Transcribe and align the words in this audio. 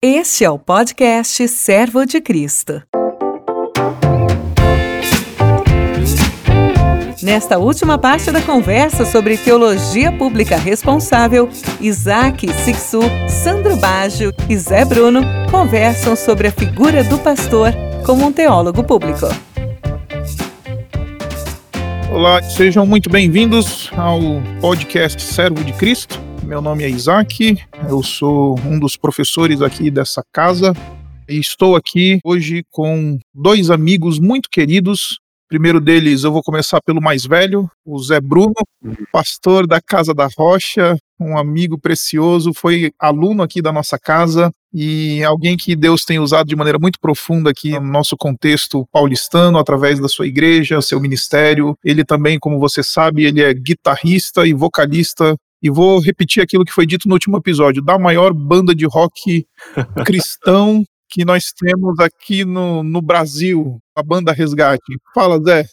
Este 0.00 0.44
é 0.44 0.50
o 0.50 0.56
podcast 0.56 1.48
Servo 1.48 2.06
de 2.06 2.20
Cristo. 2.20 2.80
Nesta 7.20 7.58
última 7.58 7.98
parte 7.98 8.30
da 8.30 8.40
conversa 8.40 9.04
sobre 9.04 9.36
teologia 9.36 10.12
pública 10.12 10.56
responsável, 10.56 11.48
Isaac 11.80 12.46
Sixu, 12.62 13.00
Sandro 13.28 13.76
Baggio 13.78 14.32
e 14.48 14.56
Zé 14.56 14.84
Bruno 14.84 15.20
conversam 15.50 16.14
sobre 16.14 16.46
a 16.46 16.52
figura 16.52 17.02
do 17.02 17.18
pastor 17.18 17.72
como 18.06 18.24
um 18.24 18.32
teólogo 18.32 18.84
público. 18.84 19.26
Olá, 22.12 22.40
sejam 22.40 22.86
muito 22.86 23.10
bem-vindos 23.10 23.90
ao 23.96 24.20
podcast 24.60 25.20
Servo 25.20 25.64
de 25.64 25.72
Cristo. 25.72 26.27
Meu 26.48 26.62
nome 26.62 26.82
é 26.82 26.88
Isaac, 26.88 27.58
eu 27.90 28.02
sou 28.02 28.58
um 28.60 28.80
dos 28.80 28.96
professores 28.96 29.60
aqui 29.60 29.90
dessa 29.90 30.22
casa 30.32 30.72
e 31.28 31.38
estou 31.38 31.76
aqui 31.76 32.20
hoje 32.24 32.64
com 32.70 33.18
dois 33.34 33.70
amigos 33.70 34.18
muito 34.18 34.48
queridos. 34.50 35.18
Primeiro 35.46 35.78
deles, 35.78 36.24
eu 36.24 36.32
vou 36.32 36.42
começar 36.42 36.80
pelo 36.80 37.02
mais 37.02 37.26
velho, 37.26 37.70
o 37.84 38.02
Zé 38.02 38.18
Bruno, 38.18 38.54
pastor 39.12 39.66
da 39.66 39.78
Casa 39.78 40.14
da 40.14 40.26
Rocha, 40.38 40.96
um 41.20 41.36
amigo 41.36 41.78
precioso, 41.78 42.54
foi 42.54 42.92
aluno 42.98 43.42
aqui 43.42 43.60
da 43.60 43.70
nossa 43.70 43.98
casa 43.98 44.50
e 44.72 45.22
alguém 45.24 45.54
que 45.54 45.76
Deus 45.76 46.02
tem 46.06 46.18
usado 46.18 46.46
de 46.46 46.56
maneira 46.56 46.78
muito 46.78 46.98
profunda 46.98 47.50
aqui 47.50 47.72
no 47.72 47.92
nosso 47.92 48.16
contexto 48.16 48.86
paulistano, 48.90 49.58
através 49.58 50.00
da 50.00 50.08
sua 50.08 50.26
igreja, 50.26 50.80
seu 50.80 50.98
ministério. 50.98 51.76
Ele 51.84 52.06
também, 52.06 52.38
como 52.38 52.58
você 52.58 52.82
sabe, 52.82 53.24
ele 53.24 53.42
é 53.42 53.52
guitarrista 53.52 54.46
e 54.46 54.54
vocalista 54.54 55.36
e 55.62 55.70
vou 55.70 56.00
repetir 56.00 56.42
aquilo 56.42 56.64
que 56.64 56.72
foi 56.72 56.86
dito 56.86 57.08
no 57.08 57.14
último 57.14 57.36
episódio, 57.36 57.82
da 57.82 57.98
maior 57.98 58.32
banda 58.32 58.74
de 58.74 58.86
rock 58.86 59.46
cristão 60.06 60.84
que 61.08 61.24
nós 61.24 61.52
temos 61.52 61.98
aqui 61.98 62.44
no, 62.44 62.82
no 62.82 63.00
Brasil, 63.00 63.78
a 63.96 64.02
banda 64.02 64.32
Resgate. 64.32 64.98
Fala, 65.14 65.42
Zé. 65.42 65.64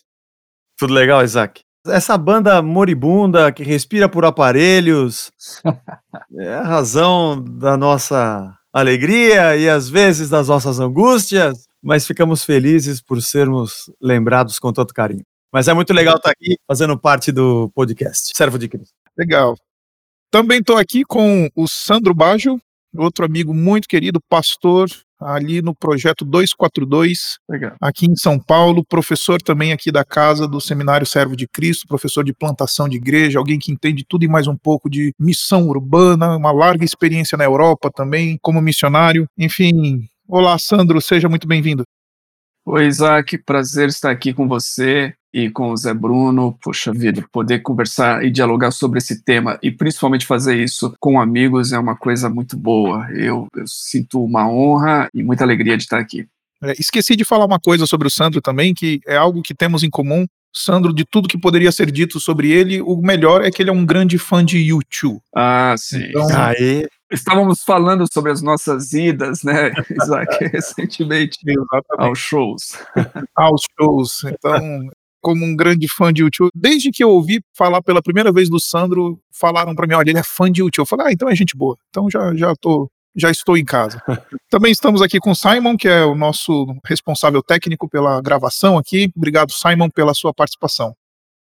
Tudo 0.77 0.93
legal, 0.93 1.23
Isaac? 1.23 1.61
Essa 1.87 2.17
banda 2.17 2.61
moribunda 2.61 3.51
que 3.51 3.63
respira 3.63 4.09
por 4.09 4.25
aparelhos 4.25 5.31
é 6.39 6.53
a 6.53 6.63
razão 6.63 7.43
da 7.43 7.77
nossa 7.77 8.57
alegria 8.73 9.55
e 9.55 9.69
às 9.69 9.87
vezes 9.87 10.29
das 10.29 10.47
nossas 10.47 10.79
angústias, 10.79 11.67
mas 11.81 12.07
ficamos 12.07 12.43
felizes 12.43 13.01
por 13.01 13.21
sermos 13.21 13.91
lembrados 14.01 14.57
com 14.57 14.73
tanto 14.73 14.93
carinho. 14.93 15.23
Mas 15.53 15.67
é 15.67 15.73
muito 15.73 15.93
legal 15.93 16.17
estar 16.17 16.31
aqui 16.31 16.57
fazendo 16.67 16.99
parte 16.99 17.31
do 17.31 17.69
podcast 17.73 18.31
Servo 18.35 18.57
de 18.57 18.67
Cristo. 18.67 18.93
Legal. 19.17 19.55
Também 20.31 20.59
estou 20.59 20.77
aqui 20.77 21.03
com 21.03 21.49
o 21.55 21.67
Sandro 21.67 22.13
Baggio, 22.13 22.59
outro 22.95 23.25
amigo 23.25 23.53
muito 23.53 23.87
querido, 23.87 24.19
pastor 24.29 24.89
ali 25.19 25.61
no 25.61 25.73
projeto 25.73 26.25
242, 26.25 27.37
Legal. 27.49 27.75
aqui 27.81 28.05
em 28.05 28.15
São 28.15 28.39
Paulo, 28.39 28.83
professor 28.83 29.41
também 29.41 29.71
aqui 29.71 29.91
da 29.91 30.03
casa 30.03 30.47
do 30.47 30.59
Seminário 30.59 31.05
Servo 31.05 31.35
de 31.35 31.47
Cristo, 31.47 31.87
professor 31.87 32.23
de 32.23 32.33
plantação 32.33 32.87
de 32.87 32.97
igreja, 32.97 33.39
alguém 33.39 33.57
que 33.57 33.71
entende 33.71 34.05
tudo 34.07 34.25
e 34.25 34.27
mais 34.27 34.47
um 34.47 34.57
pouco 34.57 34.89
de 34.89 35.13
missão 35.19 35.67
urbana, 35.67 36.35
uma 36.35 36.51
larga 36.51 36.83
experiência 36.83 37.37
na 37.37 37.45
Europa 37.45 37.89
também 37.93 38.37
como 38.41 38.61
missionário. 38.61 39.25
Enfim, 39.37 40.07
olá 40.27 40.57
Sandro, 40.59 41.01
seja 41.01 41.29
muito 41.29 41.47
bem-vindo. 41.47 41.83
Oi, 42.65 42.87
Isaac, 42.87 43.37
prazer 43.37 43.89
estar 43.89 44.09
aqui 44.09 44.33
com 44.33 44.47
você 44.47 45.13
e 45.35 45.49
com 45.49 45.71
o 45.71 45.77
Zé 45.77 45.93
Bruno. 45.93 46.57
Poxa 46.63 46.93
vida, 46.93 47.27
poder 47.29 47.59
conversar 47.59 48.23
e 48.23 48.31
dialogar 48.31 48.71
sobre 48.71 48.99
esse 48.99 49.21
tema 49.21 49.59
e 49.61 49.69
principalmente 49.69 50.25
fazer 50.25 50.55
isso 50.55 50.95
com 50.97 51.19
amigos 51.19 51.73
é 51.73 51.77
uma 51.77 51.97
coisa 51.97 52.29
muito 52.29 52.55
boa. 52.55 53.05
Eu, 53.11 53.45
eu 53.53 53.67
sinto 53.67 54.23
uma 54.23 54.49
honra 54.49 55.09
e 55.13 55.21
muita 55.21 55.43
alegria 55.43 55.75
de 55.75 55.83
estar 55.83 55.99
aqui. 55.99 56.25
É, 56.63 56.71
esqueci 56.79 57.17
de 57.17 57.25
falar 57.25 57.43
uma 57.43 57.59
coisa 57.59 57.85
sobre 57.85 58.07
o 58.07 58.09
Sandro 58.09 58.41
também, 58.41 58.73
que 58.73 59.01
é 59.05 59.17
algo 59.17 59.41
que 59.41 59.53
temos 59.53 59.83
em 59.83 59.89
comum. 59.89 60.25
Sandro, 60.55 60.93
de 60.93 61.03
tudo 61.03 61.27
que 61.27 61.37
poderia 61.37 61.69
ser 61.69 61.91
dito 61.91 62.17
sobre 62.17 62.49
ele, 62.49 62.81
o 62.81 62.95
melhor 62.95 63.43
é 63.43 63.51
que 63.51 63.61
ele 63.61 63.69
é 63.69 63.73
um 63.73 63.85
grande 63.85 64.17
fã 64.17 64.43
de 64.43 64.57
YouTube. 64.57 65.19
Ah, 65.35 65.75
sim. 65.77 66.05
Então, 66.07 66.27
Aê. 66.31 66.87
Estávamos 67.11 67.61
falando 67.61 68.05
sobre 68.11 68.31
as 68.31 68.41
nossas 68.41 68.93
idas, 68.93 69.43
né, 69.43 69.71
Isaac, 70.01 70.45
recentemente 70.47 71.37
exatamente. 71.45 71.83
aos 71.97 72.19
shows. 72.19 72.77
aos 73.35 73.61
shows. 73.77 74.23
Então, 74.23 74.89
como 75.25 75.43
um 75.43 75.55
grande 75.55 75.87
fã 75.87 76.13
de 76.13 76.21
YouTube, 76.21 76.51
desde 76.53 76.91
que 76.91 77.03
eu 77.03 77.09
ouvi 77.09 77.41
falar 77.57 77.81
pela 77.81 77.99
primeira 77.99 78.31
vez 78.31 78.47
do 78.47 78.59
Sandro, 78.59 79.19
falaram 79.33 79.73
para 79.73 79.87
mim, 79.87 79.95
olha, 79.95 80.11
ele 80.11 80.19
é 80.19 80.23
fã 80.23 80.51
de 80.51 80.61
YouTube. 80.61 80.83
Eu 80.83 80.85
falei, 80.85 81.07
ah, 81.07 81.11
então 81.11 81.27
é 81.27 81.35
gente 81.35 81.57
boa. 81.57 81.75
Então 81.89 82.07
já 82.11 82.35
já 82.35 82.53
tô 82.55 82.87
já 83.15 83.31
estou 83.31 83.57
em 83.57 83.65
casa. 83.65 83.99
Também 84.51 84.71
estamos 84.71 85.01
aqui 85.01 85.19
com 85.19 85.31
o 85.31 85.35
Simon, 85.35 85.77
que 85.77 85.87
é 85.87 86.05
o 86.05 86.13
nosso 86.13 86.67
responsável 86.85 87.41
técnico 87.41 87.89
pela 87.89 88.21
gravação 88.21 88.77
aqui. 88.77 89.09
Obrigado, 89.15 89.51
Simon, 89.51 89.89
pela 89.89 90.13
sua 90.13 90.31
participação. 90.31 90.93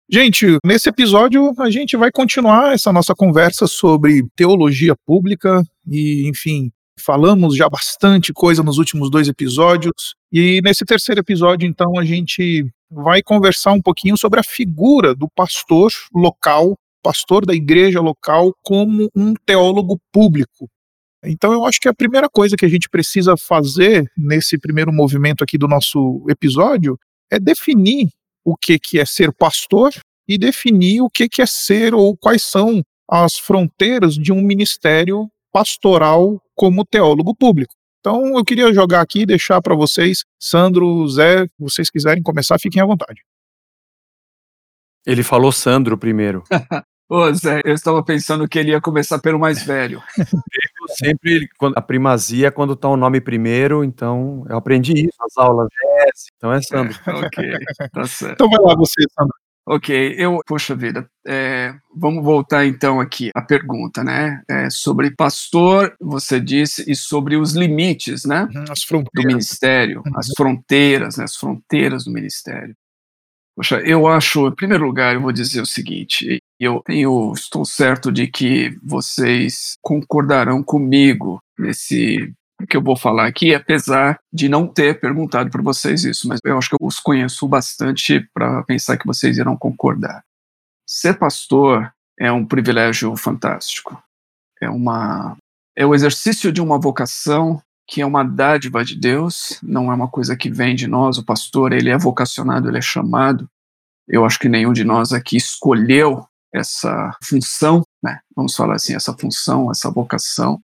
Gente, 0.09 0.57
nesse 0.65 0.89
episódio 0.89 1.53
a 1.59 1.69
gente 1.69 1.95
vai 1.95 2.11
continuar 2.11 2.73
essa 2.73 2.91
nossa 2.91 3.13
conversa 3.13 3.67
sobre 3.67 4.25
teologia 4.35 4.95
pública 5.05 5.61
e, 5.85 6.27
enfim, 6.27 6.71
falamos 6.99 7.55
já 7.55 7.69
bastante 7.69 8.33
coisa 8.33 8.63
nos 8.63 8.77
últimos 8.77 9.09
dois 9.09 9.27
episódios. 9.27 10.15
E 10.31 10.61
nesse 10.63 10.85
terceiro 10.85 11.21
episódio, 11.21 11.67
então, 11.67 11.97
a 11.97 12.03
gente 12.03 12.65
vai 12.89 13.21
conversar 13.21 13.73
um 13.73 13.81
pouquinho 13.81 14.17
sobre 14.17 14.39
a 14.39 14.43
figura 14.43 15.13
do 15.13 15.27
pastor 15.29 15.91
local, 16.13 16.77
pastor 17.03 17.45
da 17.45 17.53
igreja 17.53 18.01
local, 18.01 18.53
como 18.63 19.09
um 19.15 19.33
teólogo 19.45 19.99
público. 20.11 20.69
Então, 21.23 21.51
eu 21.51 21.65
acho 21.65 21.79
que 21.79 21.87
a 21.87 21.93
primeira 21.93 22.29
coisa 22.29 22.55
que 22.55 22.65
a 22.65 22.69
gente 22.69 22.89
precisa 22.89 23.35
fazer 23.35 24.09
nesse 24.17 24.57
primeiro 24.57 24.93
movimento 24.93 25.43
aqui 25.43 25.57
do 25.57 25.67
nosso 25.67 26.25
episódio 26.29 26.97
é 27.31 27.39
definir 27.39 28.09
o 28.45 28.55
que, 28.55 28.79
que 28.79 28.99
é 28.99 29.05
ser 29.05 29.33
pastor 29.33 29.91
e 30.27 30.37
definir 30.37 31.01
o 31.01 31.09
que, 31.09 31.27
que 31.27 31.41
é 31.41 31.45
ser 31.45 31.93
ou 31.93 32.15
quais 32.15 32.43
são 32.43 32.81
as 33.09 33.37
fronteiras 33.37 34.15
de 34.15 34.31
um 34.31 34.41
ministério 34.41 35.29
pastoral 35.51 36.41
como 36.55 36.85
teólogo 36.85 37.35
público. 37.35 37.73
Então, 37.99 38.37
eu 38.37 38.45
queria 38.45 38.73
jogar 38.73 39.01
aqui 39.01 39.21
e 39.21 39.25
deixar 39.25 39.61
para 39.61 39.75
vocês, 39.75 40.23
Sandro, 40.39 41.07
Zé, 41.07 41.45
se 41.45 41.51
vocês 41.59 41.89
quiserem 41.89 42.23
começar, 42.23 42.57
fiquem 42.59 42.81
à 42.81 42.85
vontade. 42.85 43.21
Ele 45.05 45.23
falou 45.23 45.51
Sandro 45.51 45.97
primeiro. 45.97 46.43
Ô, 47.09 47.33
Zé, 47.33 47.61
eu 47.63 47.73
estava 47.73 48.03
pensando 48.03 48.47
que 48.49 48.59
ele 48.59 48.71
ia 48.71 48.81
começar 48.81 49.19
pelo 49.19 49.39
mais 49.39 49.63
velho. 49.63 50.03
Eu 50.79 50.95
sempre 50.95 51.49
a 51.75 51.81
primazia 51.81 52.47
é 52.47 52.51
quando 52.51 52.75
tá 52.75 52.87
o 52.87 52.95
nome 52.95 53.19
primeiro, 53.19 53.83
então 53.83 54.45
eu 54.49 54.55
aprendi 54.55 54.93
isso 54.93 55.17
nas 55.19 55.35
aulas. 55.37 55.67
É, 55.83 56.05
então 56.37 56.53
é 56.53 56.61
Sandro. 56.61 56.97
ok, 57.25 57.53
tá 57.91 58.05
certo. 58.05 58.33
Então 58.33 58.49
vai 58.49 58.59
lá 58.61 58.75
você, 58.75 59.03
Sandro. 59.11 59.35
Ok, 59.69 60.15
eu, 60.17 60.39
poxa 60.47 60.73
vida, 60.73 61.09
é, 61.27 61.75
vamos 61.93 62.23
voltar 62.23 62.65
então 62.65 63.01
aqui 63.01 63.29
à 63.35 63.41
pergunta, 63.41 64.01
né? 64.01 64.41
É, 64.47 64.69
sobre 64.69 65.11
pastor, 65.11 65.93
você 65.99 66.39
disse, 66.39 66.89
e 66.89 66.95
sobre 66.95 67.35
os 67.35 67.53
limites, 67.53 68.23
né? 68.23 68.47
As 68.69 68.79
Do 68.79 68.87
fronteiras. 68.87 69.33
ministério, 69.33 70.01
as 70.15 70.29
fronteiras, 70.37 71.17
né? 71.17 71.25
As 71.25 71.35
fronteiras 71.35 72.05
do 72.05 72.11
ministério. 72.13 72.73
Poxa, 73.57 73.81
eu 73.81 74.07
acho, 74.07 74.47
em 74.47 74.55
primeiro 74.55 74.85
lugar, 74.85 75.15
eu 75.15 75.21
vou 75.21 75.33
dizer 75.33 75.59
o 75.59 75.65
seguinte: 75.65 76.39
eu 76.57 76.81
tenho, 76.85 77.33
estou 77.33 77.65
certo 77.65 78.09
de 78.09 78.25
que 78.27 78.73
vocês 78.81 79.75
concordarão 79.81 80.63
comigo 80.63 81.41
nesse 81.59 82.33
que 82.65 82.75
eu 82.75 82.81
vou 82.81 82.97
falar 82.97 83.27
aqui, 83.27 83.53
apesar 83.53 84.19
de 84.33 84.49
não 84.49 84.67
ter 84.67 84.99
perguntado 84.99 85.49
para 85.49 85.61
vocês 85.61 86.03
isso, 86.03 86.27
mas 86.27 86.39
eu 86.43 86.57
acho 86.57 86.69
que 86.69 86.75
eu 86.75 86.87
os 86.87 86.99
conheço 86.99 87.47
bastante 87.47 88.27
para 88.33 88.63
pensar 88.63 88.97
que 88.97 89.05
vocês 89.05 89.37
irão 89.37 89.55
concordar. 89.55 90.23
Ser 90.87 91.19
pastor 91.19 91.91
é 92.19 92.31
um 92.31 92.45
privilégio 92.45 93.15
fantástico. 93.15 94.01
É 94.61 94.69
uma 94.69 95.37
é 95.75 95.85
o 95.85 95.93
exercício 95.93 96.51
de 96.51 96.59
uma 96.59 96.79
vocação 96.79 97.61
que 97.87 98.01
é 98.01 98.05
uma 98.05 98.23
dádiva 98.23 98.83
de 98.83 98.95
Deus, 98.95 99.59
não 99.63 99.91
é 99.91 99.95
uma 99.95 100.09
coisa 100.09 100.35
que 100.35 100.49
vem 100.49 100.75
de 100.75 100.87
nós. 100.87 101.17
O 101.17 101.23
pastor, 101.23 101.71
ele 101.71 101.89
é 101.89 101.97
vocacionado, 101.97 102.67
ele 102.67 102.79
é 102.79 102.81
chamado. 102.81 103.47
Eu 104.07 104.25
acho 104.25 104.39
que 104.39 104.49
nenhum 104.49 104.73
de 104.73 104.83
nós 104.83 105.13
aqui 105.13 105.37
escolheu 105.37 106.25
essa 106.53 107.15
função, 107.23 107.83
né? 108.03 108.19
Vamos 108.35 108.55
falar 108.55 108.75
assim, 108.75 108.93
essa 108.93 109.13
função, 109.13 109.71
essa 109.71 109.89
vocação. 109.89 110.59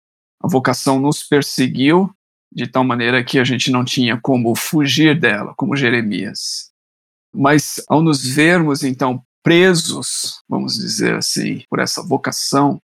A 0.42 0.48
vocação 0.48 1.00
nos 1.00 1.22
perseguiu 1.22 2.10
de 2.52 2.66
tal 2.66 2.84
maneira 2.84 3.22
que 3.22 3.38
a 3.38 3.44
gente 3.44 3.70
não 3.70 3.84
tinha 3.84 4.18
como 4.20 4.54
fugir 4.54 5.18
dela, 5.18 5.54
como 5.56 5.76
Jeremias. 5.76 6.70
Mas 7.34 7.82
ao 7.88 8.00
nos 8.00 8.26
vermos 8.26 8.82
então 8.82 9.22
presos, 9.42 10.42
vamos 10.48 10.74
dizer 10.74 11.14
assim, 11.14 11.62
por 11.68 11.78
essa 11.78 12.02
vocação, 12.02 12.80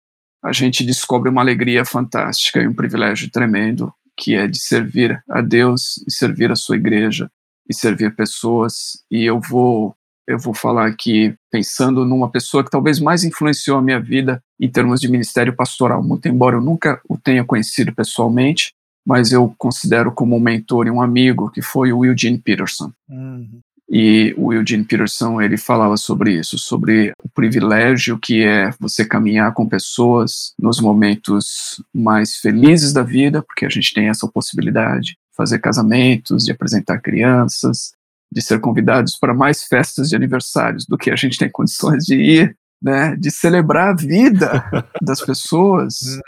a 0.44 0.51
gente 0.51 0.83
descobre 0.83 1.30
uma 1.30 1.42
alegria 1.42 1.86
fantástica 1.86 2.59
e 2.62 2.68
um 2.68 2.74
privilégio 2.74 3.30
tremendo, 3.30 3.94
que 4.18 4.36
é 4.36 4.47
de 4.47 4.59
servir 4.59 5.24
a 5.30 5.42
Deus 5.42 6.04
e 6.07 6.12
servir 6.12 6.51
a 6.51 6.56
sua 6.56 6.75
igreja 6.75 7.30
e 7.69 7.74
servir 7.74 8.15
pessoas. 8.15 9.04
E 9.09 9.24
eu 9.24 9.39
vou 9.39 9.95
eu 10.27 10.38
vou 10.38 10.53
falar 10.53 10.88
aqui 10.88 11.33
pensando 11.51 12.06
numa 12.06 12.29
pessoa 12.29 12.63
que 12.63 12.69
talvez 12.69 13.00
mais 13.00 13.23
influenciou 13.23 13.77
a 13.77 13.81
minha 13.81 14.00
vida 14.00 14.41
em 14.59 14.69
termos 14.69 15.00
de 15.00 15.09
ministério 15.09 15.56
pastoral, 15.56 16.03
muito 16.03 16.27
embora 16.27 16.56
eu 16.56 16.62
nunca 16.62 17.01
o 17.07 17.18
tenha 17.18 17.44
conhecido 17.44 17.94
pessoalmente, 17.94 18.73
mas 19.06 19.31
eu 19.31 19.53
considero 19.57 20.12
como 20.12 20.35
um 20.35 20.39
mentor 20.39 20.88
e 20.88 20.91
um 20.91 21.01
amigo, 21.01 21.50
que 21.50 21.62
foi 21.62 21.91
o 21.91 22.06
Eugene 22.06 22.38
Peterson. 22.38 22.91
Uhum. 23.09 23.59
E 23.94 24.33
o 24.38 24.53
Eugene 24.53 24.85
Peterson, 24.85 25.41
ele 25.41 25.57
falava 25.57 25.97
sobre 25.97 26.39
isso, 26.39 26.57
sobre 26.57 27.12
o 27.21 27.27
privilégio 27.27 28.18
que 28.18 28.41
é 28.41 28.69
você 28.79 29.03
caminhar 29.03 29.53
com 29.53 29.68
pessoas 29.68 30.53
nos 30.57 30.79
momentos 30.79 31.83
mais 31.94 32.38
felizes 32.38 32.94
da 32.94 33.03
vida, 33.03 33.41
porque 33.41 33.65
a 33.65 33.69
gente 33.69 33.94
tem 33.94 34.07
essa 34.07 34.25
possibilidade, 34.29 35.18
fazer 35.35 35.59
casamentos, 35.59 36.45
de 36.45 36.53
apresentar 36.53 37.01
crianças, 37.01 37.91
de 38.31 38.42
ser 38.42 38.60
convidados 38.60 39.18
para 39.18 39.33
mais 39.33 39.63
festas 39.63 40.10
de 40.10 40.16
aniversários 40.16 40.86
do 40.86 40.98
que 40.98 41.12
a 41.12 41.16
gente 41.16 41.38
tem 41.38 41.50
condições 41.50 42.06
de 42.06 42.16
ir, 42.16 42.57
né, 42.81 43.16
de 43.16 43.30
celebrar 43.30 43.89
a 43.89 43.95
vida 43.95 44.63
das 45.01 45.22
pessoas, 45.22 46.19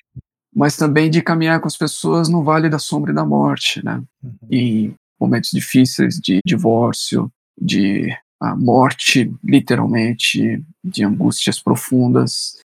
mas 0.54 0.76
também 0.76 1.10
de 1.10 1.22
caminhar 1.22 1.60
com 1.60 1.68
as 1.68 1.78
pessoas 1.78 2.30
no 2.30 2.44
vale 2.44 2.70
da 2.70 2.78
sombra 2.78 3.12
e 3.12 3.16
da 3.16 3.26
morte, 3.26 3.84
né, 3.84 4.04
em 4.52 4.94
momentos 5.20 5.52
difíceis 5.52 6.20
de 6.20 6.40
divórcio, 6.46 7.32
de 7.60 8.14
a 8.44 8.56
morte, 8.58 9.34
literalmente, 9.42 10.62
de 10.84 11.06
angústias 11.06 11.62
profundas, 11.62 12.60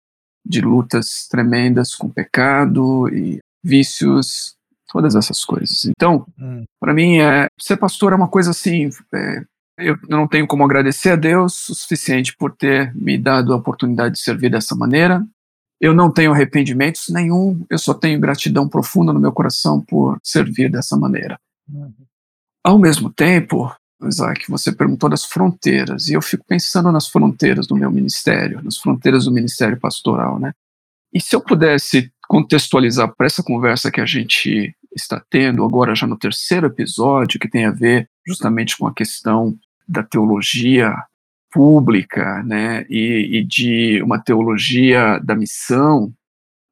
de 0.44 0.60
lutas 0.60 1.28
tremendas 1.30 1.94
com 1.94 2.10
pecado 2.10 3.08
e 3.10 3.38
vícios, 3.64 4.57
todas 4.88 5.16
essas 5.16 5.44
coisas. 5.44 5.86
Então, 5.86 6.26
Hum. 6.40 6.64
para 6.80 6.94
mim, 6.94 7.18
é, 7.20 7.48
ser 7.60 7.78
pastor 7.78 8.14
é 8.14 8.16
uma 8.16 8.28
coisa 8.28 8.52
assim. 8.52 8.90
é, 9.14 9.42
eu 9.80 9.96
não 10.10 10.28
tenho 10.28 10.48
como 10.48 10.64
agradecer 10.64 11.12
a 11.12 11.16
Deus 11.16 11.70
o 11.70 11.76
suficiente 11.76 12.36
por 12.36 12.52
ter 12.56 12.92
me 12.96 13.18
dado 13.18 13.54
a 13.54 13.58
oportunidade 13.58 14.16
de 14.16 14.22
servir 14.22 14.50
dessa 14.50 14.76
maneira. 14.76 15.24
Eu 15.80 15.94
não 15.94 16.12
tenho 16.12 16.32
arrependimentos 16.32 17.10
nenhum, 17.10 17.64
eu 17.70 17.78
só 17.78 17.94
tenho 17.94 18.20
gratidão 18.20 18.68
profunda 18.68 19.14
no 19.14 19.20
meu 19.20 19.32
coração 19.32 19.80
por 19.80 20.18
servir 20.24 20.72
dessa 20.72 20.98
maneira. 20.98 21.40
Ao 22.64 22.80
mesmo 22.80 23.12
tempo, 23.14 23.72
Isaac, 24.04 24.50
você 24.50 24.72
perguntou 24.72 25.10
das 25.10 25.24
fronteiras, 25.24 26.08
e 26.08 26.14
eu 26.14 26.22
fico 26.22 26.44
pensando 26.48 26.92
nas 26.92 27.08
fronteiras 27.08 27.68
do 27.68 27.76
meu 27.76 27.92
ministério, 27.92 28.62
nas 28.64 28.78
fronteiras 28.78 29.26
do 29.26 29.32
ministério 29.32 29.80
pastoral, 29.80 30.40
né? 30.40 30.52
E 31.14 31.22
se 31.22 31.36
eu 31.36 31.42
pudesse 31.42 32.12
contextualizar 32.28 33.14
para 33.16 33.28
essa 33.28 33.44
conversa 33.44 33.92
que 33.92 34.02
a 34.02 34.06
gente 34.06 34.76
está 34.96 35.24
tendo 35.30 35.64
agora 35.64 35.96
já 35.96 36.06
no 36.06 36.18
terceiro 36.18 36.68
episódio, 36.68 37.40
que 37.40 37.50
tem 37.50 37.66
a 37.66 37.72
ver 37.72 38.10
justamente 38.28 38.78
com 38.78 38.88
a 38.88 38.94
questão 38.94 39.58
da 39.88 40.04
teologia 40.04 40.94
pública, 41.52 42.44
né, 42.44 42.86
e, 42.90 43.38
e 43.38 43.44
de 43.44 44.02
uma 44.04 44.22
teologia 44.22 45.20
da 45.20 45.36
missão, 45.36 46.12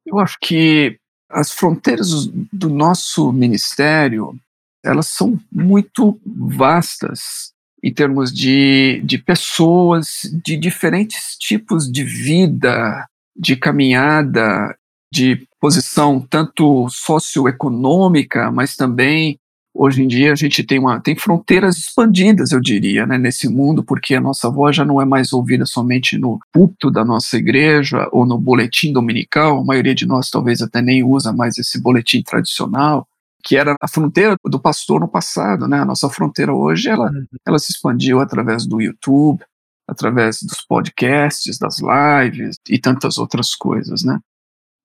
eu 0.06 0.20
acho 0.20 0.38
que 0.42 1.00
as 1.30 1.52
fronteiras 1.52 2.28
do 2.52 2.70
nosso 2.70 3.32
ministério 3.32 4.38
elas 4.84 5.08
são 5.08 5.40
muito 5.52 6.20
vastas 6.24 7.54
em 7.84 7.92
termos 7.92 8.32
de, 8.32 9.02
de 9.04 9.18
pessoas 9.18 10.22
de 10.44 10.56
diferentes 10.58 11.36
tipos 11.38 11.92
de 11.92 12.04
vida, 12.04 13.08
de 13.36 13.56
caminhada, 13.56 14.78
de 15.12 15.48
posição 15.60 16.20
tanto 16.20 16.88
socioeconômica, 16.90 18.52
mas 18.52 18.76
também 18.76 19.40
hoje 19.74 20.02
em 20.02 20.08
dia 20.08 20.32
a 20.32 20.36
gente 20.36 20.64
tem 20.64 20.80
uma 20.80 21.02
tem 21.02 21.16
fronteiras 21.16 21.78
expandidas, 21.78 22.52
eu 22.52 22.62
diria, 22.62 23.06
né, 23.06 23.18
nesse 23.18 23.50
mundo, 23.50 23.84
porque 23.84 24.16
a 24.16 24.22
nossa 24.22 24.50
voz 24.50 24.76
já 24.76 24.86
não 24.86 25.02
é 25.02 25.06
mais 25.06 25.34
ouvida 25.34 25.66
somente 25.66 26.18
no 26.18 26.40
púlpito 26.52 26.90
da 26.90 27.04
nossa 27.04 27.38
igreja 27.38 28.08
ou 28.12 28.26
no 28.26 28.38
boletim 28.38 28.94
dominical, 28.94 29.60
a 29.60 29.66
maioria 29.66 29.94
de 29.94 30.06
nós 30.06 30.30
talvez 30.30 30.62
até 30.62 30.82
nem 30.82 31.04
usa 31.04 31.34
mais 31.34 31.58
esse 31.58 31.80
boletim 31.82 32.22
tradicional, 32.24 33.06
que 33.44 33.58
era 33.58 33.76
a 33.80 33.88
fronteira 33.88 34.36
do 34.46 34.60
pastor 34.60 35.00
no 35.00 35.08
passado, 35.08 35.68
né? 35.68 35.80
A 35.80 35.86
nossa 35.86 36.10
fronteira 36.10 36.54
hoje 36.54 36.90
ela 36.90 37.12
ela 37.46 37.60
se 37.60 37.72
expandiu 37.72 38.20
através 38.20 38.66
do 38.66 38.82
YouTube, 38.82 39.44
através 39.88 40.42
dos 40.42 40.62
podcasts, 40.62 41.60
das 41.60 41.78
lives 41.80 42.58
e 42.68 42.80
tantas 42.80 43.18
outras 43.18 43.54
coisas, 43.54 44.04
né? 44.04 44.20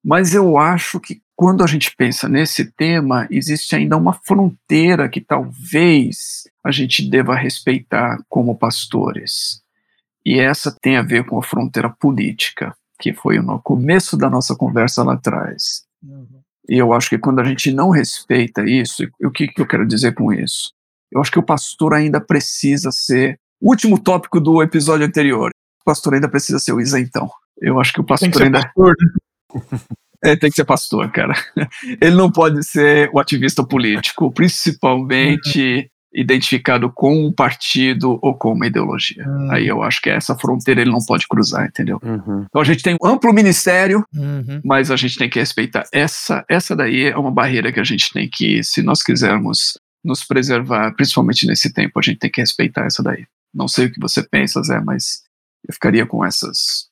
Mas 0.05 0.35
eu 0.35 0.57
acho 0.59 0.99
que 0.99 1.21
quando 1.37 1.65
a 1.65 1.67
gente 1.67 1.95
pensa 1.97 2.29
nesse 2.29 2.71
tema, 2.73 3.27
existe 3.31 3.75
ainda 3.75 3.97
uma 3.97 4.13
fronteira 4.13 5.09
que 5.09 5.21
talvez 5.21 6.45
a 6.63 6.71
gente 6.71 7.09
deva 7.09 7.35
respeitar 7.35 8.19
como 8.29 8.55
pastores. 8.55 9.63
E 10.25 10.39
essa 10.39 10.75
tem 10.83 10.97
a 10.97 11.03
ver 11.03 11.25
com 11.25 11.39
a 11.39 11.43
fronteira 11.43 11.89
política, 11.89 12.75
que 12.99 13.15
foi 13.15 13.39
no 13.39 13.59
começo 13.59 14.17
da 14.17 14.29
nossa 14.29 14.55
conversa 14.55 15.03
lá 15.03 15.15
atrás. 15.15 15.85
E 16.69 16.77
eu 16.77 16.93
acho 16.93 17.09
que 17.09 17.19
quando 17.19 17.41
a 17.41 17.45
gente 17.45 17.73
não 17.73 17.91
respeita 17.91 18.63
isso, 18.65 19.03
o 19.23 19.31
que, 19.31 19.49
que 19.49 19.61
eu 19.61 19.67
quero 19.67 19.87
dizer 19.87 20.15
com 20.15 20.33
isso? 20.33 20.73
Eu 21.11 21.21
acho 21.21 21.33
que 21.33 21.39
o 21.39 21.43
pastor 21.43 21.95
ainda 21.95 22.21
precisa 22.21 22.93
ser. 22.93 23.39
O 23.61 23.71
último 23.71 23.99
tópico 23.99 24.41
do 24.41 24.63
episódio 24.63 25.07
anterior. 25.07 25.51
O 25.81 25.85
pastor 25.85 26.15
ainda 26.15 26.29
precisa 26.29 26.59
ser 26.59 26.73
o 26.73 26.81
isentão. 26.81 27.31
Eu 27.61 27.81
acho 27.81 27.93
que 27.93 28.01
o 28.01 28.05
pastor 28.05 28.27
Tem 28.27 28.31
que 28.31 28.39
ser 28.39 28.45
ainda. 28.45 28.63
pastor, 28.63 28.95
né? 29.01 29.11
É, 30.23 30.37
tem 30.37 30.51
que 30.51 30.57
ser 30.57 30.67
pastor, 30.67 31.11
cara. 31.11 31.33
Ele 31.99 32.15
não 32.15 32.31
pode 32.31 32.63
ser 32.63 33.09
o 33.11 33.19
ativista 33.19 33.65
político, 33.65 34.31
principalmente 34.31 35.91
identificado 36.13 36.93
com 36.93 37.27
um 37.27 37.33
partido 37.33 38.19
ou 38.21 38.37
com 38.37 38.53
uma 38.53 38.67
ideologia. 38.67 39.25
Hum. 39.27 39.51
Aí 39.51 39.67
eu 39.67 39.83
acho 39.83 40.03
que 40.03 40.11
essa 40.11 40.37
fronteira 40.37 40.81
ele 40.81 40.91
não 40.91 40.99
pode 41.07 41.27
cruzar, 41.29 41.67
entendeu? 41.67 42.01
Uhum. 42.03 42.45
Então 42.49 42.61
a 42.61 42.65
gente 42.65 42.83
tem 42.83 42.97
um 43.01 43.07
amplo 43.07 43.33
ministério, 43.33 44.05
Uhum. 44.15 44.61
mas 44.65 44.91
a 44.91 44.97
gente 44.97 45.17
tem 45.17 45.31
que 45.31 45.39
respeitar. 45.39 45.85
Essa, 45.93 46.45
essa 46.51 46.75
daí 46.75 47.05
é 47.05 47.17
uma 47.17 47.31
barreira 47.31 47.73
que 47.73 47.81
a 47.81 47.85
gente 47.85 48.13
tem 48.13 48.29
que, 48.29 48.63
se 48.65 48.83
nós 48.83 49.03
quisermos 49.03 49.79
nos 50.05 50.25
preservar, 50.25 50.93
principalmente 50.95 51.47
nesse 51.47 51.73
tempo, 51.73 51.99
a 51.99 52.03
gente 52.03 52.19
tem 52.19 52.31
que 52.31 52.41
respeitar 52.41 52.87
essa 52.87 53.03
daí. 53.03 53.25
Não 53.55 53.69
sei 53.69 53.87
o 53.87 53.93
que 53.93 54.01
você 54.01 54.23
pensa, 54.23 54.63
Zé, 54.63 54.81
mas 54.81 55.23
eu 55.67 55.73
ficaria 55.73 56.07
com 56.07 56.25
essas. 56.25 56.89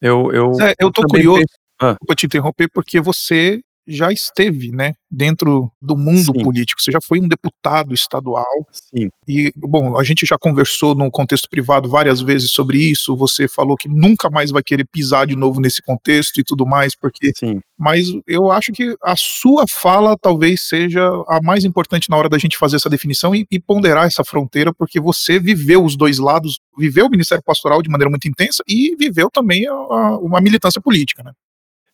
Eu, 0.00 0.32
eu, 0.32 0.54
Zé, 0.54 0.74
eu 0.80 0.90
tô 0.90 1.02
também 1.02 1.24
curioso, 1.24 1.46
Ah. 1.80 1.96
vou 2.06 2.16
te 2.16 2.26
interromper, 2.26 2.68
porque 2.72 3.00
você 3.00 3.60
já 3.86 4.12
esteve, 4.12 4.70
né, 4.70 4.94
dentro 5.10 5.70
do 5.82 5.96
mundo 5.96 6.32
Sim. 6.32 6.42
político. 6.44 6.80
Você 6.80 6.92
já 6.92 7.00
foi 7.00 7.20
um 7.20 7.26
deputado 7.26 7.92
estadual 7.92 8.46
Sim, 8.70 9.08
e, 9.26 9.52
bom, 9.56 9.98
a 9.98 10.04
gente 10.04 10.24
já 10.24 10.38
conversou 10.38 10.94
no 10.94 11.10
contexto 11.10 11.48
privado 11.50 11.88
várias 11.88 12.20
vezes 12.20 12.50
sobre 12.52 12.78
isso. 12.78 13.16
Você 13.16 13.48
falou 13.48 13.76
que 13.76 13.88
nunca 13.88 14.30
mais 14.30 14.50
vai 14.50 14.62
querer 14.62 14.86
pisar 14.90 15.26
de 15.26 15.34
novo 15.34 15.60
nesse 15.60 15.82
contexto 15.82 16.38
e 16.38 16.44
tudo 16.44 16.64
mais, 16.64 16.94
porque 16.94 17.32
sim. 17.36 17.60
mas 17.78 18.06
eu 18.26 18.50
acho 18.52 18.70
que 18.72 18.94
a 19.02 19.14
sua 19.16 19.64
fala 19.68 20.16
talvez 20.16 20.68
seja 20.68 21.02
a 21.28 21.40
mais 21.42 21.64
importante 21.64 22.08
na 22.10 22.16
hora 22.16 22.28
da 22.28 22.38
gente 22.38 22.56
fazer 22.56 22.76
essa 22.76 22.90
definição 22.90 23.34
e, 23.34 23.46
e 23.50 23.58
ponderar 23.58 24.06
essa 24.06 24.22
fronteira, 24.24 24.72
porque 24.72 25.00
você 25.00 25.38
viveu 25.40 25.84
os 25.84 25.96
dois 25.96 26.18
lados, 26.18 26.58
viveu 26.78 27.06
o 27.06 27.10
Ministério 27.10 27.42
Pastoral 27.44 27.82
de 27.82 27.88
maneira 27.90 28.10
muito 28.10 28.28
intensa 28.28 28.62
e 28.68 28.94
viveu 28.96 29.28
também 29.30 29.66
a, 29.66 29.72
a- 29.72 30.18
uma 30.18 30.40
militância 30.40 30.80
política, 30.80 31.22
né? 31.22 31.32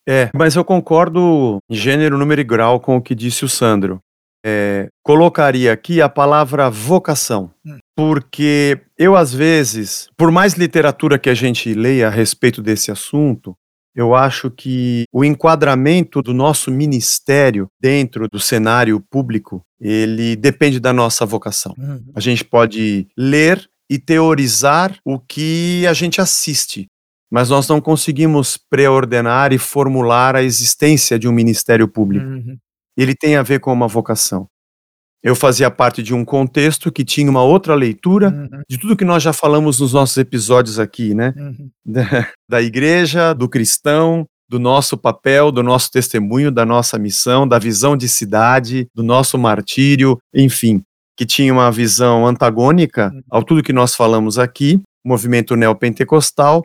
É, 0.08 0.30
mas 0.34 0.54
eu 0.54 0.64
concordo 0.64 1.58
em 1.70 1.74
gênero, 1.74 2.16
número 2.18 2.40
e 2.40 2.44
grau 2.44 2.78
com 2.80 2.96
o 2.96 3.02
que 3.02 3.14
disse 3.14 3.44
o 3.44 3.48
Sandro. 3.48 4.00
É, 4.44 4.86
colocaria 5.02 5.72
aqui 5.72 6.00
a 6.00 6.08
palavra 6.08 6.70
vocação, 6.70 7.50
Hum. 7.66 7.78
porque 7.96 8.78
eu, 8.96 9.16
às 9.16 9.34
vezes, 9.34 10.08
por 10.16 10.30
mais 10.30 10.54
literatura 10.54 11.18
que 11.18 11.28
a 11.28 11.34
gente 11.34 11.74
leia 11.74 12.06
a 12.06 12.10
respeito 12.10 12.62
desse 12.62 12.92
assunto, 12.92 13.54
eu 13.92 14.14
acho 14.14 14.50
que 14.50 15.04
o 15.12 15.24
enquadramento 15.24 16.22
do 16.22 16.32
nosso 16.34 16.70
ministério 16.70 17.66
dentro 17.80 18.28
do 18.28 18.38
cenário 18.38 19.00
público, 19.10 19.62
ele 19.80 20.36
depende 20.36 20.78
da 20.78 20.92
nossa 20.92 21.24
vocação. 21.26 21.74
A 22.14 22.20
gente 22.20 22.44
pode 22.44 23.08
ler 23.18 23.66
e 23.90 23.98
teorizar 23.98 24.96
o 25.04 25.18
que 25.18 25.84
a 25.88 25.92
gente 25.92 26.20
assiste, 26.20 26.86
mas 27.30 27.50
nós 27.50 27.68
não 27.68 27.80
conseguimos 27.80 28.56
preordenar 28.70 29.52
e 29.52 29.58
formular 29.58 30.36
a 30.36 30.42
existência 30.42 31.18
de 31.18 31.28
um 31.28 31.32
ministério 31.32 31.88
público. 31.88 32.26
Uhum. 32.26 32.56
Ele 32.96 33.14
tem 33.14 33.36
a 33.36 33.42
ver 33.42 33.60
com 33.60 33.72
uma 33.72 33.88
vocação. 33.88 34.48
Eu 35.22 35.34
fazia 35.34 35.70
parte 35.70 36.02
de 36.02 36.14
um 36.14 36.24
contexto 36.24 36.92
que 36.92 37.04
tinha 37.04 37.28
uma 37.28 37.42
outra 37.42 37.74
leitura 37.74 38.28
Uhum. 38.28 38.62
de 38.68 38.78
tudo 38.78 38.96
que 38.96 39.04
nós 39.04 39.22
já 39.22 39.32
falamos 39.32 39.80
nos 39.80 39.92
nossos 39.92 40.16
episódios 40.18 40.78
aqui, 40.78 41.14
né? 41.14 41.34
Uhum. 41.36 41.70
Da, 41.84 42.28
da 42.48 42.62
igreja, 42.62 43.32
do 43.32 43.48
cristão, 43.48 44.24
do 44.48 44.58
nosso 44.58 44.96
papel, 44.96 45.50
do 45.50 45.62
nosso 45.62 45.90
testemunho, 45.90 46.50
da 46.52 46.64
nossa 46.64 46.98
missão, 46.98 47.46
da 47.46 47.58
visão 47.58 47.96
de 47.96 48.08
cidade, 48.08 48.86
do 48.94 49.02
nosso 49.02 49.36
martírio, 49.36 50.18
enfim, 50.32 50.82
que 51.16 51.26
tinha 51.26 51.52
uma 51.52 51.70
visão 51.72 52.26
antagônica 52.26 53.12
ao 53.30 53.42
tudo 53.42 53.62
que 53.62 53.72
nós 53.72 53.94
falamos 53.94 54.38
aqui, 54.38 54.80
movimento 55.04 55.56
neopentecostal. 55.56 56.62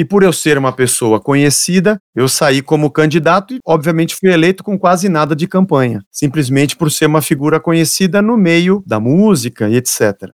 E 0.00 0.04
por 0.04 0.22
eu 0.22 0.32
ser 0.32 0.56
uma 0.56 0.72
pessoa 0.72 1.20
conhecida, 1.20 2.00
eu 2.16 2.26
saí 2.26 2.62
como 2.62 2.90
candidato 2.90 3.52
e, 3.52 3.58
obviamente, 3.66 4.16
fui 4.16 4.32
eleito 4.32 4.64
com 4.64 4.78
quase 4.78 5.10
nada 5.10 5.36
de 5.36 5.46
campanha, 5.46 6.00
simplesmente 6.10 6.74
por 6.74 6.90
ser 6.90 7.04
uma 7.04 7.20
figura 7.20 7.60
conhecida 7.60 8.22
no 8.22 8.34
meio 8.34 8.82
da 8.86 8.98
música 8.98 9.68
e 9.68 9.76
etc. 9.76 10.30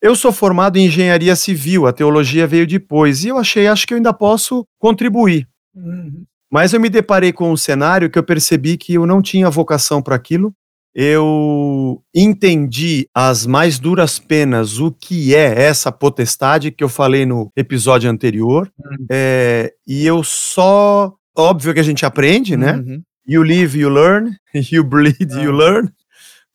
Eu 0.00 0.16
sou 0.16 0.32
formado 0.32 0.78
em 0.78 0.86
engenharia 0.86 1.36
civil, 1.36 1.86
a 1.86 1.92
teologia 1.92 2.46
veio 2.46 2.66
depois, 2.66 3.22
e 3.22 3.28
eu 3.28 3.36
achei, 3.36 3.66
acho 3.66 3.86
que 3.86 3.92
eu 3.92 3.96
ainda 3.96 4.14
posso 4.14 4.64
contribuir. 4.78 5.46
Uhum. 5.74 6.24
Mas 6.50 6.72
eu 6.72 6.80
me 6.80 6.88
deparei 6.88 7.34
com 7.34 7.52
um 7.52 7.56
cenário 7.56 8.08
que 8.08 8.18
eu 8.18 8.24
percebi 8.24 8.78
que 8.78 8.94
eu 8.94 9.06
não 9.06 9.20
tinha 9.20 9.50
vocação 9.50 10.00
para 10.00 10.16
aquilo. 10.16 10.54
Eu 10.94 12.02
entendi 12.14 13.08
as 13.14 13.46
mais 13.46 13.78
duras 13.78 14.18
penas, 14.18 14.78
o 14.78 14.92
que 14.92 15.34
é 15.34 15.62
essa 15.62 15.90
potestade 15.90 16.70
que 16.70 16.84
eu 16.84 16.88
falei 16.88 17.24
no 17.24 17.50
episódio 17.56 18.10
anterior. 18.10 18.70
Uhum. 18.78 19.06
É, 19.10 19.72
e 19.86 20.04
eu 20.06 20.22
só. 20.22 21.14
Óbvio 21.36 21.72
que 21.72 21.80
a 21.80 21.84
gente 21.84 22.04
aprende, 22.04 22.56
né? 22.58 22.74
Uhum. 22.74 23.02
You 23.26 23.42
live, 23.42 23.78
you 23.78 23.88
learn. 23.88 24.36
You 24.70 24.84
bleed, 24.84 25.32
you 25.32 25.50
Ah. 25.50 25.56
learn. 25.56 25.88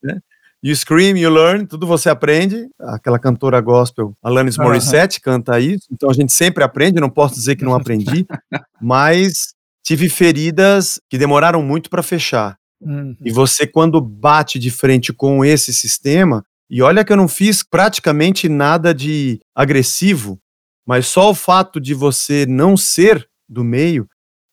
Né? 0.04 0.20
You 0.64 0.76
scream, 0.76 1.18
you 1.18 1.32
learn. 1.32 1.66
Tudo 1.66 1.88
você 1.88 2.10
aprende. 2.10 2.68
Aquela 2.80 3.18
cantora 3.18 3.60
gospel, 3.60 4.14
Alanis. 4.22 4.58
Morissette, 4.58 5.20
canta 5.20 5.60
isso. 5.60 5.88
Então 5.92 6.10
a 6.10 6.14
gente 6.14 6.32
sempre 6.32 6.64
aprende. 6.64 7.00
Não 7.00 7.10
posso 7.10 7.34
dizer 7.36 7.56
que 7.56 7.66
não 7.66 7.74
aprendi. 7.74 8.26
mas 8.80 9.54
tive 9.84 10.10
feridas 10.10 11.00
que 11.10 11.18
demoraram 11.18 11.64
muito 11.64 11.90
para 11.90 12.04
fechar. 12.04 12.56
Uhum. 12.82 13.16
E 13.24 13.32
você, 13.32 13.66
quando 13.66 14.00
bate 14.00 14.60
de 14.60 14.70
frente 14.70 15.12
com 15.12 15.44
esse 15.44 15.74
sistema, 15.74 16.44
e 16.70 16.82
olha 16.82 17.04
que 17.04 17.12
eu 17.12 17.18
não 17.18 17.28
fiz 17.28 17.64
praticamente 17.64 18.50
nada 18.50 18.94
de 18.94 19.40
agressivo, 19.56 20.40
mas 20.86 21.08
só 21.08 21.32
o 21.32 21.36
fato 21.36 21.80
de 21.80 21.94
você 21.94 22.46
não 22.46 22.78
ser 22.78 23.28
do 23.48 23.64
meio, 23.64 24.08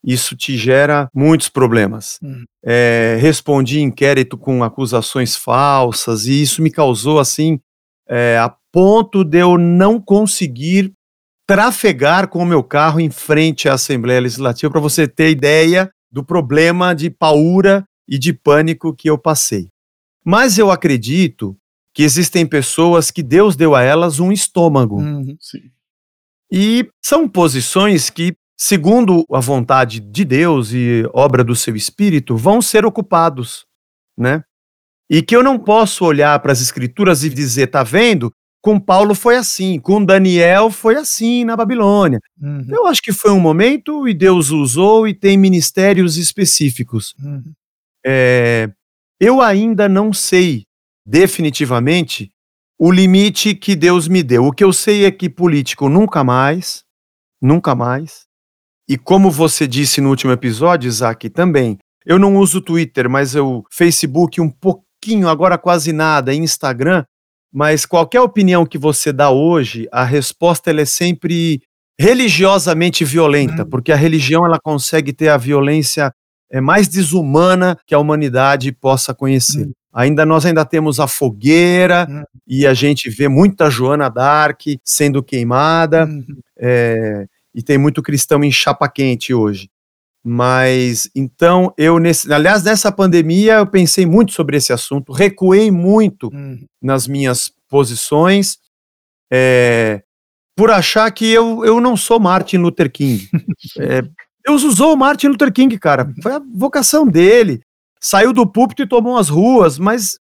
isso 0.05 0.37
te 0.37 0.57
gera 0.57 1.09
muitos 1.15 1.49
problemas. 1.49 2.19
Uhum. 2.23 2.45
É, 2.65 3.17
respondi 3.21 3.81
inquérito 3.81 4.37
com 4.37 4.63
acusações 4.63 5.37
falsas, 5.37 6.27
e 6.27 6.43
isso 6.43 6.63
me 6.63 6.71
causou, 6.71 7.19
assim, 7.19 7.59
é, 8.09 8.39
a 8.39 8.55
ponto 8.73 9.25
de 9.25 9.39
eu 9.39 9.57
não 9.57 10.01
conseguir 10.01 10.93
trafegar 11.47 12.29
com 12.29 12.41
o 12.41 12.47
meu 12.47 12.63
carro 12.63 13.01
em 13.01 13.11
frente 13.11 13.69
à 13.69 13.75
Assembleia 13.75 14.21
Legislativa, 14.21 14.71
para 14.71 14.81
você 14.81 15.07
ter 15.07 15.31
ideia 15.31 15.91
do 16.11 16.25
problema 16.25 16.95
de 16.95 17.11
paura 17.11 17.85
e 18.09 18.19
de 18.19 18.33
pânico 18.33 18.95
que 18.95 19.09
eu 19.09 19.19
passei. 19.19 19.69
Mas 20.25 20.59
eu 20.59 20.71
acredito 20.71 21.57
que 21.95 22.03
existem 22.03 22.45
pessoas 22.45 23.11
que 23.11 23.23
Deus 23.23 23.55
deu 23.55 23.75
a 23.75 23.83
elas 23.83 24.19
um 24.19 24.33
estômago. 24.33 25.01
Uhum. 25.01 25.37
E 26.51 26.89
são 27.05 27.29
posições 27.29 28.11
que, 28.11 28.37
segundo 28.59 29.25
a 29.33 29.39
vontade 29.41 30.01
de 30.01 30.25
Deus 30.25 30.73
e 30.73 31.09
obra 31.13 31.45
do 31.45 31.55
seu 31.55 31.77
espírito, 31.77 32.37
vão 32.37 32.61
ser 32.61 32.85
ocupados, 32.85 33.65
né? 34.19 34.43
E 35.09 35.23
que 35.23 35.37
eu 35.37 35.43
não 35.43 35.59
posso 35.59 36.05
olhar 36.05 36.39
para 36.41 36.53
as 36.53 36.61
escrituras 36.61 37.23
e 37.23 37.29
dizer, 37.29 37.69
tá 37.69 37.83
vendo? 37.83 38.33
Com 38.61 38.81
Paulo 38.81 39.15
foi 39.15 39.37
assim, 39.37 39.79
com 39.79 40.03
Daniel 40.03 40.71
foi 40.71 40.97
assim 40.97 41.45
na 41.45 41.55
Babilônia. 41.55 42.19
Uhum. 42.41 42.67
Eu 42.71 42.87
acho 42.87 43.03
que 43.03 43.13
foi 43.13 43.31
um 43.31 43.39
momento 43.39 44.09
e 44.09 44.15
Deus 44.15 44.51
usou 44.51 45.07
e 45.07 45.15
tem 45.15 45.37
ministérios 45.37 46.17
específicos. 46.17 47.15
Uhum. 47.23 47.53
É, 48.07 48.71
eu 49.21 49.41
ainda 49.41 49.89
não 49.89 50.13
sei 50.13 50.65
definitivamente 51.07 52.31
o 52.79 52.91
limite 52.91 53.55
que 53.55 53.77
Deus 53.77 54.09
me 54.09 54.23
deu. 54.23 54.47
O 54.47 54.53
que 54.53 54.65
eu 54.65 54.73
sei 54.73 55.05
é 55.05 55.11
que 55.11 55.29
político 55.29 55.89
nunca 55.89 56.25
mais, 56.25 56.83
nunca 57.41 57.75
mais. 57.75 58.25
E 58.89 58.99
como 58.99 59.31
você 59.31 59.67
disse 59.67 60.01
no 60.01 60.11
último 60.11 60.33
episódio, 60.33 60.89
Isaac, 60.89 61.31
também, 61.31 61.79
eu 62.05 62.19
não 62.19 62.37
uso 62.37 62.61
Twitter, 62.61 63.09
mas 63.09 63.35
eu 63.35 63.65
Facebook 63.71 64.41
um 64.41 64.51
pouquinho, 64.51 65.29
agora 65.29 65.57
quase 65.57 65.93
nada, 65.93 66.35
Instagram, 66.35 67.05
mas 67.53 67.87
qualquer 67.87 68.21
opinião 68.21 68.67
que 68.67 68.77
você 68.77 69.13
dá 69.13 69.31
hoje, 69.31 69.89
a 69.93 70.05
resposta 70.05 70.69
ela 70.71 70.81
é 70.83 70.85
sempre 70.85 71.63
religiosamente 71.99 73.05
violenta, 73.05 73.63
Hum. 73.63 73.71
porque 73.71 73.93
a 73.93 73.97
religião 73.97 74.45
ela 74.45 74.59
consegue 74.63 75.13
ter 75.13 75.29
a 75.29 75.37
violência 75.37 76.13
é, 76.51 76.61
mais 76.61 76.89
desumana 76.89 77.79
que 77.87 77.95
a 77.95 77.99
humanidade 77.99 78.71
possa 78.73 79.15
conhecer. 79.15 79.67
Hum. 79.67 79.73
Ainda 79.93 80.27
nós 80.27 80.45
ainda 80.45 80.65
temos 80.65 80.99
a 81.01 81.07
fogueira 81.07 82.07
Hum. 82.11 82.23
e 82.49 82.67
a 82.67 82.75
gente 82.75 83.09
vê 83.11 83.29
muita 83.29 83.71
Joana 83.71 84.09
Dark 84.09 84.61
sendo 84.85 85.23
queimada 85.23 86.05
Uhum. 86.07 86.25
é, 86.59 87.27
e 87.55 87.63
tem 87.63 87.79
muito 87.79 88.03
cristão 88.03 88.43
em 88.43 88.51
chapa 88.51 88.89
quente 88.89 89.33
hoje. 89.33 89.69
Mas 90.27 91.09
então 91.15 91.73
eu 91.79 91.99
nesse, 91.99 92.33
aliás 92.33 92.63
nessa 92.65 92.91
pandemia 92.91 93.55
eu 93.55 93.67
pensei 93.67 94.07
muito 94.07 94.33
sobre 94.33 94.57
esse 94.57 94.73
assunto, 94.73 95.13
recuei 95.13 95.71
muito 95.71 96.29
Uhum. 96.33 96.65
nas 96.83 97.07
minhas 97.07 97.53
posições, 97.69 98.59
é, 99.33 100.03
por 100.57 100.71
achar 100.71 101.11
que 101.13 101.31
eu, 101.31 101.65
eu 101.65 101.81
não 101.81 101.97
sou 101.97 102.19
Martin 102.21 102.59
Luther 102.59 102.91
King. 102.91 103.29
É, 103.81 104.03
Deus 104.47 104.63
usou 104.63 104.93
o 104.95 104.97
Martin 104.97 105.29
Luther 105.29 105.53
King, 105.53 105.79
cara. 105.79 106.13
Foi 106.23 106.33
a 106.33 106.43
vocação 106.55 107.07
dele. 107.07 107.61
Saiu 108.01 108.33
do 108.33 108.47
púlpito 108.47 108.83
e 108.83 108.87
tomou 108.89 109.17
as 109.17 109.29
ruas, 109.29 109.79
mas 109.79 110.19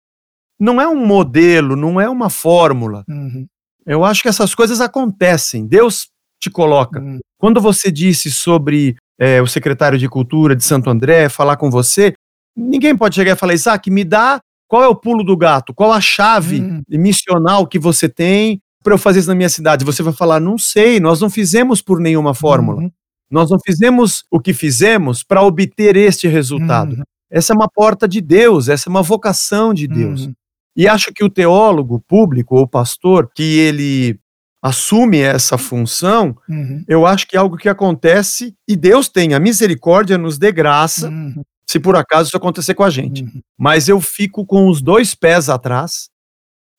não 0.58 0.80
é 0.80 0.88
um 0.88 1.06
modelo, 1.06 1.76
não 1.76 2.00
é 2.00 2.08
uma 2.08 2.28
fórmula. 2.28 3.04
Uhum. 3.08 3.46
Eu 3.86 4.04
acho 4.04 4.22
que 4.22 4.28
essas 4.28 4.54
coisas 4.54 4.80
acontecem. 4.80 5.66
Deus 5.66 6.08
te 6.40 6.50
coloca. 6.50 7.00
Uhum. 7.00 7.20
Quando 7.38 7.60
você 7.60 7.90
disse 7.90 8.30
sobre 8.30 8.96
é, 9.18 9.40
o 9.40 9.46
secretário 9.46 9.98
de 9.98 10.08
Cultura 10.08 10.56
de 10.56 10.64
Santo 10.64 10.90
André 10.90 11.28
falar 11.28 11.56
com 11.56 11.70
você, 11.70 12.12
ninguém 12.56 12.96
pode 12.96 13.14
chegar 13.14 13.32
e 13.32 13.36
falar, 13.36 13.54
Isaac, 13.54 13.88
me 13.90 14.04
dá 14.04 14.40
qual 14.66 14.82
é 14.82 14.88
o 14.88 14.96
pulo 14.96 15.22
do 15.24 15.36
gato, 15.36 15.72
qual 15.72 15.92
a 15.92 16.00
chave 16.00 16.60
Hum. 16.60 16.82
missional 16.90 17.66
que 17.66 17.78
você 17.78 18.08
tem 18.08 18.60
para 18.82 18.94
eu 18.94 18.98
fazer 18.98 19.20
isso 19.20 19.28
na 19.28 19.34
minha 19.34 19.48
cidade. 19.48 19.84
Você 19.84 20.02
vai 20.02 20.12
falar, 20.12 20.40
não 20.40 20.58
sei, 20.58 21.00
nós 21.00 21.20
não 21.20 21.30
fizemos 21.30 21.80
por 21.80 22.00
nenhuma 22.00 22.34
fórmula. 22.34 22.82
Uhum. 22.82 22.90
Nós 23.30 23.50
não 23.50 23.58
fizemos 23.64 24.24
o 24.30 24.40
que 24.40 24.52
fizemos 24.54 25.22
para 25.22 25.42
obter 25.42 25.96
este 25.96 26.26
resultado. 26.28 26.94
Uhum. 26.96 27.02
Essa 27.30 27.52
é 27.52 27.56
uma 27.56 27.68
porta 27.68 28.08
de 28.08 28.20
Deus, 28.20 28.68
essa 28.68 28.88
é 28.88 28.90
uma 28.90 29.02
vocação 29.02 29.74
de 29.74 29.86
Deus. 29.86 30.26
Uhum. 30.26 30.32
E 30.76 30.86
acho 30.88 31.12
que 31.12 31.22
o 31.24 31.28
teólogo 31.30 32.00
público 32.08 32.56
ou 32.56 32.66
pastor 32.66 33.30
que 33.34 33.42
ele 33.42 34.18
assume 34.62 35.18
essa 35.18 35.58
função, 35.58 36.36
Uhum. 36.48 36.82
eu 36.88 37.06
acho 37.06 37.26
que 37.28 37.36
é 37.36 37.38
algo 37.38 37.56
que 37.56 37.68
acontece 37.68 38.54
e 38.66 38.74
Deus 38.74 39.08
tem 39.08 39.34
a 39.34 39.38
misericórdia, 39.40 40.16
nos 40.18 40.38
dê 40.38 40.50
graça, 40.50 41.08
Uhum. 41.08 41.42
se 41.68 41.78
por 41.78 41.94
acaso 41.96 42.28
isso 42.28 42.36
acontecer 42.36 42.74
com 42.74 42.82
a 42.82 42.90
gente. 42.90 43.22
Uhum. 43.24 43.40
Mas 43.58 43.88
eu 43.88 44.00
fico 44.00 44.44
com 44.46 44.68
os 44.68 44.80
dois 44.82 45.14
pés 45.14 45.48
atrás, 45.48 46.08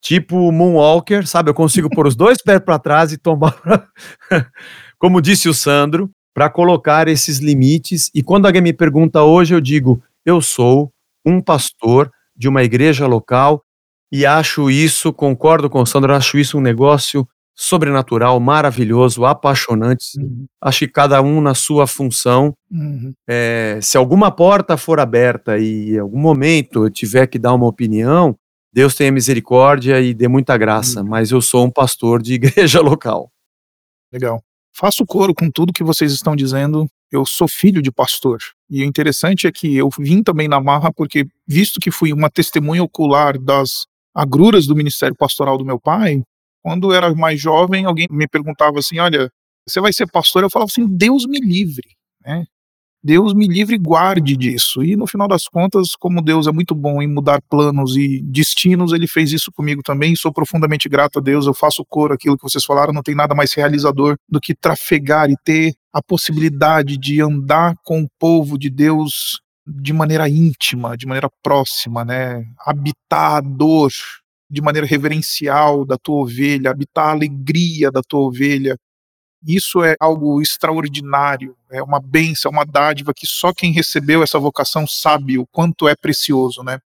tipo 0.02 0.52
Moonwalker, 0.52 1.28
sabe? 1.28 1.50
Eu 1.50 1.54
consigo 1.54 1.90
pôr 1.90 2.08
os 2.08 2.16
dois 2.16 2.42
pés 2.42 2.60
para 2.60 2.80
trás 2.80 3.12
e 3.14 3.18
tomar, 3.18 3.56
como 4.98 5.22
disse 5.22 5.48
o 5.48 5.54
Sandro, 5.54 6.10
para 6.40 6.50
colocar 6.50 7.10
esses 7.10 7.40
limites. 7.40 8.10
E 8.16 8.24
quando 8.24 8.46
alguém 8.46 8.62
me 8.62 8.72
pergunta 8.72 9.22
hoje, 9.24 9.54
eu 9.54 9.60
digo: 9.60 10.02
eu 10.26 10.40
sou 10.40 10.90
um 11.26 11.42
pastor 11.42 12.10
de 12.34 12.48
uma 12.48 12.64
igreja 12.64 13.06
local 13.06 13.62
e 14.10 14.26
acho 14.26 14.72
isso, 14.72 15.12
concordo 15.12 15.70
com 15.70 15.82
o 15.82 15.86
Sandro, 15.86 16.16
acho 16.16 16.38
isso 16.38 16.58
um 16.58 16.62
negócio 16.62 17.28
sobrenatural, 17.54 18.40
maravilhoso, 18.40 19.26
apaixonante. 19.26 20.18
Uhum. 20.18 20.46
Acho 20.62 20.80
que 20.80 20.88
cada 20.88 21.22
um 21.22 21.42
na 21.42 21.54
sua 21.54 21.86
função. 21.86 22.54
Uhum. 22.72 23.14
É, 23.28 23.78
se 23.82 23.98
alguma 23.98 24.32
porta 24.32 24.78
for 24.78 24.98
aberta 24.98 25.58
e 25.58 25.96
em 25.96 26.00
algum 26.00 26.20
momento 26.20 26.86
eu 26.86 26.90
tiver 26.90 27.28
que 27.28 27.38
dar 27.38 27.54
uma 27.54 27.68
opinião, 27.68 28.34
Deus 28.72 28.96
tenha 28.96 29.12
misericórdia 29.12 30.00
e 30.00 30.14
dê 30.14 30.30
muita 30.30 30.58
graça. 30.58 31.04
Mas 31.04 31.32
eu 31.32 31.42
sou 31.42 31.66
um 31.66 31.70
pastor 31.70 32.22
de 32.22 32.36
igreja 32.40 32.80
local. 32.80 33.30
Legal. 34.10 34.42
Faço 34.74 35.06
coro 35.06 35.34
com 35.34 35.50
tudo 35.52 35.74
que 35.74 35.84
vocês 35.84 36.12
estão 36.12 36.36
dizendo. 36.36 36.88
Eu 37.12 37.26
sou 37.26 37.48
filho 37.48 37.82
de 37.82 37.92
pastor. 37.92 38.40
E 38.70 38.84
o 38.84 38.86
interessante 38.86 39.48
é 39.48 39.52
que 39.52 39.76
eu 39.76 39.90
vim 39.98 40.22
também 40.22 40.48
na 40.48 40.62
marra 40.62 40.92
porque, 40.94 41.26
visto 41.48 41.80
que 41.80 41.92
fui 41.92 42.14
uma 42.14 42.30
testemunha 42.30 42.84
ocular 42.84 43.38
das 43.38 43.86
agruras 44.14 44.68
do 44.68 44.76
ministério 44.76 45.16
pastoral 45.16 45.58
do 45.58 45.66
meu 45.66 45.80
pai, 45.80 46.22
quando 46.62 46.92
eu 46.92 46.98
era 46.98 47.14
mais 47.16 47.40
jovem, 47.40 47.86
alguém 47.86 48.08
me 48.12 48.28
perguntava 48.28 48.80
assim: 48.80 49.00
Olha, 49.00 49.32
você 49.68 49.80
vai 49.80 49.94
ser 49.94 50.08
pastor? 50.08 50.44
Eu 50.44 50.50
falava 50.50 50.70
assim: 50.70 50.86
Deus 50.86 51.26
me 51.26 51.40
livre. 51.40 51.88
Né? 52.26 52.46
Deus 53.02 53.34
me 53.34 53.48
livre 53.48 53.76
e 53.76 53.80
guarde 53.80 54.36
disso. 54.36 54.84
E 54.84 54.96
no 54.96 55.08
final 55.08 55.28
das 55.28 55.48
contas, 55.48 55.96
como 55.96 56.22
Deus 56.22 56.48
é 56.48 56.52
muito 56.52 56.76
bom 56.76 57.02
em 57.02 57.08
mudar 57.08 57.42
planos 57.50 57.96
e 57.96 58.22
destinos, 58.22 58.92
ele 58.92 59.08
fez 59.08 59.32
isso 59.32 59.52
comigo 59.52 59.82
também. 59.82 60.16
Sou 60.16 60.34
profundamente 60.34 60.90
grato 60.90 61.20
a 61.20 61.22
Deus. 61.22 61.46
Eu 61.46 61.54
faço 61.54 61.86
coro 61.88 62.14
aquilo 62.14 62.38
que 62.38 62.44
vocês 62.44 62.66
falaram. 62.66 62.92
Não 62.92 63.02
tem 63.02 63.16
nada 63.16 63.34
mais 63.34 63.54
realizador 63.54 64.18
do 64.28 64.42
que 64.42 64.54
trafegar 64.54 65.30
e 65.30 65.36
ter 65.44 65.74
a 65.94 66.02
possibilidade 66.02 66.98
de 66.98 67.22
andar 67.22 67.76
com 67.84 68.02
o 68.02 68.10
povo 68.20 68.58
de 68.58 68.70
Deus 68.70 69.40
de 69.66 69.94
maneira 69.94 70.28
íntima, 70.28 70.98
de 70.98 71.06
maneira 71.06 71.30
próxima, 71.42 72.04
né? 72.04 72.44
Habitar 72.66 73.38
a 73.38 73.42
dor 73.42 73.92
de 74.50 74.62
maneira 74.62 74.88
reverencial 74.88 75.86
da 75.86 75.98
tua 75.98 76.24
ovelha, 76.24 76.72
habitar 76.72 77.10
a 77.10 77.12
alegria 77.12 77.92
da 77.92 78.02
tua 78.02 78.22
ovelha, 78.22 78.76
isso 79.46 79.84
é 79.84 79.96
algo 80.00 80.42
extraordinário, 80.42 81.56
é 81.72 81.82
uma 81.82 82.00
benção, 82.00 82.52
uma 82.52 82.66
dádiva 82.66 83.14
que 83.14 83.26
só 83.26 83.54
quem 83.54 83.72
recebeu 83.72 84.22
essa 84.24 84.40
vocação 84.40 84.86
sabe 84.88 85.38
o 85.38 85.48
quanto 85.48 85.88
é 85.88 85.96
precioso, 85.96 86.64
né? 86.64 86.80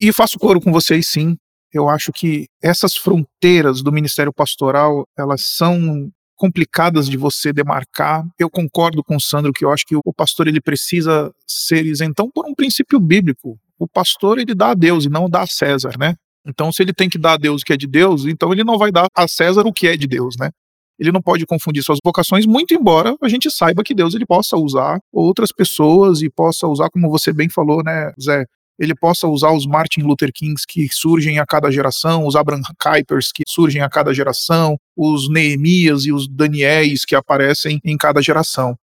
E 0.00 0.12
faço 0.12 0.38
coro 0.38 0.60
com 0.60 0.72
vocês, 0.72 1.08
sim. 1.08 1.36
Eu 1.72 1.88
acho 1.88 2.12
que 2.12 2.46
essas 2.62 2.96
fronteiras 2.96 3.82
do 3.82 3.92
ministério 3.92 4.32
pastoral, 4.32 5.06
elas 5.16 5.42
são 5.42 6.10
complicadas 6.36 7.08
de 7.08 7.16
você 7.16 7.52
demarcar. 7.52 8.24
Eu 8.38 8.48
concordo 8.48 9.02
com 9.02 9.16
o 9.16 9.20
Sandro 9.20 9.52
que 9.52 9.64
eu 9.64 9.72
acho 9.72 9.84
que 9.84 9.96
o 9.96 10.12
pastor 10.14 10.46
ele 10.46 10.60
precisa 10.60 11.32
ser 11.46 11.84
isentão 11.84 12.30
por 12.32 12.46
um 12.46 12.54
princípio 12.54 13.00
bíblico. 13.00 13.58
O 13.78 13.88
pastor 13.88 14.38
ele 14.38 14.54
dá 14.54 14.70
a 14.70 14.74
Deus 14.74 15.04
e 15.04 15.08
não 15.08 15.28
dá 15.28 15.42
a 15.42 15.46
César, 15.46 15.98
né? 15.98 16.14
Então, 16.46 16.72
se 16.72 16.82
ele 16.82 16.94
tem 16.94 17.10
que 17.10 17.18
dar 17.18 17.32
a 17.32 17.36
Deus 17.36 17.60
o 17.60 17.64
que 17.64 17.72
é 17.72 17.76
de 17.76 17.86
Deus, 17.86 18.24
então 18.24 18.52
ele 18.52 18.64
não 18.64 18.78
vai 18.78 18.90
dar 18.90 19.06
a 19.14 19.28
César 19.28 19.66
o 19.66 19.72
que 19.72 19.86
é 19.86 19.96
de 19.96 20.06
Deus, 20.06 20.36
né? 20.38 20.50
Ele 20.98 21.12
não 21.12 21.22
pode 21.22 21.46
confundir 21.46 21.82
suas 21.82 21.98
vocações, 22.04 22.46
muito 22.46 22.74
embora 22.74 23.14
a 23.22 23.28
gente 23.28 23.50
saiba 23.50 23.84
que 23.84 23.94
Deus 23.94 24.14
ele 24.14 24.26
possa 24.26 24.56
usar 24.56 24.98
outras 25.12 25.52
pessoas 25.52 26.22
e 26.22 26.30
possa 26.30 26.66
usar, 26.66 26.90
como 26.90 27.10
você 27.10 27.32
bem 27.32 27.48
falou, 27.48 27.82
né, 27.84 28.12
Zé, 28.20 28.44
ele 28.78 28.94
possa 28.94 29.26
usar 29.26 29.50
os 29.50 29.66
Martin 29.66 30.02
Luther 30.02 30.30
Kings 30.32 30.64
que 30.66 30.88
surgem 30.90 31.38
a 31.38 31.46
cada 31.46 31.70
geração, 31.70 32.26
os 32.26 32.36
Abraham 32.36 32.62
Kuypers 32.80 33.32
que 33.32 33.42
surgem 33.48 33.82
a 33.82 33.88
cada 33.88 34.14
geração, 34.14 34.76
os 34.96 35.28
Neemias 35.28 36.04
e 36.04 36.12
os 36.12 36.28
Daniéis 36.28 37.04
que 37.04 37.16
aparecem 37.16 37.80
em 37.84 37.96
cada 37.96 38.22
geração. 38.22 38.76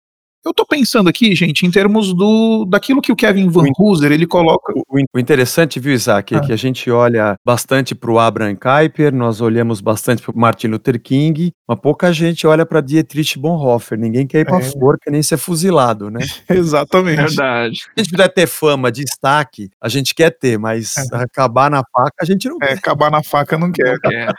Eu 0.45 0.53
tô 0.53 0.67
pensando 0.67 1.09
aqui, 1.09 1.35
gente, 1.37 1.65
em 1.65 1.71
termos 1.71 2.13
do 2.13 2.65
daquilo 2.65 3.01
que 3.01 3.13
o 3.13 3.17
Kevin 3.17 3.49
Van 3.49 3.69
Hooser, 3.79 4.11
ele 4.11 4.27
coloca. 4.27 4.73
O, 4.75 5.05
o 5.15 5.19
interessante, 5.19 5.79
viu, 5.79 5.95
Isaac, 5.95 6.35
é 6.35 6.39
ah. 6.39 6.41
que 6.41 6.53
a 6.53 6.57
gente 6.57 6.91
olha 6.91 7.37
bastante 7.47 7.95
para 7.95 8.11
o 8.11 8.19
Abraham 8.19 8.57
Kuyper, 8.57 9.15
nós 9.15 9.41
olhamos 9.41 9.81
bastante 9.81 10.21
para 10.21 10.33
o 10.33 10.39
Martin 10.39 10.67
Luther 10.67 11.01
King, 11.01 11.53
mas 11.69 11.79
pouca 11.79 12.13
gente 12.13 12.45
olha 12.45 12.67
para 12.67 12.81
Dietrich 12.81 13.39
Bonhoeffer. 13.39 13.97
Ninguém 13.97 14.27
quer 14.27 14.41
ir 14.41 14.45
para 14.45 14.59
é. 14.59 14.63
forca 14.63 15.13
nem 15.13 15.23
ser 15.23 15.37
fuzilado, 15.37 16.11
né? 16.11 16.21
Exatamente. 16.51 17.19
Verdade. 17.19 17.77
Se 17.77 17.91
a 17.97 18.03
gente 18.03 18.11
puder 18.11 18.29
ter 18.29 18.49
fama, 18.49 18.91
destaque, 18.91 19.71
a 19.81 19.89
gente 19.89 20.13
quer 20.13 20.31
ter, 20.31 20.59
mas 20.59 20.97
é. 20.97 21.19
acabar 21.19 21.71
na 21.71 21.85
faca 21.93 22.17
a 22.21 22.25
gente 22.25 22.49
não 22.49 22.57
é, 22.63 22.69
quer. 22.69 22.79
acabar 22.79 23.11
na 23.13 23.23
faca 23.23 23.57
não 23.57 23.71
quer. 23.71 23.93
Não 24.03 24.11
quer. 24.11 24.33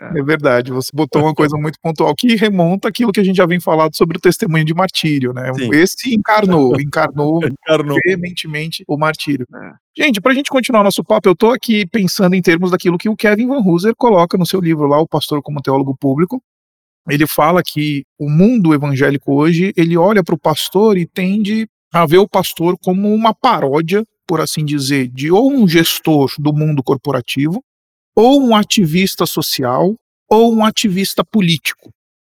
É 0.00 0.22
verdade. 0.22 0.72
Você 0.72 0.90
botou 0.92 1.22
uma 1.22 1.34
coisa 1.34 1.56
muito 1.56 1.78
pontual 1.80 2.12
que 2.16 2.34
remonta 2.34 2.88
aquilo 2.88 3.12
que 3.12 3.20
a 3.20 3.24
gente 3.24 3.36
já 3.36 3.46
vem 3.46 3.60
falado 3.60 3.94
sobre 3.94 4.18
o 4.18 4.20
testemunho 4.20 4.64
de 4.64 4.74
martírio, 4.74 5.32
né? 5.32 5.43
Sim. 5.52 5.70
Esse 5.74 6.14
encarnou, 6.14 6.74
encarnou, 6.80 7.40
encarnou 7.44 7.98
veementemente 8.04 8.84
o 8.88 8.96
martírio. 8.96 9.46
É. 9.54 9.72
Gente, 10.04 10.20
para 10.20 10.32
a 10.32 10.34
gente 10.34 10.48
continuar 10.48 10.82
nosso 10.82 11.04
papo, 11.04 11.28
eu 11.28 11.32
estou 11.32 11.52
aqui 11.52 11.86
pensando 11.86 12.34
em 12.34 12.42
termos 12.42 12.70
daquilo 12.70 12.96
que 12.96 13.08
o 13.08 13.16
Kevin 13.16 13.48
Van 13.48 13.60
Hooser 13.60 13.94
coloca 13.96 14.38
no 14.38 14.46
seu 14.46 14.60
livro 14.60 14.86
lá, 14.86 14.98
O 15.00 15.08
Pastor 15.08 15.42
como 15.42 15.60
Teólogo 15.60 15.96
Público. 15.96 16.42
Ele 17.08 17.26
fala 17.26 17.62
que 17.62 18.04
o 18.18 18.30
mundo 18.30 18.72
evangélico 18.72 19.34
hoje, 19.34 19.72
ele 19.76 19.96
olha 19.96 20.24
para 20.24 20.34
o 20.34 20.38
pastor 20.38 20.96
e 20.96 21.06
tende 21.06 21.68
a 21.92 22.06
ver 22.06 22.18
o 22.18 22.28
pastor 22.28 22.76
como 22.82 23.12
uma 23.12 23.34
paródia, 23.34 24.04
por 24.26 24.40
assim 24.40 24.64
dizer, 24.64 25.08
de 25.08 25.30
ou 25.30 25.52
um 25.52 25.68
gestor 25.68 26.32
do 26.38 26.52
mundo 26.52 26.82
corporativo, 26.82 27.62
ou 28.16 28.42
um 28.42 28.56
ativista 28.56 29.26
social, 29.26 29.94
ou 30.30 30.54
um 30.54 30.64
ativista 30.64 31.22
político. 31.24 31.90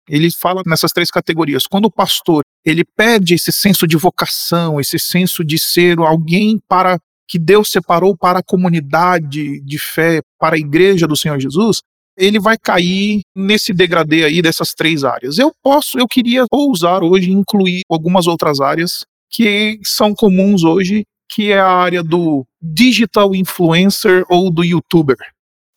Ele 0.09 0.31
fala 0.31 0.63
nessas 0.67 0.93
três 0.93 1.11
categorias. 1.11 1.67
Quando 1.67 1.87
o 1.87 1.91
pastor 1.91 2.43
ele 2.65 2.85
perde 2.85 3.35
esse 3.35 3.53
senso 3.53 3.87
de 3.87 3.97
vocação, 3.97 4.81
esse 4.81 4.99
senso 4.99 5.45
de 5.45 5.59
ser 5.59 5.99
alguém 5.99 6.59
para 6.69 6.99
que 7.29 7.39
Deus 7.39 7.71
separou 7.71 8.17
para 8.17 8.39
a 8.39 8.43
comunidade 8.43 9.61
de 9.61 9.79
fé, 9.79 10.21
para 10.39 10.57
a 10.57 10.59
igreja 10.59 11.07
do 11.07 11.17
Senhor 11.17 11.39
Jesus, 11.39 11.81
ele 12.17 12.41
vai 12.41 12.57
cair 12.59 13.21
nesse 13.37 13.73
degradê 13.73 14.25
aí 14.25 14.43
dessas 14.43 14.75
três 14.75 15.05
áreas. 15.05 15.39
Eu 15.39 15.53
posso, 15.63 15.99
eu 15.99 16.09
queria 16.09 16.45
ousar 16.51 17.03
hoje 17.05 17.31
incluir 17.31 17.83
algumas 17.89 18.27
outras 18.27 18.61
áreas 18.61 19.05
que 19.31 19.79
são 19.85 20.15
comuns 20.15 20.65
hoje, 20.65 21.05
que 21.31 21.53
é 21.53 21.61
a 21.61 21.69
área 21.69 22.03
do 22.03 22.45
digital 22.61 23.35
influencer 23.37 24.25
ou 24.29 24.51
do 24.51 24.65
youtuber. 24.65 25.19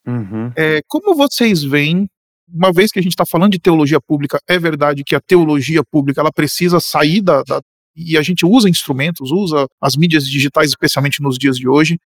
Uhum. 0.08 0.52
É, 0.56 0.82
como 0.88 1.14
vocês 1.14 1.62
veem 1.62 2.08
uma 2.54 2.72
vez 2.72 2.92
que 2.92 3.00
a 3.00 3.02
gente 3.02 3.14
está 3.14 3.26
falando 3.26 3.52
de 3.52 3.60
teologia 3.60 4.00
pública, 4.00 4.40
é 4.48 4.60
verdade 4.60 5.04
que 5.04 5.16
a 5.16 5.22
teologia 5.22 5.84
pública 5.84 6.22
ela 6.22 6.32
precisa 6.32 6.80
sair 6.80 7.22
da, 7.22 7.44
da, 7.44 7.62
e 7.96 8.18
a 8.18 8.22
gente 8.22 8.46
usa 8.46 8.70
instrumentos, 8.70 9.32
usa 9.32 9.68
as 9.82 9.96
mídias 9.96 10.26
digitais, 10.26 10.70
especialmente 10.70 11.22
nos 11.22 11.38
dias 11.38 11.58
de 11.58 11.68
hoje. 11.68 11.98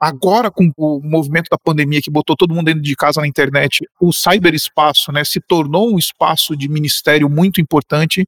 Agora, 0.00 0.50
com 0.50 0.70
o 0.76 1.00
movimento 1.02 1.48
da 1.50 1.58
pandemia 1.58 2.00
que 2.00 2.10
botou 2.10 2.36
todo 2.36 2.54
mundo 2.54 2.66
dentro 2.66 2.82
de 2.82 2.94
casa 2.94 3.20
na 3.20 3.26
internet, 3.26 3.84
o 4.00 4.12
cyberespaço 4.12 5.10
né, 5.10 5.24
se 5.24 5.40
tornou 5.40 5.92
um 5.92 5.98
espaço 5.98 6.56
de 6.56 6.68
ministério 6.68 7.28
muito 7.28 7.60
importante. 7.60 8.24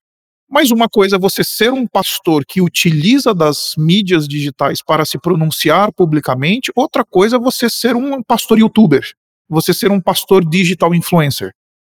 Mas 0.48 0.72
uma 0.72 0.88
coisa 0.88 1.14
é 1.14 1.18
você 1.18 1.44
ser 1.44 1.72
um 1.72 1.86
pastor 1.86 2.44
que 2.44 2.60
utiliza 2.60 3.32
das 3.32 3.74
mídias 3.78 4.26
digitais 4.26 4.82
para 4.82 5.04
se 5.04 5.16
pronunciar 5.16 5.92
publicamente, 5.92 6.72
outra 6.74 7.04
coisa 7.04 7.36
é 7.36 7.38
você 7.38 7.70
ser 7.70 7.94
um 7.94 8.20
pastor 8.20 8.58
youtuber 8.58 9.14
você 9.50 9.74
ser 9.74 9.90
um 9.90 10.00
pastor 10.00 10.48
digital 10.48 10.94
influencer. 10.94 11.52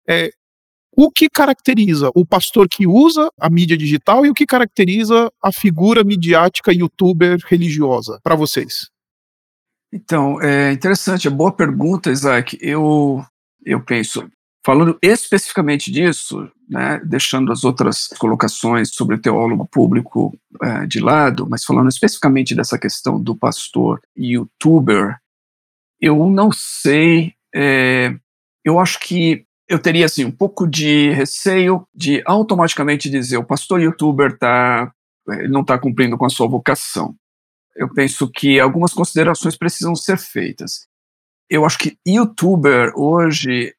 É, 0.09 0.31
o 0.95 1.11
que 1.11 1.29
caracteriza 1.29 2.11
o 2.15 2.25
pastor 2.25 2.69
que 2.69 2.87
usa 2.87 3.31
a 3.41 3.49
mídia 3.49 3.77
digital 3.77 4.27
e 4.27 4.31
o 4.31 4.35
que 4.35 4.45
caracteriza 4.45 5.31
a 5.43 5.53
figura 5.53 6.05
midiática 6.05 6.73
youtuber 6.73 7.39
religiosa 7.47 8.19
para 8.23 8.35
vocês? 8.35 8.91
Então, 9.93 10.41
é 10.41 10.73
interessante, 10.73 11.29
é 11.29 11.31
boa 11.31 11.53
pergunta, 11.53 12.11
Isaac. 12.11 12.59
Eu, 12.61 13.25
eu 13.65 13.83
penso, 13.83 14.27
falando 14.65 14.99
especificamente 15.03 15.91
disso, 15.91 16.51
né, 16.69 17.01
deixando 17.05 17.53
as 17.53 17.65
outras 17.65 18.09
colocações 18.19 18.95
sobre 18.95 19.17
o 19.17 19.21
teólogo 19.21 19.67
público 19.67 20.35
é, 20.63 20.87
de 20.87 21.01
lado, 21.01 21.47
mas 21.49 21.65
falando 21.65 21.89
especificamente 21.89 22.55
dessa 22.55 22.79
questão 22.79 23.23
do 23.23 23.37
pastor 23.37 24.01
youtuber, 24.17 25.19
eu 26.01 26.29
não 26.29 26.51
sei 26.53 27.35
é, 27.55 28.15
eu 28.65 28.79
acho 28.79 28.99
que 29.01 29.45
eu 29.69 29.79
teria 29.79 30.07
assim 30.07 30.25
um 30.25 30.31
pouco 30.31 30.67
de 30.67 31.11
receio 31.11 31.87
de 31.95 32.23
automaticamente 32.27 33.09
dizer 33.09 33.37
o 33.39 33.45
pastor 33.45 33.81
youtuber 33.81 34.37
tá 34.37 34.93
não 35.49 35.61
está 35.61 35.79
cumprindo 35.79 36.19
com 36.19 36.27
a 36.27 36.31
sua 36.31 36.49
vocação. 36.49 37.15
Eu 37.77 37.89
penso 37.93 38.29
que 38.29 38.59
algumas 38.59 38.93
considerações 38.93 39.57
precisam 39.57 39.95
ser 39.95 40.19
feitas. 40.19 40.87
Eu 41.49 41.65
acho 41.65 41.79
que 41.79 41.97
youtuber 42.07 42.93
hoje 42.97 43.75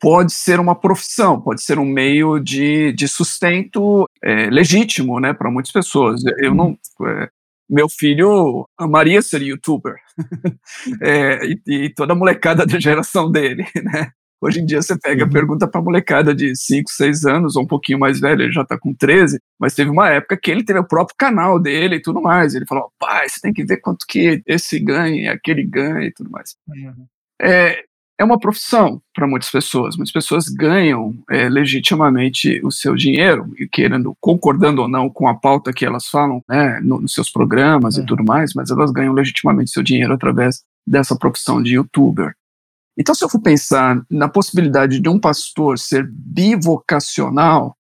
pode 0.00 0.32
ser 0.32 0.60
uma 0.60 0.74
profissão, 0.74 1.40
pode 1.40 1.62
ser 1.62 1.78
um 1.78 1.84
meio 1.84 2.38
de, 2.38 2.92
de 2.92 3.08
sustento 3.08 4.06
é, 4.22 4.50
legítimo, 4.50 5.18
né, 5.20 5.32
para 5.32 5.50
muitas 5.50 5.72
pessoas. 5.72 6.22
Eu 6.38 6.54
não, 6.54 6.78
é, 7.06 7.30
meu 7.68 7.88
filho 7.88 8.68
amaria 8.78 9.20
ser 9.22 9.42
youtuber. 9.42 9.96
é, 11.02 11.44
e, 11.44 11.60
e, 11.66 11.90
toda 11.90 12.12
a 12.12 12.16
molecada 12.16 12.64
da 12.64 12.78
geração 12.78 13.30
dele, 13.30 13.66
né? 13.82 14.10
Hoje 14.40 14.60
em 14.60 14.66
dia 14.66 14.82
você 14.82 14.98
pega, 14.98 15.24
uhum. 15.24 15.30
pergunta 15.30 15.66
pra 15.66 15.80
molecada 15.80 16.34
de 16.34 16.54
5, 16.54 16.90
6 16.90 17.24
anos, 17.24 17.56
ou 17.56 17.62
um 17.62 17.66
pouquinho 17.66 17.98
mais 17.98 18.20
velho, 18.20 18.42
ele 18.42 18.52
já 18.52 18.64
tá 18.64 18.78
com 18.78 18.94
13, 18.94 19.40
mas 19.58 19.74
teve 19.74 19.90
uma 19.90 20.10
época 20.10 20.36
que 20.36 20.50
ele 20.50 20.62
teve 20.62 20.78
o 20.78 20.86
próprio 20.86 21.16
canal 21.18 21.58
dele 21.58 21.96
e 21.96 22.02
tudo 22.02 22.20
mais. 22.20 22.54
Ele 22.54 22.66
falou, 22.66 22.92
pai, 22.98 23.28
você 23.28 23.40
tem 23.40 23.52
que 23.52 23.64
ver 23.64 23.78
quanto 23.78 24.04
que 24.06 24.42
esse 24.46 24.78
ganha, 24.78 25.32
aquele 25.32 25.64
ganha 25.64 26.06
e 26.06 26.12
tudo 26.12 26.30
mais. 26.30 26.54
Uhum. 26.68 27.06
É, 27.40 27.82
é 28.18 28.24
uma 28.24 28.38
profissão 28.38 29.00
para 29.14 29.26
muitas 29.26 29.50
pessoas. 29.50 29.96
Muitas 29.96 30.12
pessoas 30.12 30.48
ganham 30.48 31.14
é, 31.30 31.48
legitimamente 31.48 32.60
o 32.64 32.70
seu 32.70 32.94
dinheiro, 32.94 33.52
e 33.58 33.68
querendo, 33.68 34.16
concordando 34.20 34.82
ou 34.82 34.88
não 34.88 35.10
com 35.10 35.28
a 35.28 35.34
pauta 35.34 35.72
que 35.72 35.84
elas 35.84 36.06
falam 36.06 36.42
né, 36.48 36.80
no, 36.82 37.00
nos 37.00 37.12
seus 37.12 37.30
programas 37.30 37.98
é. 37.98 38.02
e 38.02 38.06
tudo 38.06 38.24
mais, 38.24 38.54
mas 38.54 38.70
elas 38.70 38.90
ganham 38.90 39.12
legitimamente 39.12 39.70
seu 39.70 39.82
dinheiro 39.82 40.14
através 40.14 40.62
dessa 40.86 41.16
profissão 41.16 41.62
de 41.62 41.74
youtuber. 41.74 42.34
Então, 42.98 43.14
se 43.14 43.22
eu 43.22 43.28
for 43.28 43.40
pensar 43.40 44.02
na 44.10 44.28
possibilidade 44.28 44.98
de 45.00 45.08
um 45.08 45.18
pastor 45.18 45.78
ser 45.78 46.08
bivocacional, 46.10 47.76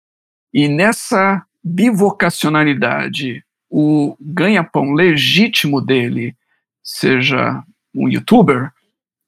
e 0.54 0.68
nessa 0.68 1.44
bivocacionalidade 1.62 3.44
o 3.70 4.16
ganha-pão 4.20 4.92
legítimo 4.92 5.80
dele 5.80 6.36
seja 6.82 7.62
um 7.94 8.08
youtuber, 8.08 8.70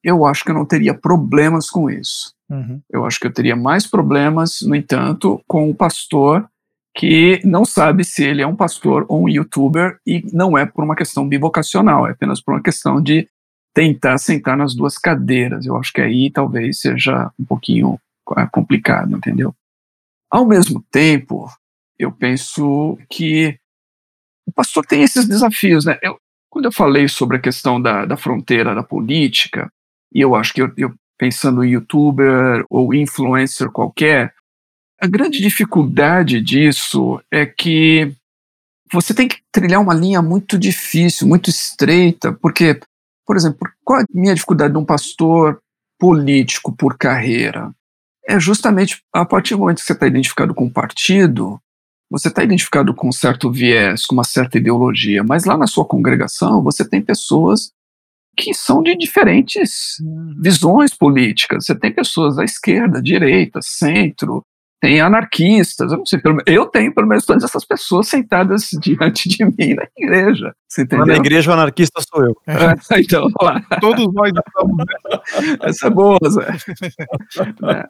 eu 0.04 0.26
acho 0.26 0.44
que 0.44 0.50
eu 0.50 0.54
não 0.54 0.66
teria 0.66 0.94
problemas 0.94 1.70
com 1.70 1.88
isso. 1.88 2.34
Uhum. 2.50 2.80
Eu 2.90 3.06
acho 3.06 3.18
que 3.18 3.26
eu 3.26 3.32
teria 3.32 3.56
mais 3.56 3.86
problemas, 3.86 4.60
no 4.62 4.74
entanto, 4.76 5.42
com 5.48 5.70
o 5.70 5.74
pastor 5.74 6.46
que 6.96 7.40
não 7.44 7.64
sabe 7.64 8.04
se 8.04 8.22
ele 8.22 8.40
é 8.40 8.46
um 8.46 8.54
pastor 8.54 9.04
ou 9.08 9.24
um 9.24 9.28
youtuber 9.28 9.98
e 10.06 10.24
não 10.32 10.56
é 10.56 10.64
por 10.64 10.84
uma 10.84 10.94
questão 10.94 11.28
bivocacional, 11.28 12.06
é 12.06 12.12
apenas 12.12 12.40
por 12.40 12.54
uma 12.54 12.62
questão 12.62 13.02
de 13.02 13.28
tentar 13.74 14.16
sentar 14.18 14.56
nas 14.56 14.74
duas 14.74 14.96
cadeiras. 14.96 15.66
Eu 15.66 15.76
acho 15.76 15.92
que 15.92 16.00
aí 16.00 16.30
talvez 16.30 16.80
seja 16.80 17.32
um 17.38 17.44
pouquinho 17.44 17.98
é, 18.36 18.46
complicado, 18.46 19.16
entendeu? 19.16 19.52
Ao 20.30 20.46
mesmo 20.46 20.84
tempo, 20.92 21.50
eu 21.98 22.12
penso 22.12 22.96
que 23.10 23.58
o 24.46 24.52
pastor 24.52 24.86
tem 24.86 25.02
esses 25.02 25.26
desafios, 25.26 25.84
né? 25.84 25.98
Eu, 26.00 26.16
quando 26.48 26.66
eu 26.66 26.72
falei 26.72 27.08
sobre 27.08 27.36
a 27.36 27.40
questão 27.40 27.82
da, 27.82 28.04
da 28.04 28.16
fronteira 28.16 28.74
da 28.74 28.82
política, 28.82 29.68
e 30.14 30.20
eu 30.20 30.34
acho 30.34 30.52
que 30.52 30.62
eu, 30.62 30.72
eu 30.76 30.94
pensando 31.18 31.64
em 31.64 31.70
youtuber 31.70 32.64
ou 32.70 32.94
influencer 32.94 33.70
qualquer, 33.70 34.34
a 35.00 35.06
grande 35.06 35.40
dificuldade 35.40 36.40
disso 36.40 37.20
é 37.30 37.44
que 37.44 38.14
você 38.92 39.12
tem 39.12 39.26
que 39.26 39.38
trilhar 39.50 39.80
uma 39.80 39.94
linha 39.94 40.22
muito 40.22 40.58
difícil, 40.58 41.26
muito 41.26 41.50
estreita, 41.50 42.32
porque, 42.32 42.80
por 43.26 43.36
exemplo, 43.36 43.68
qual 43.84 44.00
é 44.00 44.02
a 44.02 44.06
minha 44.12 44.34
dificuldade 44.34 44.72
de 44.72 44.78
um 44.78 44.84
pastor 44.84 45.60
político 45.98 46.72
por 46.72 46.96
carreira? 46.96 47.72
é 48.26 48.40
justamente 48.40 49.02
a 49.12 49.24
partir 49.24 49.54
do 49.54 49.60
momento 49.60 49.78
que 49.78 49.84
você 49.84 49.92
está 49.92 50.06
identificado 50.06 50.54
com 50.54 50.64
um 50.64 50.70
partido, 50.70 51.60
você 52.10 52.28
está 52.28 52.42
identificado 52.42 52.94
com 52.94 53.08
um 53.08 53.12
certo 53.12 53.50
viés, 53.50 54.06
com 54.06 54.14
uma 54.14 54.24
certa 54.24 54.58
ideologia, 54.58 55.22
mas 55.22 55.44
lá 55.44 55.56
na 55.56 55.66
sua 55.66 55.84
congregação 55.84 56.62
você 56.62 56.88
tem 56.88 57.02
pessoas 57.02 57.72
que 58.36 58.54
são 58.54 58.82
de 58.82 58.96
diferentes 58.96 59.96
visões 60.40 60.94
políticas. 60.94 61.66
Você 61.66 61.74
tem 61.74 61.92
pessoas 61.92 62.36
da 62.36 62.44
esquerda, 62.44 63.02
direita, 63.02 63.60
centro, 63.62 64.44
tem 64.84 65.00
anarquistas, 65.00 65.90
eu 65.92 65.98
não 65.98 66.04
sei, 66.04 66.20
eu 66.44 66.66
tenho 66.66 66.92
pelo 66.92 67.06
menos 67.06 67.24
todas 67.24 67.42
essas 67.42 67.64
pessoas 67.64 68.06
sentadas 68.06 68.68
diante 68.82 69.30
de 69.30 69.42
mim 69.42 69.74
na 69.74 69.86
igreja. 69.96 70.54
Você 70.68 70.82
entendeu? 70.82 71.06
Na 71.06 71.16
igreja 71.16 71.50
o 71.50 71.54
anarquista 71.54 72.02
sou 72.02 72.22
eu. 72.22 72.36
É, 72.46 72.74
então, 73.00 73.26
lá. 73.40 73.62
Todos 73.80 74.12
nós 74.12 74.30
estamos. 74.30 74.84
Essa 75.64 75.86
é 75.86 75.90
boa, 75.90 76.18
Zé. 76.28 76.48
é. 77.70 77.88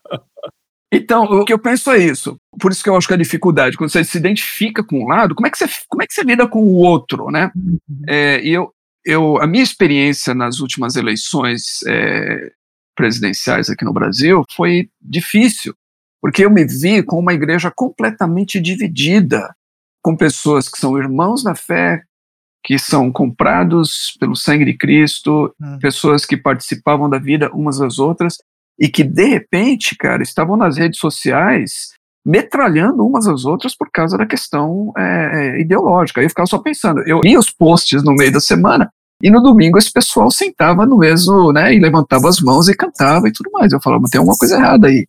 Então, 0.93 1.25
o 1.25 1.45
que 1.45 1.53
eu 1.53 1.59
penso 1.59 1.91
é 1.91 1.99
isso. 1.99 2.37
Por 2.61 2.71
isso 2.71 2.85
que 2.85 2.89
eu 2.89 2.97
acho 2.97 3.09
que 3.09 3.15
a 3.15 3.17
dificuldade, 3.17 3.77
quando 3.77 3.91
você 3.91 4.05
se 4.05 4.17
identifica 4.17 4.85
com 4.85 5.03
um 5.03 5.09
lado, 5.09 5.35
como 5.35 5.49
é 5.49 5.51
que 5.51 5.59
você, 5.59 5.67
como 5.89 6.05
é 6.05 6.07
que 6.07 6.15
você 6.15 6.23
lida 6.23 6.47
com 6.47 6.61
o 6.61 6.77
outro, 6.77 7.29
né? 7.33 7.51
Uhum. 7.57 7.79
É, 8.07 8.41
e 8.45 8.53
eu, 8.53 8.71
eu, 9.05 9.39
a 9.41 9.47
minha 9.47 9.63
experiência 9.63 10.35
nas 10.35 10.61
últimas 10.61 10.97
eleições 10.97 11.83
é, 11.87 12.53
presidenciais 12.95 13.69
aqui 13.69 13.85
no 13.85 13.93
Brasil 13.93 14.45
foi 14.55 14.89
difícil, 15.01 15.75
porque 16.21 16.45
eu 16.45 16.51
me 16.51 16.65
vi 16.65 17.03
com 17.03 17.19
uma 17.19 17.35
igreja 17.35 17.71
completamente 17.75 18.61
dividida, 18.61 19.55
com 20.03 20.17
pessoas 20.17 20.69
que 20.69 20.79
são 20.79 20.99
irmãos 20.99 21.45
na 21.45 21.55
fé, 21.55 22.03
que 22.65 22.79
são 22.79 23.13
comprados 23.13 24.17
pelo 24.19 24.35
sangue 24.35 24.65
de 24.65 24.75
Cristo, 24.75 25.55
hum. 25.61 25.79
pessoas 25.81 26.25
que 26.25 26.37
participavam 26.37 27.11
da 27.11 27.19
vida 27.19 27.51
umas 27.53 27.79
das 27.79 27.99
outras, 27.99 28.39
e 28.79 28.89
que 28.89 29.05
de 29.05 29.27
repente, 29.27 29.95
cara, 29.97 30.23
estavam 30.23 30.57
nas 30.57 30.77
redes 30.77 30.99
sociais 30.99 31.93
metralhando 32.25 33.07
umas 33.07 33.27
às 33.27 33.45
outras 33.45 33.77
por 33.77 33.91
causa 33.91 34.17
da 34.17 34.25
questão 34.25 34.93
é, 34.97 35.57
é 35.59 35.61
ideológica. 35.61 36.23
Eu 36.23 36.29
ficava 36.29 36.47
só 36.47 36.59
pensando, 36.59 37.01
eu 37.07 37.21
li 37.23 37.37
os 37.37 37.51
posts 37.51 38.03
no 38.03 38.15
meio 38.15 38.33
da 38.33 38.41
semana 38.41 38.91
e 39.23 39.31
no 39.31 39.41
domingo 39.41 39.79
esse 39.79 39.93
pessoal 39.93 40.31
sentava 40.31 40.87
no 40.87 40.99
mesmo, 40.99 41.53
né, 41.53 41.75
e 41.75 41.81
levantava 41.81 42.29
as 42.29 42.41
mãos 42.41 42.69
e 42.69 42.75
cantava 42.75 43.29
e 43.29 43.33
tudo 43.33 43.51
mais. 43.53 43.73
Eu 43.73 43.81
falava, 43.81 44.05
tem 44.11 44.19
alguma 44.19 44.37
coisa 44.37 44.57
errada 44.57 44.89
aí. 44.89 45.07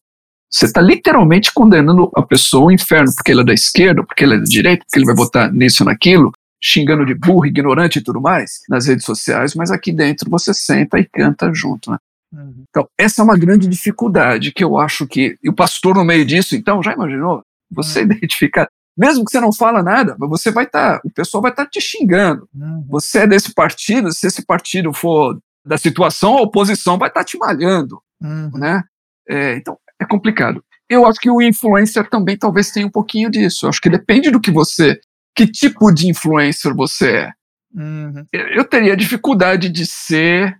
Você 0.52 0.66
está 0.66 0.80
literalmente 0.80 1.54
condenando 1.54 2.10
a 2.16 2.22
pessoa 2.22 2.64
ao 2.66 2.72
inferno 2.72 3.12
porque 3.16 3.32
ela 3.32 3.42
é 3.42 3.46
da 3.46 3.54
esquerda, 3.54 4.04
porque 4.04 4.24
ela 4.24 4.36
é 4.36 4.38
da 4.38 4.44
direita, 4.44 4.86
porque 4.86 5.00
ele 5.00 5.06
vai 5.06 5.16
votar 5.16 5.52
nisso 5.52 5.84
ou 5.84 5.90
naquilo, 5.90 6.32
xingando 6.62 7.06
de 7.06 7.14
burro, 7.14 7.46
ignorante 7.46 8.00
e 8.00 8.02
tudo 8.02 8.22
mais 8.22 8.62
nas 8.70 8.88
redes 8.88 9.06
sociais, 9.06 9.54
mas 9.56 9.72
aqui 9.72 9.92
dentro 9.92 10.30
você 10.30 10.54
senta 10.54 11.00
e 11.00 11.06
canta 11.06 11.52
junto, 11.54 11.92
né? 11.92 11.98
Uhum. 12.36 12.66
Então, 12.70 12.88
essa 12.98 13.22
é 13.22 13.24
uma 13.24 13.38
grande 13.38 13.68
dificuldade 13.68 14.52
que 14.52 14.64
eu 14.64 14.78
acho 14.78 15.08
que. 15.08 15.38
E 15.42 15.50
o 15.50 15.54
pastor 15.54 15.96
no 15.96 16.04
meio 16.04 16.26
disso, 16.26 16.56
então, 16.56 16.84
já 16.84 16.94
imaginou? 16.94 17.42
Você 17.72 18.00
uhum. 18.00 18.06
identificar. 18.06 18.68
Mesmo 18.98 19.26
que 19.26 19.32
você 19.32 19.40
não 19.40 19.54
fala 19.54 19.82
nada, 19.82 20.16
você 20.20 20.52
vai 20.52 20.66
estar. 20.66 21.00
Tá, 21.00 21.02
o 21.06 21.12
pessoal 21.12 21.42
vai 21.42 21.52
estar 21.52 21.64
tá 21.64 21.70
te 21.70 21.80
xingando. 21.80 22.48
Uhum. 22.54 22.86
Você 22.90 23.20
é 23.20 23.28
desse 23.28 23.54
partido, 23.54 24.12
se 24.12 24.28
esse 24.28 24.46
partido 24.46 24.92
for 24.94 25.38
da 25.66 25.78
situação, 25.78 26.38
a 26.38 26.42
oposição 26.42 26.98
vai 26.98 27.10
estar 27.10 27.22
tá 27.22 27.26
te 27.26 27.38
malhando. 27.38 28.02
Uhum. 28.22 28.52
Né? 28.54 28.84
É, 29.28 29.56
então, 29.56 29.78
é 30.00 30.06
complicado. 30.06 30.64
Eu 30.90 31.06
acho 31.06 31.20
que 31.20 31.30
o 31.30 31.42
influencer 31.42 32.10
também 32.10 32.38
talvez 32.38 32.70
tenha 32.70 32.86
um 32.86 32.92
pouquinho 32.92 33.30
disso. 33.30 33.66
Eu 33.66 33.70
acho 33.70 33.82
que 33.82 33.90
depende 33.90 34.30
do 34.30 34.40
que 34.40 34.52
você, 34.52 35.00
que 35.36 35.48
tipo 35.48 35.92
de 35.92 36.08
influencer 36.08 36.74
você 36.76 37.12
é. 37.12 37.32
Uhum. 37.74 38.26
Eu 38.32 38.64
teria 38.64 38.96
dificuldade 38.96 39.68
de 39.68 39.86
ser 39.86 40.58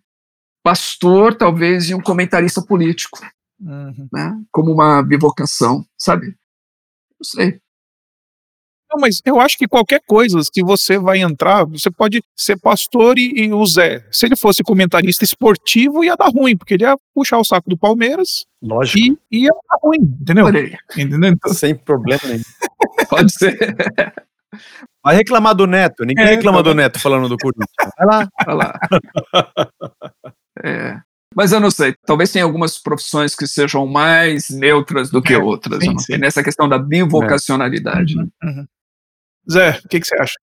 pastor, 0.66 1.36
talvez, 1.36 1.92
e 1.92 1.94
um 1.94 2.02
comentarista 2.02 2.60
político, 2.60 3.20
uhum. 3.62 4.08
né? 4.12 4.36
Como 4.52 4.72
uma 4.72 5.04
bivocação, 5.04 5.86
sabe? 5.96 6.26
Não 6.26 7.24
sei. 7.24 7.60
Não, 8.92 9.00
mas 9.00 9.22
eu 9.24 9.40
acho 9.40 9.60
que 9.60 9.68
qualquer 9.68 10.02
coisa 10.08 10.40
que 10.52 10.64
você 10.64 10.98
vai 10.98 11.20
entrar, 11.20 11.66
você 11.66 11.92
pode 11.92 12.24
ser 12.36 12.60
pastor 12.60 13.20
e, 13.20 13.46
e, 13.46 13.54
o 13.54 13.64
Zé. 13.64 14.08
Se 14.12 14.26
ele 14.26 14.36
fosse 14.36 14.64
comentarista 14.64 15.24
esportivo, 15.24 16.04
ia 16.04 16.16
dar 16.16 16.30
ruim, 16.30 16.58
porque 16.58 16.74
ele 16.74 16.84
ia 16.84 16.98
puxar 17.14 17.38
o 17.38 17.44
saco 17.44 17.70
do 17.70 17.78
Palmeiras. 17.78 18.48
Lógico. 18.60 19.20
E 19.32 19.44
ia 19.44 19.52
dar 19.70 19.78
ruim, 19.84 20.18
entendeu? 20.20 20.48
Entendeu? 20.98 21.30
Então... 21.30 21.54
Sem 21.54 21.76
problema 21.76 22.24
nenhum. 22.26 22.42
pode 23.08 23.32
ser. 23.32 23.56
Vai 25.04 25.16
reclamar 25.16 25.54
do 25.54 25.68
Neto. 25.68 26.04
Ninguém 26.04 26.26
é, 26.26 26.30
reclama 26.30 26.64
tá 26.64 26.64
do 26.64 26.74
Neto 26.74 27.00
falando 27.00 27.30
do 27.30 27.38
Corinthians. 27.38 27.94
Vai 28.00 28.08
lá. 28.08 28.28
Vai 28.44 28.56
lá. 28.56 28.80
É. 30.66 31.00
Mas 31.36 31.52
eu 31.52 31.60
não 31.60 31.70
sei, 31.70 31.94
talvez 32.06 32.32
tenha 32.32 32.46
algumas 32.46 32.78
profissões 32.78 33.36
que 33.36 33.46
sejam 33.46 33.86
mais 33.86 34.50
neutras 34.50 35.10
do 35.12 35.22
que 35.22 35.34
é, 35.34 35.38
outras. 35.38 35.84
Sim, 35.84 35.98
sim. 35.98 36.18
Nessa 36.18 36.42
questão 36.42 36.68
da 36.68 36.80
bivocacionalidade. 36.80 38.14
É. 38.14 38.18
Né? 38.18 38.28
Uhum. 38.44 38.66
Zé, 39.52 39.80
o 39.84 39.88
que, 39.90 40.00
que 40.00 40.08
você 40.08 40.16
acha? 40.16 40.36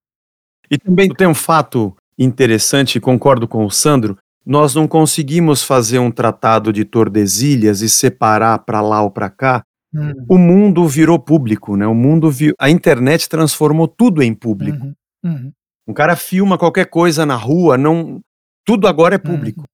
E 0.71 0.79
também 0.79 1.09
tem 1.09 1.27
um 1.27 1.35
fato 1.35 1.97
interessante, 2.19 3.01
concordo 3.01 3.49
com 3.49 3.65
o 3.65 3.71
Sandro, 3.71 4.19
nós 4.45 4.75
não 4.75 4.87
conseguimos 4.87 5.63
fazer 5.63 5.99
um 5.99 6.11
tratado 6.11 6.73
de 6.73 6.85
Tordesilhas 6.85 7.81
e 7.81 7.89
separar 7.89 8.59
para 8.61 8.81
lá 8.81 9.03
ou 9.03 9.11
para 9.11 9.31
cá. 9.31 9.65
Uhum. 9.95 10.27
O 10.29 10.39
mundo 10.39 10.87
virou 10.87 11.19
público, 11.19 11.77
né? 11.77 11.87
O 11.87 11.95
mundo 11.95 12.31
vi... 12.31 12.55
a 12.59 12.69
internet 12.69 13.29
transformou 13.29 13.89
tudo 13.89 14.23
em 14.23 14.35
público. 14.35 14.85
Uhum. 14.85 14.95
Uhum. 15.25 15.53
Um 15.87 15.95
cara 15.95 16.17
filma 16.17 16.59
qualquer 16.59 16.87
coisa 16.87 17.25
na 17.25 17.37
rua, 17.37 17.79
não 17.79 18.21
tudo 18.65 18.87
agora 18.87 19.17
é 19.17 19.19
público. 19.19 19.61
Uhum. 19.61 19.67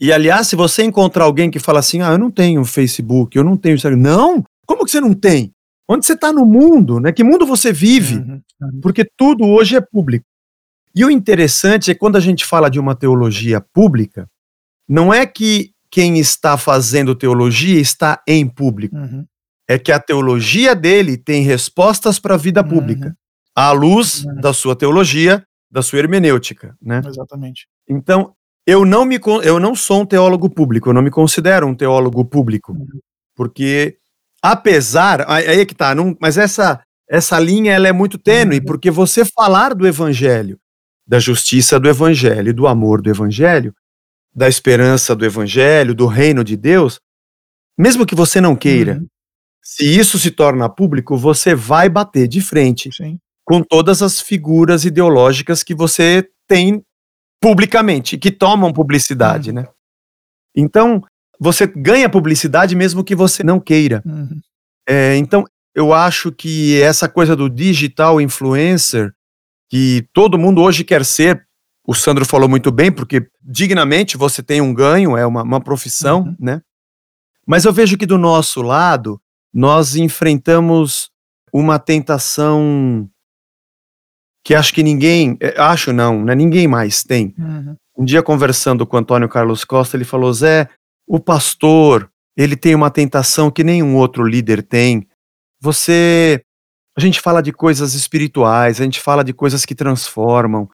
E 0.00 0.12
aliás, 0.12 0.46
se 0.46 0.56
você 0.56 0.84
encontrar 0.84 1.24
alguém 1.24 1.50
que 1.50 1.58
fala 1.58 1.80
assim, 1.80 2.02
ah, 2.02 2.12
eu 2.12 2.18
não 2.18 2.30
tenho 2.30 2.64
Facebook, 2.64 3.36
eu 3.36 3.42
não 3.42 3.56
tenho 3.56 3.74
Instagram. 3.74 3.98
Não! 3.98 4.44
Como 4.64 4.84
que 4.84 4.90
você 4.90 5.00
não 5.00 5.14
tem? 5.14 5.52
Onde 5.88 6.04
você 6.04 6.12
está 6.12 6.32
no 6.32 6.44
mundo, 6.44 7.00
né? 7.00 7.10
Que 7.12 7.24
mundo 7.24 7.46
você 7.46 7.72
vive? 7.72 8.16
Uhum, 8.16 8.42
uhum. 8.60 8.80
Porque 8.82 9.04
tudo 9.16 9.44
hoje 9.44 9.74
é 9.74 9.80
público. 9.80 10.26
E 10.94 11.04
o 11.04 11.10
interessante 11.10 11.90
é 11.90 11.94
quando 11.94 12.16
a 12.16 12.20
gente 12.20 12.44
fala 12.44 12.68
de 12.68 12.78
uma 12.78 12.94
teologia 12.94 13.60
pública, 13.60 14.28
não 14.88 15.12
é 15.12 15.26
que 15.26 15.72
quem 15.90 16.18
está 16.18 16.58
fazendo 16.58 17.14
teologia 17.14 17.80
está 17.80 18.22
em 18.26 18.46
público. 18.46 18.96
Uhum. 18.96 19.24
É 19.66 19.78
que 19.78 19.92
a 19.92 19.98
teologia 19.98 20.74
dele 20.74 21.16
tem 21.16 21.42
respostas 21.42 22.18
para 22.18 22.34
a 22.34 22.38
vida 22.38 22.62
uhum. 22.62 22.68
pública, 22.68 23.16
à 23.54 23.72
luz 23.72 24.24
uhum. 24.24 24.40
da 24.40 24.52
sua 24.52 24.76
teologia, 24.76 25.42
da 25.70 25.82
sua 25.82 25.98
hermenêutica, 25.98 26.76
né? 26.80 27.02
Exatamente. 27.06 27.66
Então, 27.88 28.34
eu 28.68 28.84
não 28.84 29.06
me 29.06 29.18
eu 29.44 29.58
não 29.58 29.74
sou 29.74 30.02
um 30.02 30.04
teólogo 30.04 30.50
público, 30.50 30.90
eu 30.90 30.92
não 30.92 31.00
me 31.00 31.10
considero 31.10 31.66
um 31.66 31.74
teólogo 31.74 32.22
público, 32.22 32.76
porque 33.34 33.96
apesar, 34.42 35.24
aí 35.26 35.60
é 35.60 35.64
que 35.64 35.74
tá, 35.74 35.94
não, 35.94 36.14
mas 36.20 36.36
essa 36.36 36.82
essa 37.08 37.40
linha 37.40 37.72
ela 37.72 37.88
é 37.88 37.92
muito 37.92 38.18
tênue, 38.18 38.60
porque 38.60 38.90
você 38.90 39.24
falar 39.24 39.74
do 39.74 39.86
evangelho, 39.86 40.60
da 41.06 41.18
justiça 41.18 41.80
do 41.80 41.88
evangelho, 41.88 42.52
do 42.52 42.66
amor 42.66 43.00
do 43.00 43.08
evangelho, 43.08 43.74
da 44.34 44.46
esperança 44.46 45.16
do 45.16 45.24
evangelho, 45.24 45.94
do 45.94 46.04
reino 46.04 46.44
de 46.44 46.54
Deus, 46.54 47.00
mesmo 47.78 48.04
que 48.04 48.14
você 48.14 48.38
não 48.38 48.54
queira, 48.54 48.98
uhum. 48.98 49.06
se 49.62 49.86
isso 49.98 50.18
se 50.18 50.30
torna 50.30 50.68
público, 50.68 51.16
você 51.16 51.54
vai 51.54 51.88
bater 51.88 52.28
de 52.28 52.42
frente 52.42 52.90
Sim. 52.94 53.18
com 53.46 53.62
todas 53.62 54.02
as 54.02 54.20
figuras 54.20 54.84
ideológicas 54.84 55.62
que 55.62 55.74
você 55.74 56.28
tem 56.46 56.84
publicamente, 57.40 58.18
que 58.18 58.30
tomam 58.30 58.72
publicidade, 58.72 59.50
uhum. 59.50 59.56
né? 59.56 59.68
Então, 60.56 61.02
você 61.38 61.66
ganha 61.66 62.08
publicidade 62.08 62.74
mesmo 62.74 63.04
que 63.04 63.14
você 63.14 63.44
não 63.44 63.60
queira. 63.60 64.02
Uhum. 64.04 64.40
É, 64.88 65.16
então, 65.16 65.44
eu 65.74 65.92
acho 65.92 66.32
que 66.32 66.80
essa 66.82 67.08
coisa 67.08 67.36
do 67.36 67.48
digital 67.48 68.20
influencer, 68.20 69.12
que 69.70 70.08
todo 70.12 70.38
mundo 70.38 70.60
hoje 70.60 70.82
quer 70.82 71.04
ser, 71.04 71.46
o 71.86 71.94
Sandro 71.94 72.24
falou 72.24 72.48
muito 72.48 72.72
bem, 72.72 72.90
porque 72.90 73.28
dignamente 73.40 74.16
você 74.16 74.42
tem 74.42 74.60
um 74.60 74.74
ganho, 74.74 75.16
é 75.16 75.24
uma, 75.24 75.42
uma 75.42 75.60
profissão, 75.60 76.22
uhum. 76.22 76.36
né? 76.40 76.60
Mas 77.46 77.64
eu 77.64 77.72
vejo 77.72 77.96
que 77.96 78.04
do 78.04 78.18
nosso 78.18 78.60
lado, 78.60 79.20
nós 79.54 79.96
enfrentamos 79.96 81.10
uma 81.52 81.78
tentação 81.78 83.08
que 84.48 84.54
acho 84.54 84.72
que 84.72 84.82
ninguém, 84.82 85.36
é, 85.42 85.60
acho 85.60 85.92
não, 85.92 86.24
né, 86.24 86.34
ninguém 86.34 86.66
mais 86.66 87.04
tem. 87.04 87.34
Uhum. 87.38 87.76
Um 87.98 88.02
dia 88.02 88.22
conversando 88.22 88.86
com 88.86 88.96
o 88.96 88.98
Antônio 88.98 89.28
Carlos 89.28 89.62
Costa, 89.62 89.94
ele 89.94 90.06
falou: 90.06 90.32
Zé, 90.32 90.66
o 91.06 91.20
pastor, 91.20 92.10
ele 92.34 92.56
tem 92.56 92.74
uma 92.74 92.90
tentação 92.90 93.50
que 93.50 93.62
nenhum 93.62 93.94
outro 93.94 94.24
líder 94.24 94.62
tem. 94.62 95.06
Você. 95.60 96.42
A 96.96 97.00
gente 97.02 97.20
fala 97.20 97.42
de 97.42 97.52
coisas 97.52 97.92
espirituais, 97.92 98.80
a 98.80 98.84
gente 98.84 99.02
fala 99.02 99.22
de 99.22 99.34
coisas 99.34 99.66
que 99.66 99.74
transformam. 99.74 100.66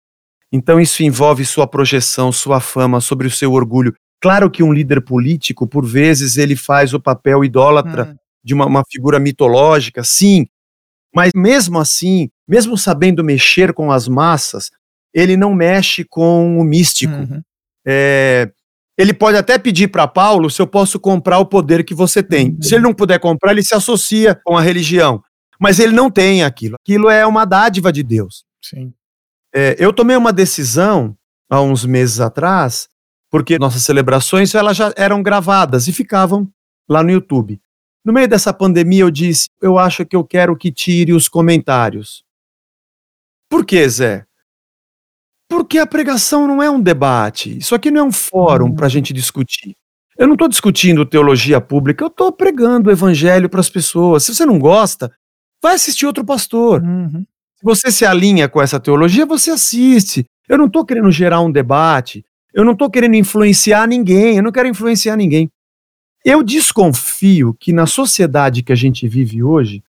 Então 0.53 0.79
isso 0.79 1.03
envolve 1.03 1.45
sua 1.45 1.67
projeção, 1.67 2.31
sua 2.31 2.61
fama, 2.61 3.01
sobre 3.01 3.27
o 3.27 3.31
seu 3.31 3.53
orgulho. 3.55 3.93
Claro 4.23 4.49
que 4.49 4.63
um 4.63 4.73
líder 4.73 5.01
político, 5.01 5.67
por 5.67 5.85
vezes, 5.85 6.37
ele 6.37 6.55
faz 6.55 6.95
o 6.95 7.01
papel 7.01 7.45
idólatra 7.45 8.05
uhum. 8.05 8.17
de 8.45 8.55
uma, 8.55 8.67
uma 8.67 8.85
figura 8.89 9.19
mitológica, 9.19 10.05
sim, 10.05 10.47
mas 11.15 11.31
mesmo 11.35 11.79
assim, 11.79 12.29
mesmo 12.49 12.77
sabendo 12.77 13.23
mexer 13.23 13.73
com 13.73 13.91
as 13.91 14.09
massas, 14.09 14.71
ele 15.15 15.37
não 15.37 15.55
mexe 15.55 16.05
com 16.05 16.59
o 16.59 16.65
místico. 16.65 17.15
Uhum. 17.15 17.41
É, 17.87 18.51
Ele 18.99 19.15
pode 19.15 19.37
até 19.37 19.59
pedir 19.59 19.89
para 19.89 20.09
Paulo 20.09 20.51
se 20.51 20.61
eu 20.61 20.67
posso 20.67 20.99
comprar 20.99 21.39
o 21.39 21.47
poder 21.47 21.85
que 21.85 21.95
você 21.95 22.23
tem. 22.23 22.57
Se 22.61 22.75
ele 22.75 22.83
não 22.83 22.95
puder 22.95 23.19
comprar, 23.21 23.53
ele 23.53 23.63
se 23.63 23.75
associa 23.75 24.35
com 24.45 24.57
a 24.57 24.63
religião. 24.63 25.23
Mas 25.61 25.79
ele 25.79 25.93
não 25.93 26.11
tem 26.11 26.43
aquilo. 26.43 26.77
Aquilo 26.81 27.09
é 27.09 27.25
uma 27.27 27.45
dádiva 27.45 27.93
de 27.93 28.03
Deus. 28.03 28.45
Sim. 28.63 28.93
É, 29.55 29.77
eu 29.79 29.93
tomei 29.93 30.17
uma 30.17 30.33
decisão 30.33 31.17
há 31.49 31.61
uns 31.61 31.85
meses 31.85 32.19
atrás, 32.19 32.89
porque 33.31 33.59
nossas 33.59 33.85
celebrações 33.85 34.55
elas 34.55 34.77
já 34.77 34.93
eram 34.97 35.23
gravadas 35.23 35.87
e 35.87 35.93
ficavam 35.93 36.49
lá 36.89 37.03
no 37.03 37.11
YouTube. 37.11 37.61
No 38.05 38.13
meio 38.13 38.29
dessa 38.29 38.53
pandemia, 38.53 39.03
eu 39.03 39.11
disse: 39.11 39.49
eu 39.63 39.79
acho 39.79 40.05
que 40.05 40.15
eu 40.15 40.25
quero 40.25 40.57
que 40.57 40.71
tire 40.71 41.13
os 41.13 41.29
comentários. 41.29 42.23
Por 43.49 43.65
que, 43.65 43.89
Zé? 43.89 44.27
Porque 45.49 45.79
a 45.79 45.87
pregação 45.87 46.47
não 46.47 46.63
é 46.63 46.71
um 46.71 46.81
debate. 46.81 47.57
Isso 47.59 47.75
aqui 47.75 47.91
não 47.91 48.01
é 48.01 48.05
um 48.05 48.13
fórum 48.13 48.75
para 48.75 48.87
a 48.87 48.89
gente 48.89 49.13
discutir. 49.13 49.77
Eu 50.17 50.27
não 50.27 50.35
estou 50.35 50.49
discutindo 50.49 51.05
teologia 51.05 51.61
pública, 51.61 52.05
eu 52.05 52.09
estou 52.09 52.31
pregando 52.31 52.89
o 52.89 52.93
evangelho 52.93 53.49
para 53.49 53.61
as 53.61 53.69
pessoas. 53.69 54.25
Se 54.25 54.35
você 54.35 54.47
não 54.47 54.59
gosta, 54.59 55.13
vai 55.63 55.75
assistir 55.75 56.07
outro 56.07 56.25
pastor. 56.25 56.83
Uhum. 56.83 57.25
Se 57.57 57.65
você 57.65 57.91
se 57.91 58.05
alinha 58.05 58.49
com 58.49 58.61
essa 58.63 58.79
teologia, 58.79 59.27
você 59.27 59.51
assiste. 59.51 60.25
Eu 60.49 60.59
não 60.59 60.67
estou 60.67 60.85
querendo 60.85 61.11
gerar 61.11 61.41
um 61.41 61.51
debate, 61.51 62.25
eu 62.53 62.65
não 62.65 62.73
estou 62.73 62.91
querendo 62.91 63.15
influenciar 63.15 63.87
ninguém, 63.89 64.37
eu 64.37 64.43
não 64.43 64.53
quero 64.53 64.69
influenciar 64.69 65.17
ninguém. 65.17 65.51
Eu 66.25 66.43
desconfio 66.43 67.55
que 67.61 67.73
na 67.73 67.87
sociedade 67.87 68.63
que 68.63 68.73
a 68.73 68.77
gente 68.77 69.07
vive 69.07 69.43
hoje, 69.43 69.85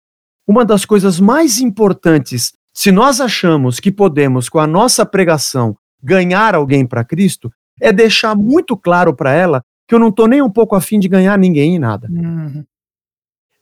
uma 0.47 0.64
das 0.64 0.85
coisas 0.85 1.20
mais 1.20 1.61
importantes, 1.61 2.53
se 2.73 2.90
nós 2.90 3.20
achamos 3.20 3.79
que 3.79 3.92
podemos, 3.92 4.49
com 4.49 4.59
a 4.59 4.66
nossa 4.66 5.07
pregação, 5.07 5.77
ganhar 6.03 6.55
alguém 6.55 6.85
para 6.85 7.05
Cristo, 7.05 7.53
é 7.81 7.92
deixar 7.92 8.35
muito 8.35 8.77
claro 8.77 9.14
para 9.14 9.33
ela 9.33 9.62
que 9.87 9.94
eu 9.94 9.99
não 9.99 10.09
estou 10.09 10.27
nem 10.27 10.42
um 10.42 10.51
pouco 10.51 10.75
afim 10.75 10.99
de 10.99 11.09
ganhar 11.09 11.38
ninguém 11.38 11.77
em 11.77 11.79
nada. 11.79 12.09
Uhum. 12.11 12.64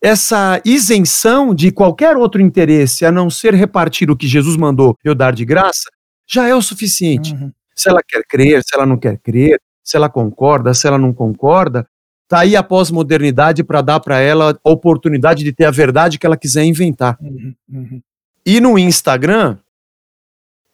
Essa 0.00 0.60
isenção 0.64 1.54
de 1.54 1.70
qualquer 1.70 2.16
outro 2.16 2.40
interesse 2.40 3.04
a 3.04 3.12
não 3.12 3.28
ser 3.28 3.54
repartir 3.54 4.10
o 4.10 4.16
que 4.16 4.26
Jesus 4.26 4.56
mandou 4.56 4.96
eu 5.04 5.14
dar 5.14 5.32
de 5.32 5.44
graça, 5.44 5.90
já 6.26 6.48
é 6.48 6.54
o 6.54 6.62
suficiente. 6.62 7.34
Uhum. 7.34 7.52
Se 7.76 7.88
ela 7.88 8.00
quer 8.06 8.24
crer, 8.26 8.62
se 8.62 8.74
ela 8.74 8.86
não 8.86 8.96
quer 8.96 9.18
crer, 9.18 9.60
se 9.84 9.96
ela 9.96 10.08
concorda, 10.08 10.74
se 10.74 10.86
ela 10.86 10.98
não 10.98 11.12
concorda, 11.12 11.86
tá 12.32 12.38
aí 12.38 12.56
a 12.56 12.62
pós-modernidade 12.62 13.62
para 13.62 13.82
dar 13.82 14.00
para 14.00 14.18
ela 14.18 14.58
a 14.64 14.70
oportunidade 14.70 15.44
de 15.44 15.52
ter 15.52 15.66
a 15.66 15.70
verdade 15.70 16.18
que 16.18 16.24
ela 16.24 16.34
quiser 16.34 16.64
inventar. 16.64 17.18
Uhum. 17.20 17.54
Uhum. 17.70 18.02
E 18.46 18.58
no 18.58 18.78
Instagram, 18.78 19.58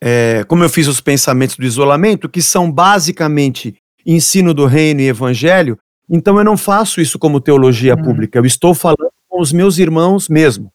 é, 0.00 0.44
como 0.44 0.62
eu 0.62 0.68
fiz 0.68 0.86
os 0.86 1.00
pensamentos 1.00 1.56
do 1.56 1.64
isolamento, 1.64 2.28
que 2.28 2.40
são 2.40 2.70
basicamente 2.70 3.74
ensino 4.06 4.54
do 4.54 4.66
reino 4.66 5.00
e 5.00 5.08
evangelho, 5.08 5.76
então 6.08 6.38
eu 6.38 6.44
não 6.44 6.56
faço 6.56 7.00
isso 7.00 7.18
como 7.18 7.40
teologia 7.40 7.96
Uhum. 7.96 8.04
pública, 8.04 8.38
eu 8.38 8.46
estou 8.46 8.72
falando 8.72 9.10
com 9.28 9.40
os 9.40 9.52
meus 9.52 9.78
irmãos 9.78 10.28
mesmo, 10.28 10.72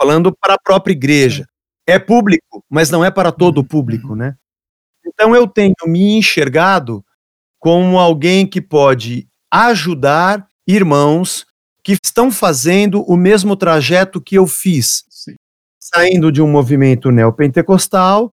falando 0.00 0.34
para 0.34 0.54
a 0.54 0.58
própria 0.58 0.94
igreja. 0.94 1.44
É 1.86 1.98
público, 1.98 2.64
mas 2.70 2.88
não 2.90 3.04
é 3.04 3.10
para 3.10 3.30
todo 3.30 3.58
o 3.58 3.64
público, 3.64 4.16
né? 4.16 4.34
Então 5.06 5.36
eu 5.36 5.46
tenho 5.46 5.74
me 5.86 6.16
enxergado 6.16 7.04
como 7.58 7.98
alguém 7.98 8.46
que 8.46 8.62
pode 8.62 9.28
ajudar 9.52 10.46
irmãos 10.66 11.46
que 11.82 11.96
estão 12.02 12.30
fazendo 12.30 13.02
o 13.02 13.16
mesmo 13.16 13.56
trajeto 13.56 14.20
que 14.20 14.36
eu 14.36 14.46
fiz, 14.46 15.04
Sim. 15.08 15.34
saindo 15.78 16.30
de 16.30 16.40
um 16.42 16.48
movimento 16.50 17.10
neopentecostal, 17.10 18.30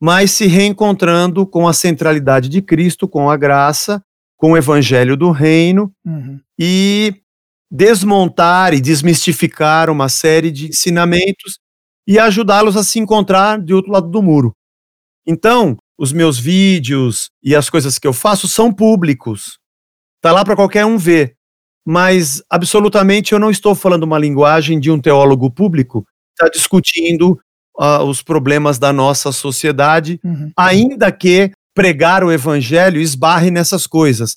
mas 0.00 0.32
se 0.32 0.46
reencontrando 0.46 1.46
com 1.46 1.66
a 1.66 1.72
centralidade 1.72 2.48
de 2.48 2.60
Cristo, 2.62 3.08
com 3.08 3.30
a 3.30 3.36
graça, 3.36 4.02
com 4.36 4.52
o 4.52 4.56
evangelho 4.56 5.16
do 5.16 5.30
reino 5.30 5.92
Uhum. 6.04 6.40
e 6.58 7.14
desmontar 7.70 8.72
e 8.74 8.80
desmistificar 8.80 9.90
uma 9.90 10.08
série 10.08 10.50
de 10.50 10.68
ensinamentos 10.68 11.58
e 12.06 12.18
ajudá-los 12.18 12.76
a 12.76 12.82
se 12.84 12.98
encontrar 12.98 13.60
de 13.60 13.74
outro 13.74 13.92
lado 13.92 14.08
do 14.08 14.22
muro. 14.22 14.52
Então, 15.26 15.76
os 15.98 16.12
meus 16.12 16.38
vídeos 16.38 17.28
e 17.42 17.54
as 17.54 17.68
coisas 17.68 17.98
que 17.98 18.06
eu 18.06 18.12
faço 18.12 18.48
são 18.48 18.72
públicos. 18.72 19.57
Tá 20.20 20.32
lá 20.32 20.44
para 20.44 20.56
qualquer 20.56 20.84
um 20.84 20.98
ver. 20.98 21.34
Mas 21.86 22.42
absolutamente 22.50 23.32
eu 23.32 23.38
não 23.38 23.50
estou 23.50 23.74
falando 23.74 24.02
uma 24.02 24.18
linguagem 24.18 24.78
de 24.78 24.90
um 24.90 25.00
teólogo 25.00 25.50
público 25.50 26.02
que 26.02 26.44
está 26.44 26.50
discutindo 26.50 27.38
ah, 27.80 28.02
os 28.02 28.22
problemas 28.22 28.78
da 28.78 28.92
nossa 28.92 29.30
sociedade, 29.32 30.20
Uhum. 30.24 30.50
ainda 30.56 31.10
que 31.12 31.52
pregar 31.74 32.24
o 32.24 32.32
evangelho 32.32 33.00
esbarre 33.00 33.50
nessas 33.52 33.86
coisas. 33.86 34.36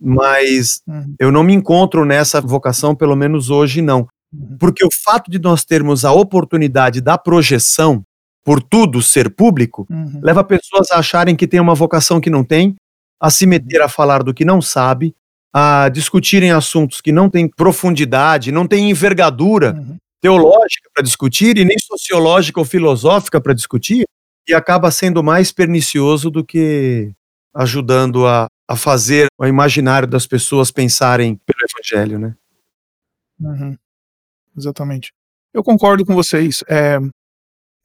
Mas 0.00 0.80
Uhum. 0.86 1.14
eu 1.18 1.32
não 1.32 1.42
me 1.42 1.54
encontro 1.54 2.04
nessa 2.04 2.40
vocação, 2.40 2.94
pelo 2.94 3.16
menos 3.16 3.48
hoje 3.50 3.80
não. 3.80 4.06
Uhum. 4.32 4.56
Porque 4.60 4.84
o 4.84 4.88
fato 5.04 5.30
de 5.30 5.38
nós 5.38 5.64
termos 5.64 6.04
a 6.04 6.12
oportunidade 6.12 7.00
da 7.00 7.16
projeção, 7.16 8.02
por 8.44 8.62
tudo 8.62 9.00
ser 9.00 9.30
público, 9.34 9.86
Uhum. 9.90 10.20
leva 10.22 10.44
pessoas 10.44 10.90
a 10.92 10.98
acharem 10.98 11.34
que 11.34 11.46
tem 11.48 11.60
uma 11.60 11.74
vocação 11.74 12.20
que 12.20 12.28
não 12.30 12.44
tem, 12.44 12.74
a 13.20 13.30
se 13.30 13.46
meter 13.46 13.80
a 13.80 13.88
falar 13.88 14.22
do 14.22 14.34
que 14.34 14.44
não 14.44 14.60
sabe, 14.60 15.14
a 15.52 15.88
discutirem 15.88 16.50
assuntos 16.50 17.00
que 17.00 17.12
não 17.12 17.28
têm 17.28 17.48
profundidade, 17.48 18.50
não 18.50 18.66
têm 18.66 18.90
envergadura 18.90 19.74
Uhum. 19.74 19.96
teológica 20.20 20.88
para 20.94 21.02
discutir 21.02 21.58
e 21.58 21.64
nem 21.64 21.76
sociológica 21.78 22.58
ou 22.60 22.64
filosófica 22.64 23.40
para 23.40 23.52
discutir, 23.52 24.04
e 24.48 24.54
acaba 24.54 24.90
sendo 24.90 25.22
mais 25.22 25.52
pernicioso 25.52 26.30
do 26.30 26.44
que 26.44 27.12
ajudando 27.54 28.26
a, 28.26 28.46
a 28.68 28.76
fazer 28.76 29.26
o 29.38 29.46
imaginário 29.46 30.08
das 30.08 30.26
pessoas 30.26 30.70
pensarem 30.70 31.36
pelo 31.44 31.58
evangelho, 31.70 32.18
né? 32.18 32.34
Uhum. 33.40 33.76
Exatamente. 34.56 35.12
Eu 35.52 35.62
concordo 35.62 36.04
com 36.06 36.14
vocês. 36.14 36.64
É, 36.68 36.98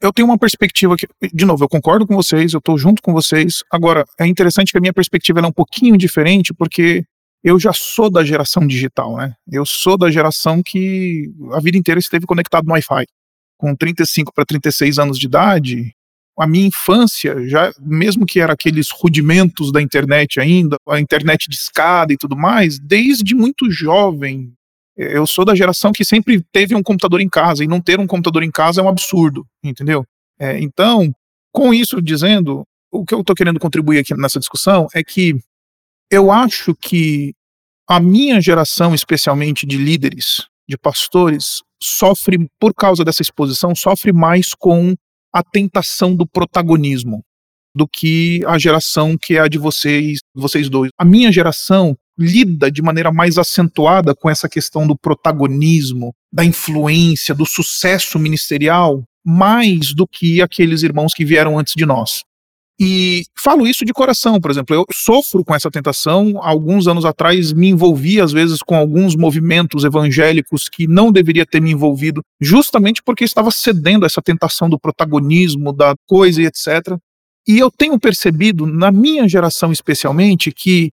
eu 0.00 0.12
tenho 0.12 0.26
uma 0.26 0.38
perspectiva 0.38 0.96
que, 0.96 1.06
de 1.32 1.44
novo, 1.44 1.64
eu 1.64 1.68
concordo 1.68 2.06
com 2.06 2.14
vocês, 2.14 2.52
eu 2.52 2.58
estou 2.58 2.78
junto 2.78 3.02
com 3.02 3.12
vocês. 3.12 3.62
Agora, 3.70 4.04
é 4.18 4.26
interessante 4.26 4.72
que 4.72 4.78
a 4.78 4.80
minha 4.80 4.92
perspectiva 4.92 5.40
é 5.40 5.46
um 5.46 5.52
pouquinho 5.52 5.96
diferente, 5.98 6.54
porque 6.54 7.04
eu 7.42 7.58
já 7.58 7.72
sou 7.72 8.10
da 8.10 8.24
geração 8.24 8.66
digital, 8.66 9.16
né? 9.16 9.34
Eu 9.50 9.64
sou 9.64 9.96
da 9.96 10.10
geração 10.10 10.62
que 10.62 11.30
a 11.52 11.60
vida 11.60 11.78
inteira 11.78 12.00
esteve 12.00 12.26
conectado 12.26 12.66
no 12.66 12.72
Wi-Fi. 12.72 13.06
Com 13.56 13.74
35 13.74 14.32
para 14.32 14.44
36 14.44 14.98
anos 14.98 15.18
de 15.18 15.26
idade, 15.26 15.92
a 16.38 16.46
minha 16.46 16.66
infância, 16.66 17.46
já 17.48 17.72
mesmo 17.80 18.24
que 18.24 18.40
era 18.40 18.52
aqueles 18.52 18.90
rudimentos 18.90 19.72
da 19.72 19.82
internet 19.82 20.38
ainda, 20.38 20.76
a 20.88 21.00
internet 21.00 21.48
de 21.48 21.56
escada 21.56 22.12
e 22.12 22.16
tudo 22.16 22.36
mais, 22.36 22.78
desde 22.78 23.34
muito 23.34 23.70
jovem, 23.70 24.52
eu 24.96 25.26
sou 25.26 25.44
da 25.44 25.54
geração 25.54 25.92
que 25.92 26.04
sempre 26.04 26.44
teve 26.52 26.74
um 26.74 26.82
computador 26.82 27.20
em 27.20 27.28
casa, 27.28 27.64
e 27.64 27.68
não 27.68 27.80
ter 27.80 27.98
um 27.98 28.06
computador 28.06 28.42
em 28.42 28.50
casa 28.50 28.80
é 28.80 28.84
um 28.84 28.88
absurdo, 28.88 29.46
entendeu? 29.62 30.04
É, 30.38 30.58
então, 30.60 31.12
com 31.52 31.74
isso 31.74 32.00
dizendo, 32.00 32.64
o 32.90 33.04
que 33.04 33.14
eu 33.14 33.20
estou 33.20 33.34
querendo 33.34 33.58
contribuir 33.58 33.98
aqui 33.98 34.14
nessa 34.14 34.38
discussão 34.38 34.86
é 34.94 35.02
que 35.02 35.36
eu 36.10 36.30
acho 36.30 36.74
que 36.74 37.34
a 37.88 38.00
minha 38.00 38.40
geração, 38.40 38.94
especialmente 38.94 39.66
de 39.66 39.76
líderes, 39.76 40.46
de 40.68 40.76
pastores, 40.76 41.62
sofre, 41.82 42.38
por 42.60 42.74
causa 42.74 43.04
dessa 43.04 43.22
exposição, 43.22 43.74
sofre 43.74 44.12
mais 44.12 44.54
com 44.54 44.94
a 45.32 45.42
tentação 45.42 46.14
do 46.14 46.26
protagonismo 46.26 47.22
do 47.74 47.86
que 47.86 48.42
a 48.46 48.58
geração 48.58 49.16
que 49.16 49.36
é 49.36 49.40
a 49.40 49.48
de 49.48 49.56
vocês, 49.56 50.18
vocês 50.34 50.68
dois. 50.68 50.90
A 50.98 51.04
minha 51.04 51.30
geração 51.30 51.96
lida 52.18 52.70
de 52.70 52.82
maneira 52.82 53.12
mais 53.12 53.38
acentuada 53.38 54.14
com 54.14 54.28
essa 54.28 54.48
questão 54.48 54.86
do 54.86 54.98
protagonismo, 54.98 56.12
da 56.32 56.44
influência, 56.44 57.34
do 57.34 57.46
sucesso 57.46 58.18
ministerial, 58.18 59.04
mais 59.24 59.94
do 59.94 60.06
que 60.06 60.42
aqueles 60.42 60.82
irmãos 60.82 61.14
que 61.14 61.24
vieram 61.24 61.56
antes 61.56 61.74
de 61.76 61.86
nós. 61.86 62.22
E 62.80 63.24
falo 63.36 63.66
isso 63.66 63.84
de 63.84 63.92
coração, 63.92 64.40
por 64.40 64.52
exemplo, 64.52 64.76
eu 64.76 64.86
sofro 64.92 65.44
com 65.44 65.52
essa 65.52 65.68
tentação. 65.68 66.38
Alguns 66.40 66.86
anos 66.86 67.04
atrás 67.04 67.52
me 67.52 67.68
envolvi, 67.68 68.20
às 68.20 68.30
vezes, 68.30 68.62
com 68.62 68.76
alguns 68.76 69.16
movimentos 69.16 69.82
evangélicos 69.82 70.68
que 70.68 70.86
não 70.86 71.10
deveria 71.10 71.44
ter 71.44 71.60
me 71.60 71.72
envolvido, 71.72 72.22
justamente 72.40 73.02
porque 73.02 73.24
estava 73.24 73.50
cedendo 73.50 74.04
a 74.04 74.06
essa 74.06 74.22
tentação 74.22 74.70
do 74.70 74.78
protagonismo, 74.78 75.72
da 75.72 75.96
coisa 76.06 76.40
e 76.40 76.46
etc. 76.46 76.96
E 77.48 77.58
eu 77.58 77.68
tenho 77.68 77.98
percebido, 77.98 78.64
na 78.64 78.92
minha 78.92 79.28
geração 79.28 79.72
especialmente, 79.72 80.52
que 80.52 80.92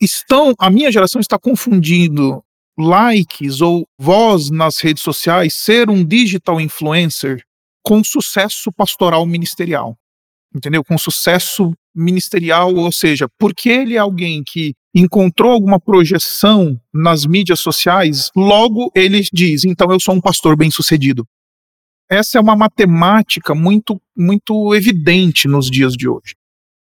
estão, 0.00 0.54
a 0.60 0.70
minha 0.70 0.92
geração 0.92 1.20
está 1.20 1.36
confundindo 1.36 2.40
likes 2.78 3.60
ou 3.60 3.84
voz 3.98 4.48
nas 4.48 4.78
redes 4.78 5.02
sociais, 5.02 5.54
ser 5.54 5.90
um 5.90 6.04
digital 6.04 6.60
influencer, 6.60 7.42
com 7.82 8.04
sucesso 8.04 8.70
pastoral 8.70 9.26
ministerial 9.26 9.96
entendeu? 10.54 10.84
Com 10.84 10.96
sucesso 10.98 11.72
ministerial, 11.94 12.74
ou 12.74 12.92
seja, 12.92 13.28
porque 13.38 13.68
ele 13.68 13.94
é 13.94 13.98
alguém 13.98 14.42
que 14.44 14.74
encontrou 14.94 15.52
alguma 15.52 15.78
projeção 15.78 16.80
nas 16.92 17.26
mídias 17.26 17.60
sociais, 17.60 18.30
logo 18.34 18.90
ele 18.94 19.22
diz, 19.32 19.64
então 19.64 19.90
eu 19.90 20.00
sou 20.00 20.14
um 20.14 20.20
pastor 20.20 20.56
bem-sucedido. 20.56 21.26
Essa 22.08 22.38
é 22.38 22.40
uma 22.40 22.54
matemática 22.56 23.54
muito 23.54 24.00
muito 24.16 24.74
evidente 24.74 25.48
nos 25.48 25.70
dias 25.70 25.94
de 25.94 26.08
hoje. 26.08 26.34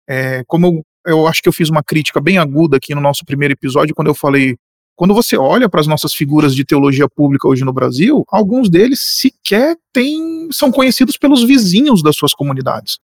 É, 0.09 0.45
como 0.45 0.67
eu 0.67 0.83
eu 1.07 1.27
acho 1.27 1.43
que 1.43 1.49
eu 1.49 1.53
fiz 1.53 1.69
uma 1.69 1.83
crítica 1.83 2.21
bem 2.21 2.39
aguda 2.39 2.77
aqui 2.77 2.95
no 2.95 3.01
nosso 3.01 3.25
primeiro 3.25 3.53
episódio, 3.53 3.95
quando 3.95 4.09
eu 4.09 4.15
falei. 4.15 4.57
Quando 4.97 5.13
você 5.13 5.37
olha 5.37 5.69
para 5.69 5.81
as 5.81 5.89
nossas 5.89 6.15
figuras 6.15 6.55
de 6.55 6.65
teologia 6.65 7.09
pública 7.09 7.49
hoje 7.49 7.65
no 7.65 7.73
Brasil, 7.73 8.25
alguns 8.29 8.71
deles 8.71 9.01
sequer 9.01 9.77
têm, 9.93 10.49
são 10.53 10.71
conhecidos 10.71 11.19
pelos 11.19 11.43
vizinhos 11.43 12.01
das 12.01 12.17
suas 12.17 12.33
comunidades. 12.33 12.99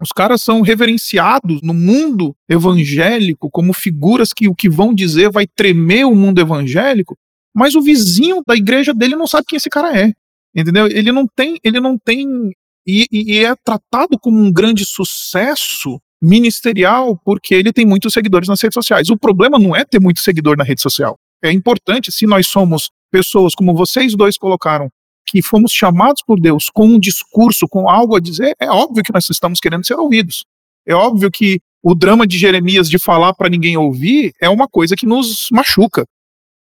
Os 0.00 0.10
caras 0.12 0.42
são 0.42 0.60
reverenciados 0.60 1.62
no 1.62 1.72
mundo 1.72 2.36
evangélico 2.48 3.50
como 3.50 3.72
figuras 3.72 4.32
que 4.32 4.48
o 4.48 4.54
que 4.54 4.68
vão 4.68 4.94
dizer 4.94 5.30
vai 5.30 5.46
tremer 5.46 6.04
o 6.04 6.14
mundo 6.14 6.40
evangélico, 6.40 7.16
mas 7.54 7.74
o 7.74 7.80
vizinho 7.80 8.42
da 8.46 8.54
igreja 8.54 8.92
dele 8.92 9.16
não 9.16 9.26
sabe 9.26 9.46
quem 9.48 9.56
esse 9.56 9.70
cara 9.70 9.98
é. 9.98 10.12
Entendeu? 10.54 10.86
Ele 10.86 11.12
não 11.12 11.26
tem, 11.26 11.58
ele 11.64 11.80
não 11.80 11.98
tem 11.98 12.52
e, 12.86 13.06
e, 13.10 13.44
é 13.44 13.54
tratado 13.56 14.18
como 14.18 14.38
um 14.38 14.52
grande 14.52 14.84
sucesso 14.84 16.00
ministerial 16.22 17.20
porque 17.24 17.54
ele 17.54 17.72
tem 17.72 17.84
muitos 17.84 18.12
seguidores 18.12 18.48
nas 18.48 18.60
redes 18.60 18.74
sociais. 18.74 19.10
O 19.10 19.18
problema 19.18 19.58
não 19.58 19.74
é 19.74 19.84
ter 19.84 20.00
muito 20.00 20.20
seguidor 20.20 20.56
na 20.56 20.64
rede 20.64 20.80
social. 20.80 21.18
É 21.42 21.50
importante 21.50 22.12
se 22.12 22.26
nós 22.26 22.46
somos 22.46 22.90
pessoas 23.10 23.54
como 23.54 23.74
vocês 23.74 24.14
dois 24.14 24.38
colocaram, 24.38 24.88
que 25.26 25.42
fomos 25.42 25.72
chamados 25.72 26.22
por 26.24 26.40
Deus 26.40 26.70
com 26.70 26.86
um 26.86 26.98
discurso, 26.98 27.66
com 27.68 27.88
algo 27.88 28.16
a 28.16 28.20
dizer, 28.20 28.54
é 28.60 28.70
óbvio 28.70 29.02
que 29.02 29.12
nós 29.12 29.28
estamos 29.28 29.60
querendo 29.60 29.84
ser 29.84 29.94
ouvidos. 29.94 30.44
É 30.86 30.94
óbvio 30.94 31.30
que 31.30 31.60
o 31.82 31.94
drama 31.94 32.26
de 32.26 32.38
Jeremias 32.38 32.88
de 32.88 32.98
falar 32.98 33.34
para 33.34 33.48
ninguém 33.48 33.76
ouvir 33.76 34.32
é 34.40 34.48
uma 34.48 34.68
coisa 34.68 34.94
que 34.96 35.06
nos 35.06 35.48
machuca. 35.50 36.04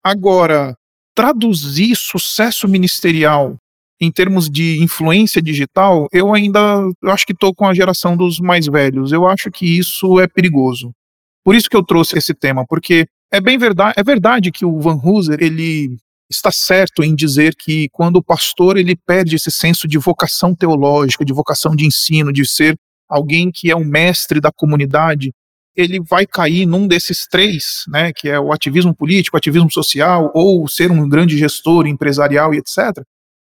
Agora, 0.03 0.75
traduzir 1.15 1.95
sucesso 1.97 2.67
ministerial 2.67 3.57
em 4.01 4.11
termos 4.11 4.49
de 4.49 4.83
influência 4.83 5.43
digital, 5.43 6.09
eu 6.11 6.33
ainda 6.33 6.59
eu 7.03 7.11
acho 7.11 7.27
que 7.27 7.33
estou 7.33 7.55
com 7.55 7.67
a 7.67 7.75
geração 7.75 8.17
dos 8.17 8.41
mais 8.41 8.67
velhos. 8.67 9.13
Eu 9.13 9.29
acho 9.29 9.51
que 9.51 9.79
isso 9.79 10.19
é 10.19 10.27
perigoso. 10.27 10.91
Por 11.45 11.55
isso 11.55 11.69
que 11.69 11.77
eu 11.77 11.85
trouxe 11.85 12.17
esse 12.17 12.35
tema, 12.35 12.65
porque 12.67 13.07
é 13.33 13.41
bem 13.41 13.59
verdade, 13.59 13.95
é 13.97 14.03
verdade 14.03 14.51
que 14.51 14.65
o 14.65 14.81
Van 14.81 14.99
Hooser, 15.03 15.39
ele 15.41 15.97
está 16.31 16.53
certo 16.53 17.03
em 17.03 17.15
dizer 17.15 17.55
que 17.57 17.89
quando 17.91 18.17
o 18.17 18.23
pastor 18.23 18.77
ele 18.77 18.95
perde 18.95 19.35
esse 19.37 19.51
senso 19.51 19.89
de 19.89 19.99
vocação 19.99 20.55
teológica, 20.55 21.25
de 21.25 21.33
vocação 21.33 21.75
de 21.75 21.85
ensino, 21.85 22.33
de 22.33 22.47
ser 22.47 22.77
alguém 23.09 23.51
que 23.51 23.71
é 23.71 23.75
o 23.75 23.85
mestre 23.85 24.41
da 24.41 24.53
comunidade, 24.53 25.33
ele 25.75 26.01
vai 26.01 26.27
cair 26.27 26.67
num 26.67 26.87
desses 26.87 27.27
três, 27.27 27.85
né, 27.89 28.13
que 28.13 28.29
é 28.29 28.39
o 28.39 28.53
ativismo 28.53 28.95
político, 28.95 29.37
ativismo 29.37 29.71
social 29.71 30.31
ou 30.35 30.69
ser 30.69 30.91
um 30.91 31.09
grande 31.09 31.37
gestor 31.37 31.87
empresarial 31.87 32.55
e 32.55 32.59
etc. 32.59 33.03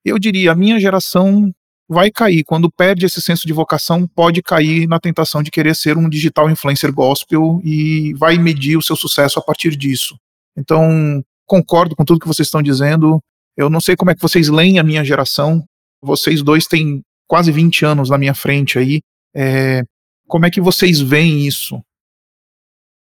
Eu 0.06 0.18
diria, 0.18 0.54
a 0.54 0.56
minha 0.56 0.80
geração 0.80 1.52
vai 1.90 2.12
cair 2.12 2.44
quando 2.44 2.72
perde 2.72 3.06
esse 3.06 3.22
senso 3.22 3.48
de 3.48 3.52
vocação, 3.52 4.08
pode 4.08 4.42
cair 4.42 4.88
na 4.88 5.00
tentação 5.00 5.42
de 5.42 5.50
querer 5.50 5.76
ser 5.76 5.98
um 5.98 6.08
digital 6.08 6.50
influencer 6.50 6.94
gospel 6.94 7.60
e 7.64 8.14
vai 8.14 8.38
medir 8.38 8.78
o 8.78 8.82
seu 8.82 8.96
sucesso 8.96 9.40
a 9.40 9.42
partir 9.42 9.76
disso. 9.76 10.16
Então, 10.56 11.24
concordo 11.50 11.96
com 11.96 12.06
tudo 12.06 12.20
que 12.20 12.28
vocês 12.28 12.48
estão 12.48 12.62
dizendo. 12.62 13.20
Eu 13.58 13.70
não 13.70 13.82
sei 13.82 13.96
como 13.96 14.12
é 14.12 14.16
que 14.16 14.22
vocês 14.22 14.48
leem 14.48 14.78
a 14.78 14.84
minha 14.84 15.04
geração. 15.04 15.66
Vocês 16.02 16.44
dois 16.44 16.68
têm 16.68 17.02
quase 17.28 17.52
20 17.52 17.86
anos 17.86 18.10
na 18.10 18.18
minha 18.18 18.36
frente 18.36 18.78
aí. 18.78 19.02
É, 19.36 19.84
como 20.28 20.46
é 20.46 20.52
que 20.52 20.62
vocês 20.62 21.02
veem 21.02 21.48
isso? 21.48 21.82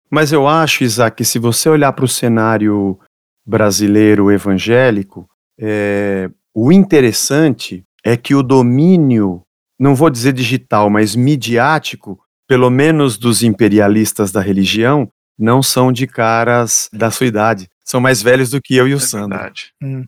Mas 0.09 0.33
eu 0.33 0.47
acho, 0.47 0.85
Isaac, 0.85 1.17
que 1.17 1.25
se 1.25 1.39
você 1.39 1.69
olhar 1.69 1.93
para 1.93 2.05
o 2.05 2.09
cenário 2.09 2.99
brasileiro 3.45 4.31
evangélico, 4.31 5.29
é, 5.59 6.31
o 6.55 6.71
interessante 6.71 7.83
é 8.05 8.17
que 8.17 8.35
o 8.35 8.43
domínio, 8.43 9.43
não 9.79 9.95
vou 9.95 10.09
dizer 10.09 10.33
digital, 10.33 10.89
mas 10.89 11.17
midiático, 11.17 12.19
pelo 12.49 12.71
menos 12.71 13.19
dos 13.19 13.43
imperialistas 13.43 14.31
da 14.31 14.41
religião, 14.41 15.09
não 15.39 15.63
são 15.63 15.93
de 15.93 16.07
caras 16.07 16.89
da 16.93 17.11
sua 17.11 17.27
idade. 17.27 17.69
São 17.85 18.01
mais 18.01 18.21
velhos 18.21 18.51
do 18.51 18.61
que 18.61 18.75
eu 18.75 18.89
e 18.89 18.95
o 18.95 18.97
é 18.97 19.01
Sandro. 19.01 19.53
Hum. 19.83 20.05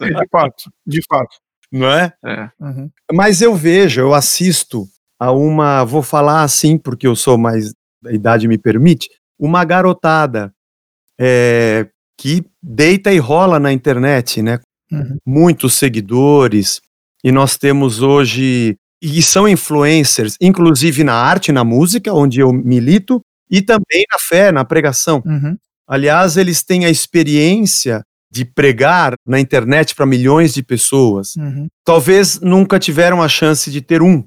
de 0.00 0.28
fato, 0.30 0.70
de 0.86 1.00
fato. 1.08 1.36
Não 1.70 1.90
é? 1.90 2.12
é. 2.24 2.50
Uhum. 2.60 2.90
Mas 3.12 3.40
eu 3.40 3.54
vejo, 3.54 4.00
eu 4.00 4.14
assisto 4.14 4.86
a 5.18 5.32
uma, 5.32 5.84
vou 5.84 6.02
falar 6.02 6.42
assim 6.42 6.76
porque 6.76 7.06
eu 7.06 7.16
sou 7.16 7.38
mais, 7.38 7.72
a 8.04 8.12
idade 8.12 8.46
me 8.46 8.58
permite, 8.58 9.08
uma 9.38 9.64
garotada 9.64 10.52
é, 11.18 11.88
que 12.18 12.44
deita 12.62 13.12
e 13.12 13.18
rola 13.18 13.58
na 13.58 13.72
internet, 13.72 14.42
né? 14.42 14.60
Uhum. 14.90 15.16
Muitos 15.26 15.74
seguidores, 15.74 16.80
e 17.24 17.32
nós 17.32 17.56
temos 17.56 18.02
hoje, 18.02 18.76
e 19.00 19.22
são 19.22 19.48
influencers, 19.48 20.36
inclusive 20.40 21.02
na 21.04 21.14
arte, 21.14 21.52
na 21.52 21.64
música, 21.64 22.12
onde 22.12 22.40
eu 22.40 22.52
milito, 22.52 23.22
e 23.52 23.60
também 23.60 24.06
na 24.10 24.18
fé, 24.18 24.50
na 24.50 24.64
pregação. 24.64 25.22
Uhum. 25.26 25.58
Aliás, 25.86 26.38
eles 26.38 26.62
têm 26.62 26.86
a 26.86 26.90
experiência 26.90 28.02
de 28.30 28.46
pregar 28.46 29.12
na 29.26 29.38
internet 29.38 29.94
para 29.94 30.06
milhões 30.06 30.54
de 30.54 30.62
pessoas. 30.62 31.36
Uhum. 31.36 31.68
Talvez 31.84 32.40
nunca 32.40 32.78
tiveram 32.78 33.20
a 33.20 33.28
chance 33.28 33.70
de 33.70 33.82
ter 33.82 34.00
um, 34.00 34.26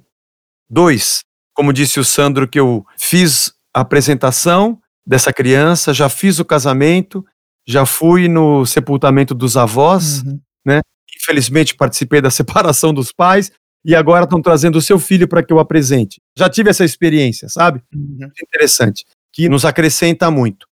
dois. 0.69 1.21
Como 1.55 1.73
disse 1.73 1.99
o 1.99 2.05
Sandro, 2.05 2.47
que 2.47 2.59
eu 2.59 2.85
fiz 2.99 3.51
a 3.73 3.81
apresentação 3.81 4.79
dessa 5.03 5.33
criança, 5.33 5.91
já 5.91 6.07
fiz 6.07 6.37
o 6.37 6.45
casamento, 6.45 7.25
já 7.67 7.83
fui 7.83 8.27
no 8.27 8.63
sepultamento 8.63 9.33
dos 9.33 9.57
avós, 9.57 10.21
uhum. 10.21 10.39
né? 10.63 10.81
Infelizmente 11.19 11.73
participei 11.73 12.21
da 12.21 12.29
separação 12.29 12.93
dos 12.93 13.11
pais 13.11 13.51
e 13.83 13.95
agora 13.95 14.25
estão 14.25 14.39
trazendo 14.39 14.77
o 14.77 14.81
seu 14.81 14.99
filho 14.99 15.27
para 15.27 15.41
que 15.41 15.51
eu 15.51 15.57
apresente. 15.57 16.21
Já 16.37 16.47
tive 16.47 16.69
essa 16.69 16.85
experiência, 16.85 17.49
sabe? 17.49 17.81
Uhum. 17.91 18.29
Interessante 18.43 19.03
que 19.35 19.49
nos 19.49 19.65
acrescenta 19.65 20.31
muito. 20.31 20.65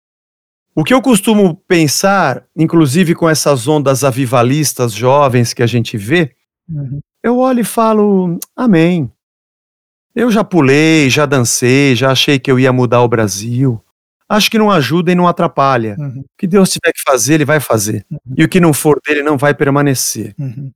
O 0.75 0.83
que 0.83 0.93
eu 0.93 1.01
costumo 1.01 1.55
pensar, 1.67 2.45
inclusive 2.55 3.15
com 3.15 3.27
essas 3.27 3.67
ondas 3.67 4.03
avivalistas 4.03 4.93
jovens 4.93 5.53
que 5.53 5.63
a 5.63 5.67
gente 5.67 5.97
vê, 5.97 6.33
uhum. 6.69 6.99
eu 7.23 7.39
olho 7.39 7.61
e 7.61 7.65
falo: 7.65 8.37
Amém. 8.55 9.11
Eu 10.15 10.29
já 10.29 10.43
pulei, 10.43 11.09
já 11.09 11.25
dancei, 11.25 11.95
já 11.95 12.11
achei 12.11 12.37
que 12.37 12.51
eu 12.51 12.59
ia 12.59 12.71
mudar 12.71 13.01
o 13.01 13.07
Brasil. 13.07 13.83
Acho 14.29 14.51
que 14.51 14.57
não 14.57 14.69
ajuda 14.69 15.11
e 15.11 15.15
não 15.15 15.27
atrapalha. 15.27 15.95
Uhum. 15.97 16.19
O 16.19 16.25
que 16.37 16.47
Deus 16.47 16.69
tiver 16.69 16.93
que 16.93 17.01
fazer, 17.05 17.33
Ele 17.33 17.45
vai 17.45 17.59
fazer. 17.59 18.05
Uhum. 18.09 18.35
E 18.37 18.43
o 18.43 18.49
que 18.49 18.59
não 18.59 18.71
for 18.73 18.99
dele 19.05 19.23
não 19.23 19.37
vai 19.37 19.53
permanecer. 19.53 20.33
Uhum. 20.37 20.71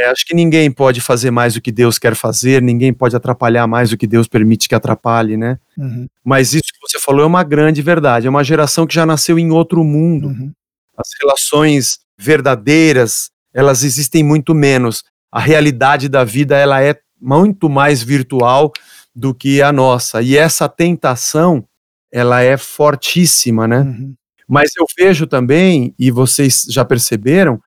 É, 0.00 0.06
acho 0.06 0.24
que 0.24 0.34
ninguém 0.34 0.70
pode 0.70 0.98
fazer 0.98 1.30
mais 1.30 1.52
do 1.52 1.60
que 1.60 1.70
Deus 1.70 1.98
quer 1.98 2.14
fazer, 2.14 2.62
ninguém 2.62 2.90
pode 2.90 3.14
atrapalhar 3.14 3.66
mais 3.66 3.90
do 3.90 3.98
que 3.98 4.06
Deus 4.06 4.26
permite 4.26 4.66
que 4.66 4.74
atrapalhe, 4.74 5.36
né? 5.36 5.58
Uhum. 5.76 6.06
Mas 6.24 6.54
isso 6.54 6.72
que 6.72 6.80
você 6.80 6.98
falou 6.98 7.22
é 7.22 7.26
uma 7.26 7.44
grande 7.44 7.82
verdade. 7.82 8.26
É 8.26 8.30
uma 8.30 8.42
geração 8.42 8.86
que 8.86 8.94
já 8.94 9.04
nasceu 9.04 9.38
em 9.38 9.50
outro 9.50 9.84
mundo. 9.84 10.28
Uhum. 10.28 10.52
As 10.96 11.10
relações 11.20 11.98
verdadeiras, 12.18 13.30
elas 13.52 13.84
existem 13.84 14.24
muito 14.24 14.54
menos. 14.54 15.04
A 15.30 15.38
realidade 15.38 16.08
da 16.08 16.24
vida, 16.24 16.56
ela 16.56 16.82
é 16.82 16.98
muito 17.20 17.68
mais 17.68 18.02
virtual 18.02 18.72
do 19.14 19.34
que 19.34 19.60
a 19.60 19.70
nossa. 19.70 20.22
E 20.22 20.34
essa 20.34 20.66
tentação, 20.66 21.62
ela 22.10 22.40
é 22.40 22.56
fortíssima, 22.56 23.68
né? 23.68 23.80
Uhum. 23.80 24.14
Mas 24.48 24.70
eu 24.76 24.86
vejo 24.98 25.26
também, 25.26 25.94
e 25.98 26.10
vocês 26.10 26.64
já 26.70 26.86
perceberam, 26.86 27.60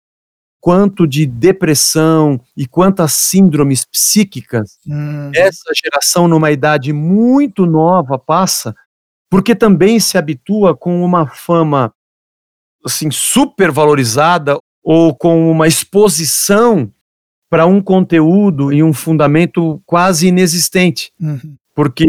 quanto 0.60 1.06
de 1.06 1.24
depressão 1.26 2.40
e 2.56 2.66
quantas 2.66 3.12
síndromes 3.12 3.84
psíquicas 3.84 4.78
hum. 4.86 5.30
essa 5.34 5.70
geração, 5.74 6.28
numa 6.28 6.50
idade 6.50 6.92
muito 6.92 7.64
nova, 7.64 8.18
passa, 8.18 8.74
porque 9.30 9.54
também 9.54 9.98
se 9.98 10.18
habitua 10.18 10.76
com 10.76 11.02
uma 11.02 11.26
fama 11.26 11.92
assim 12.84 13.10
super 13.10 13.70
valorizada 13.70 14.58
ou 14.82 15.14
com 15.14 15.50
uma 15.50 15.66
exposição 15.66 16.92
para 17.48 17.66
um 17.66 17.80
conteúdo 17.80 18.72
e 18.72 18.82
um 18.82 18.92
fundamento 18.92 19.82
quase 19.84 20.28
inexistente. 20.28 21.12
Uhum. 21.20 21.56
Porque 21.74 22.06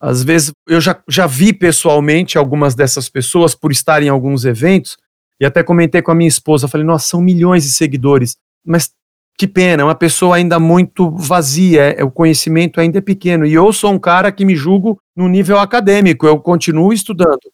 às 0.00 0.22
vezes 0.22 0.52
eu 0.68 0.80
já, 0.80 1.02
já 1.08 1.26
vi 1.26 1.52
pessoalmente 1.52 2.36
algumas 2.36 2.74
dessas 2.74 3.08
pessoas 3.08 3.54
por 3.54 3.72
estar 3.72 4.02
em 4.02 4.08
alguns 4.08 4.44
eventos 4.44 4.96
e 5.40 5.44
até 5.44 5.62
comentei 5.62 6.02
com 6.02 6.10
a 6.10 6.14
minha 6.14 6.28
esposa, 6.28 6.68
falei, 6.68 6.86
nossa, 6.86 7.08
são 7.08 7.20
milhões 7.20 7.64
de 7.64 7.72
seguidores, 7.72 8.36
mas 8.64 8.90
que 9.38 9.46
pena, 9.46 9.82
é 9.82 9.84
uma 9.84 9.94
pessoa 9.94 10.36
ainda 10.36 10.58
muito 10.58 11.10
vazia, 11.10 11.94
é, 11.98 12.02
o 12.02 12.10
conhecimento 12.10 12.80
ainda 12.80 12.98
é 12.98 13.02
pequeno. 13.02 13.44
E 13.44 13.52
eu 13.52 13.70
sou 13.72 13.92
um 13.92 13.98
cara 13.98 14.32
que 14.32 14.46
me 14.46 14.56
julgo 14.56 14.98
no 15.14 15.28
nível 15.28 15.58
acadêmico, 15.58 16.26
eu 16.26 16.40
continuo 16.40 16.92
estudando. 16.92 17.52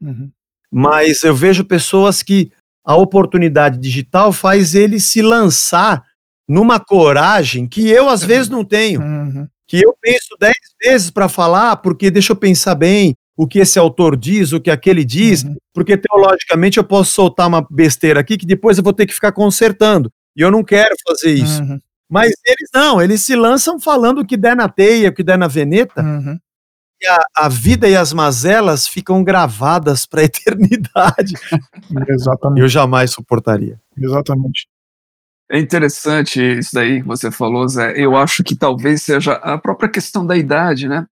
Uhum. 0.00 0.30
Mas 0.72 1.22
eu 1.22 1.34
vejo 1.34 1.64
pessoas 1.64 2.20
que 2.20 2.50
a 2.84 2.96
oportunidade 2.96 3.78
digital 3.78 4.32
faz 4.32 4.74
ele 4.74 4.98
se 4.98 5.22
lançar 5.22 6.04
numa 6.48 6.80
coragem 6.80 7.66
que 7.66 7.88
eu 7.88 8.08
às 8.08 8.24
vezes 8.24 8.48
não 8.48 8.64
tenho. 8.64 9.00
Uhum. 9.00 9.46
Que 9.66 9.80
eu 9.80 9.96
penso 10.00 10.36
dez 10.38 10.56
vezes 10.82 11.10
para 11.10 11.28
falar, 11.28 11.76
porque 11.76 12.10
deixa 12.10 12.32
eu 12.32 12.36
pensar 12.36 12.74
bem, 12.74 13.16
o 13.36 13.46
que 13.46 13.58
esse 13.58 13.78
autor 13.78 14.16
diz, 14.16 14.52
o 14.52 14.60
que 14.60 14.70
aquele 14.70 15.04
diz, 15.04 15.42
uhum. 15.42 15.56
porque 15.72 15.96
teologicamente 15.96 16.78
eu 16.78 16.84
posso 16.84 17.12
soltar 17.12 17.48
uma 17.48 17.66
besteira 17.68 18.20
aqui 18.20 18.36
que 18.36 18.46
depois 18.46 18.78
eu 18.78 18.84
vou 18.84 18.92
ter 18.92 19.06
que 19.06 19.14
ficar 19.14 19.32
consertando. 19.32 20.10
E 20.36 20.40
eu 20.40 20.50
não 20.50 20.62
quero 20.62 20.94
fazer 21.06 21.32
isso. 21.32 21.62
Uhum. 21.62 21.78
Mas 22.08 22.32
eles 22.44 22.68
não, 22.72 23.02
eles 23.02 23.22
se 23.22 23.34
lançam 23.34 23.80
falando 23.80 24.20
o 24.20 24.26
que 24.26 24.36
der 24.36 24.54
na 24.54 24.68
teia, 24.68 25.08
o 25.08 25.12
que 25.12 25.22
der 25.22 25.38
na 25.38 25.48
veneta. 25.48 26.02
Uhum. 26.02 26.38
que 27.00 27.06
a, 27.06 27.18
a 27.36 27.48
vida 27.48 27.88
e 27.88 27.96
as 27.96 28.12
mazelas 28.12 28.86
ficam 28.86 29.24
gravadas 29.24 30.06
para 30.06 30.20
a 30.20 30.24
eternidade. 30.24 31.34
Exatamente. 32.08 32.60
Eu 32.60 32.68
jamais 32.68 33.10
suportaria. 33.10 33.80
Exatamente. 33.96 34.68
É 35.50 35.58
interessante 35.58 36.40
isso 36.40 36.70
daí 36.72 37.02
que 37.02 37.06
você 37.06 37.30
falou, 37.30 37.68
Zé. 37.68 37.92
Eu 37.96 38.16
acho 38.16 38.42
que 38.42 38.56
talvez 38.56 39.02
seja 39.02 39.34
a 39.34 39.58
própria 39.58 39.88
questão 39.88 40.26
da 40.26 40.36
idade, 40.36 40.88
né? 40.88 41.06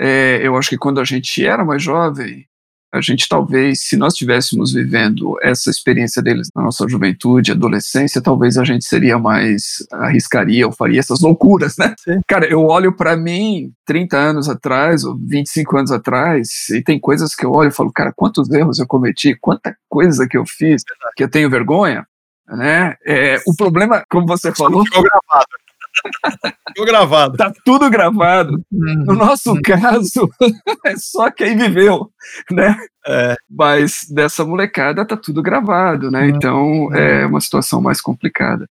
É, 0.00 0.40
eu 0.42 0.56
acho 0.56 0.70
que 0.70 0.78
quando 0.78 1.00
a 1.00 1.04
gente 1.04 1.44
era 1.44 1.64
mais 1.64 1.82
jovem, 1.82 2.46
a 2.92 3.00
gente 3.02 3.28
talvez, 3.28 3.82
se 3.82 3.96
nós 3.96 4.14
estivéssemos 4.14 4.72
vivendo 4.72 5.36
essa 5.42 5.68
experiência 5.70 6.22
deles 6.22 6.48
na 6.56 6.62
nossa 6.62 6.88
juventude, 6.88 7.52
adolescência, 7.52 8.22
talvez 8.22 8.56
a 8.56 8.64
gente 8.64 8.84
seria 8.84 9.18
mais, 9.18 9.86
arriscaria 9.92 10.66
ou 10.66 10.72
faria 10.72 10.98
essas 10.98 11.20
loucuras, 11.20 11.76
né? 11.76 11.94
Sim. 11.98 12.20
Cara, 12.26 12.46
eu 12.46 12.64
olho 12.64 12.96
para 12.96 13.14
mim 13.14 13.70
30 13.84 14.16
anos 14.16 14.48
atrás, 14.48 15.04
ou 15.04 15.18
25 15.18 15.76
anos 15.76 15.90
atrás, 15.90 16.70
e 16.70 16.82
tem 16.82 16.98
coisas 16.98 17.34
que 17.34 17.44
eu 17.44 17.52
olho 17.52 17.68
e 17.68 17.74
falo, 17.74 17.92
cara, 17.92 18.12
quantos 18.16 18.48
erros 18.50 18.78
eu 18.78 18.86
cometi, 18.86 19.36
quanta 19.38 19.76
coisa 19.88 20.26
que 20.26 20.38
eu 20.38 20.46
fiz, 20.46 20.82
que 21.14 21.24
eu 21.24 21.30
tenho 21.30 21.50
vergonha, 21.50 22.06
né? 22.48 22.96
É, 23.06 23.36
o 23.46 23.54
problema, 23.54 24.02
como 24.08 24.26
você 24.26 24.54
falou... 24.54 24.82
Ficou 24.84 25.02
gravado. 25.02 25.67
Ficou 26.68 26.86
gravado. 26.86 27.36
Tá 27.36 27.52
tudo 27.64 27.90
gravado. 27.90 28.52
Uhum. 28.70 29.04
No 29.06 29.14
nosso 29.14 29.52
uhum. 29.52 29.62
caso, 29.62 30.28
é 30.84 30.96
só 30.96 31.30
quem 31.30 31.56
viveu, 31.56 32.10
né? 32.50 32.76
É. 33.06 33.36
Mas 33.50 34.06
dessa 34.10 34.44
molecada 34.44 35.04
tá 35.04 35.16
tudo 35.16 35.42
gravado, 35.42 36.10
né? 36.10 36.22
Uhum. 36.22 36.28
Então 36.28 36.94
é 36.94 37.26
uma 37.26 37.40
situação 37.40 37.80
mais 37.80 38.00
complicada. 38.00 38.66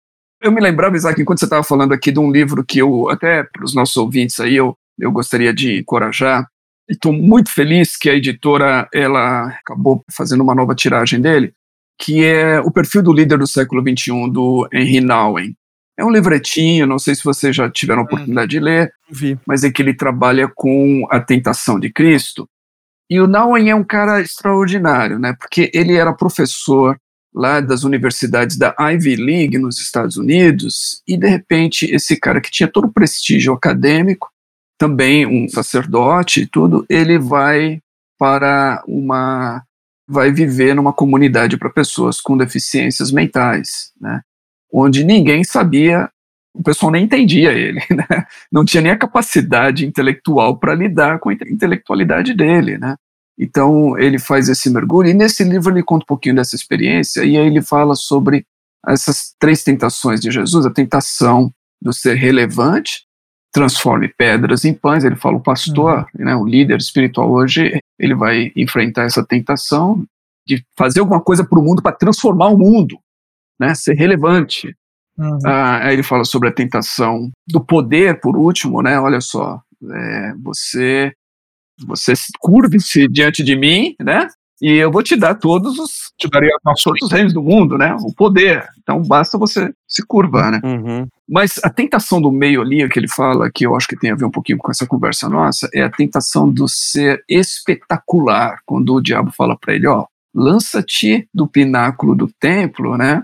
Eu 0.40 0.50
me 0.50 0.60
lembrava, 0.60 0.96
Isaac, 0.96 1.20
enquanto 1.20 1.38
você 1.38 1.44
estava 1.44 1.62
falando 1.62 1.92
aqui 1.92 2.10
de 2.10 2.18
um 2.18 2.30
livro 2.30 2.64
que 2.64 2.80
eu, 2.80 3.08
até 3.08 3.44
para 3.44 3.64
os 3.64 3.74
nossos 3.74 3.96
ouvintes 3.96 4.40
aí, 4.40 4.56
eu, 4.56 4.76
eu 4.98 5.12
gostaria 5.12 5.54
de 5.54 5.78
encorajar. 5.78 6.48
E 6.88 6.94
estou 6.94 7.12
muito 7.12 7.50
feliz 7.50 7.96
que 7.96 8.10
a 8.10 8.14
editora 8.14 8.88
ela 8.92 9.46
acabou 9.48 10.02
fazendo 10.10 10.42
uma 10.42 10.54
nova 10.54 10.74
tiragem 10.74 11.20
dele, 11.20 11.54
que 11.96 12.24
é 12.24 12.60
o 12.60 12.72
perfil 12.72 13.04
do 13.04 13.12
líder 13.12 13.38
do 13.38 13.46
século 13.46 13.80
XXI, 13.82 14.28
do 14.32 14.68
Henry 14.72 15.00
Nouwen. 15.00 15.54
É 15.98 16.04
um 16.04 16.10
livretinho, 16.10 16.86
não 16.86 16.98
sei 16.98 17.14
se 17.14 17.24
vocês 17.24 17.54
já 17.54 17.70
tiveram 17.70 18.00
a 18.00 18.02
hum. 18.02 18.06
oportunidade 18.06 18.50
de 18.50 18.60
ler, 18.60 18.92
Vi. 19.10 19.38
mas 19.46 19.64
é 19.64 19.70
que 19.70 19.82
ele 19.82 19.94
trabalha 19.94 20.48
com 20.48 21.06
a 21.10 21.20
tentação 21.20 21.78
de 21.78 21.90
Cristo. 21.92 22.48
E 23.10 23.20
o 23.20 23.26
Nouwen 23.26 23.68
é 23.68 23.74
um 23.74 23.84
cara 23.84 24.20
extraordinário, 24.20 25.18
né? 25.18 25.34
Porque 25.38 25.70
ele 25.74 25.94
era 25.94 26.14
professor 26.14 26.96
lá 27.34 27.60
das 27.60 27.84
universidades 27.84 28.56
da 28.56 28.74
Ivy 28.78 29.16
League 29.16 29.58
nos 29.58 29.78
Estados 29.78 30.16
Unidos, 30.16 31.02
e 31.06 31.16
de 31.16 31.26
repente 31.26 31.86
esse 31.86 32.16
cara 32.16 32.40
que 32.40 32.50
tinha 32.50 32.68
todo 32.68 32.86
o 32.86 32.92
prestígio 32.92 33.52
acadêmico, 33.52 34.30
também 34.78 35.26
um 35.26 35.48
sacerdote 35.48 36.42
e 36.42 36.46
tudo, 36.46 36.84
ele 36.88 37.18
vai 37.18 37.80
para 38.18 38.82
uma 38.86 39.62
vai 40.06 40.30
viver 40.30 40.74
numa 40.74 40.92
comunidade 40.92 41.56
para 41.56 41.70
pessoas 41.70 42.20
com 42.20 42.36
deficiências 42.36 43.10
mentais, 43.10 43.92
né? 44.00 44.20
Onde 44.72 45.04
ninguém 45.04 45.44
sabia, 45.44 46.08
o 46.54 46.62
pessoal 46.62 46.92
nem 46.92 47.04
entendia 47.04 47.52
ele, 47.52 47.80
né? 47.90 48.26
não 48.50 48.64
tinha 48.64 48.82
nem 48.82 48.92
a 48.92 48.98
capacidade 48.98 49.86
intelectual 49.86 50.56
para 50.56 50.74
lidar 50.74 51.18
com 51.18 51.28
a 51.28 51.32
intelectualidade 51.32 52.34
dele, 52.34 52.78
né? 52.78 52.96
Então 53.38 53.98
ele 53.98 54.18
faz 54.18 54.48
esse 54.48 54.68
mergulho 54.70 55.08
e 55.08 55.14
nesse 55.14 55.42
livro 55.42 55.72
ele 55.72 55.82
conta 55.82 56.04
um 56.04 56.06
pouquinho 56.06 56.34
dessa 56.34 56.54
experiência 56.54 57.24
e 57.24 57.36
aí 57.36 57.46
ele 57.46 57.62
fala 57.62 57.94
sobre 57.94 58.44
essas 58.86 59.34
três 59.38 59.64
tentações 59.64 60.20
de 60.20 60.30
Jesus, 60.30 60.66
a 60.66 60.70
tentação 60.70 61.52
do 61.80 61.92
ser 61.92 62.14
relevante, 62.14 63.04
transforme 63.52 64.08
pedras 64.08 64.64
em 64.64 64.74
pães. 64.74 65.04
Ele 65.04 65.16
fala 65.16 65.36
o 65.36 65.42
pastor, 65.42 66.06
uhum. 66.14 66.24
né, 66.24 66.36
o 66.36 66.44
líder 66.44 66.78
espiritual 66.78 67.30
hoje, 67.30 67.78
ele 67.98 68.14
vai 68.14 68.52
enfrentar 68.54 69.04
essa 69.04 69.24
tentação 69.24 70.04
de 70.46 70.64
fazer 70.76 71.00
alguma 71.00 71.20
coisa 71.20 71.44
para 71.44 71.58
o 71.58 71.62
mundo 71.62 71.82
para 71.82 71.92
transformar 71.92 72.48
o 72.48 72.58
mundo 72.58 72.98
né, 73.62 73.74
ser 73.74 73.94
relevante. 73.94 74.74
Uhum. 75.16 75.38
Ah, 75.44 75.86
aí 75.86 75.94
ele 75.94 76.02
fala 76.02 76.24
sobre 76.24 76.48
a 76.48 76.52
tentação 76.52 77.30
do 77.46 77.64
poder, 77.64 78.20
por 78.20 78.36
último, 78.36 78.82
né? 78.82 78.98
Olha 78.98 79.20
só, 79.20 79.60
é, 79.90 80.32
você 80.42 81.12
você 81.86 82.12
curve-se 82.38 83.08
diante 83.08 83.42
de 83.42 83.56
mim, 83.56 83.94
né? 84.00 84.28
E 84.60 84.74
eu 84.74 84.92
vou 84.92 85.02
te 85.02 85.16
dar 85.16 85.34
todos 85.34 85.78
os 85.78 86.12
te 86.16 86.28
daria 86.28 86.52
todos 86.84 87.02
os 87.02 87.10
reinos 87.10 87.32
do 87.32 87.42
mundo, 87.42 87.76
né? 87.76 87.96
O 88.00 88.14
poder. 88.14 88.64
Então 88.80 89.02
basta 89.02 89.36
você 89.36 89.72
se 89.88 90.04
curvar, 90.06 90.52
né? 90.52 90.60
Uhum. 90.64 91.06
Mas 91.28 91.58
a 91.62 91.70
tentação 91.70 92.20
do 92.20 92.30
meio 92.30 92.60
ali 92.62 92.88
que 92.88 92.98
ele 92.98 93.08
fala, 93.08 93.50
que 93.52 93.66
eu 93.66 93.76
acho 93.76 93.88
que 93.88 93.98
tem 93.98 94.10
a 94.10 94.16
ver 94.16 94.24
um 94.24 94.30
pouquinho 94.30 94.58
com 94.58 94.70
essa 94.70 94.86
conversa 94.86 95.28
nossa, 95.28 95.68
é 95.74 95.82
a 95.82 95.90
tentação 95.90 96.50
do 96.50 96.68
ser 96.68 97.22
espetacular. 97.28 98.58
Quando 98.64 98.94
o 98.94 99.00
diabo 99.00 99.32
fala 99.32 99.56
para 99.58 99.74
ele, 99.74 99.86
ó, 99.86 100.06
lança-te 100.34 101.28
do 101.34 101.46
pináculo 101.46 102.14
do 102.14 102.28
templo, 102.40 102.96
né? 102.96 103.22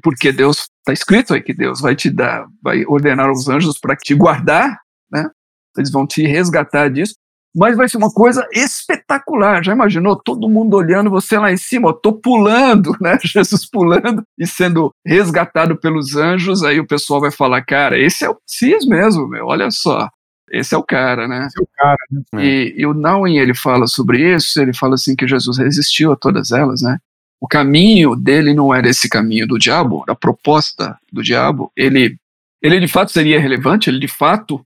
Porque 0.00 0.32
Deus 0.32 0.68
está 0.78 0.92
escrito 0.92 1.34
aí 1.34 1.42
que 1.42 1.54
Deus 1.54 1.80
vai 1.80 1.94
te 1.94 2.10
dar, 2.10 2.46
vai 2.62 2.84
ordenar 2.86 3.30
os 3.30 3.48
anjos 3.48 3.78
para 3.78 3.96
te 3.96 4.14
guardar, 4.14 4.78
né? 5.10 5.28
Eles 5.76 5.90
vão 5.90 6.06
te 6.06 6.26
resgatar 6.26 6.88
disso, 6.88 7.14
mas 7.54 7.74
vai 7.74 7.88
ser 7.88 7.96
uma 7.96 8.10
coisa 8.10 8.46
espetacular. 8.52 9.64
Já 9.64 9.72
imaginou 9.72 10.14
todo 10.14 10.48
mundo 10.48 10.76
olhando 10.76 11.10
você 11.10 11.38
lá 11.38 11.50
em 11.50 11.56
cima, 11.56 11.94
tô 11.94 12.12
pulando, 12.12 12.94
né? 13.00 13.18
Jesus 13.24 13.68
pulando 13.68 14.22
e 14.38 14.46
sendo 14.46 14.90
resgatado 15.04 15.76
pelos 15.76 16.16
anjos. 16.16 16.62
Aí 16.62 16.78
o 16.78 16.86
pessoal 16.86 17.20
vai 17.20 17.30
falar, 17.30 17.64
cara, 17.64 17.98
esse 17.98 18.24
é 18.24 18.30
o 18.30 18.36
Cis 18.46 18.84
mesmo, 18.84 19.26
meu. 19.26 19.46
Olha 19.46 19.70
só. 19.70 20.08
Esse 20.50 20.74
é 20.74 20.78
o 20.78 20.82
cara, 20.82 21.26
né? 21.26 21.46
Esse 21.46 21.58
é 21.58 21.62
o 21.62 21.68
cara, 21.74 21.96
né? 22.10 22.44
E, 22.44 22.74
e 22.76 22.86
o 22.86 22.94
Nauen, 22.94 23.38
ele 23.38 23.54
fala 23.54 23.86
sobre 23.86 24.34
isso, 24.34 24.60
ele 24.60 24.72
fala 24.72 24.94
assim 24.94 25.16
que 25.16 25.26
Jesus 25.26 25.58
resistiu 25.58 26.12
a 26.12 26.16
todas 26.16 26.52
elas, 26.52 26.82
né? 26.82 26.98
O 27.40 27.46
caminho 27.46 28.16
dele 28.16 28.54
não 28.54 28.74
era 28.74 28.88
esse 28.88 29.08
caminho 29.08 29.46
do 29.46 29.58
diabo, 29.58 30.04
a 30.08 30.14
proposta 30.14 30.98
do 31.12 31.22
diabo. 31.22 31.70
Ele, 31.76 32.16
ele 32.62 32.80
de 32.80 32.88
fato 32.88 33.12
seria 33.12 33.40
relevante, 33.40 33.90
ele 33.90 33.98
de 33.98 34.08
fato 34.08 34.64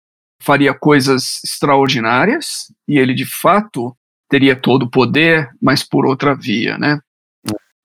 faria 0.41 0.73
coisas 0.73 1.41
extraordinárias 1.43 2.71
e 2.87 2.97
ele 2.97 3.13
de 3.13 3.25
fato 3.25 3.95
teria 4.29 4.55
todo 4.55 4.83
o 4.83 4.89
poder, 4.89 5.49
mas 5.61 5.83
por 5.83 6.05
outra 6.05 6.33
via, 6.33 6.77
né? 6.77 6.99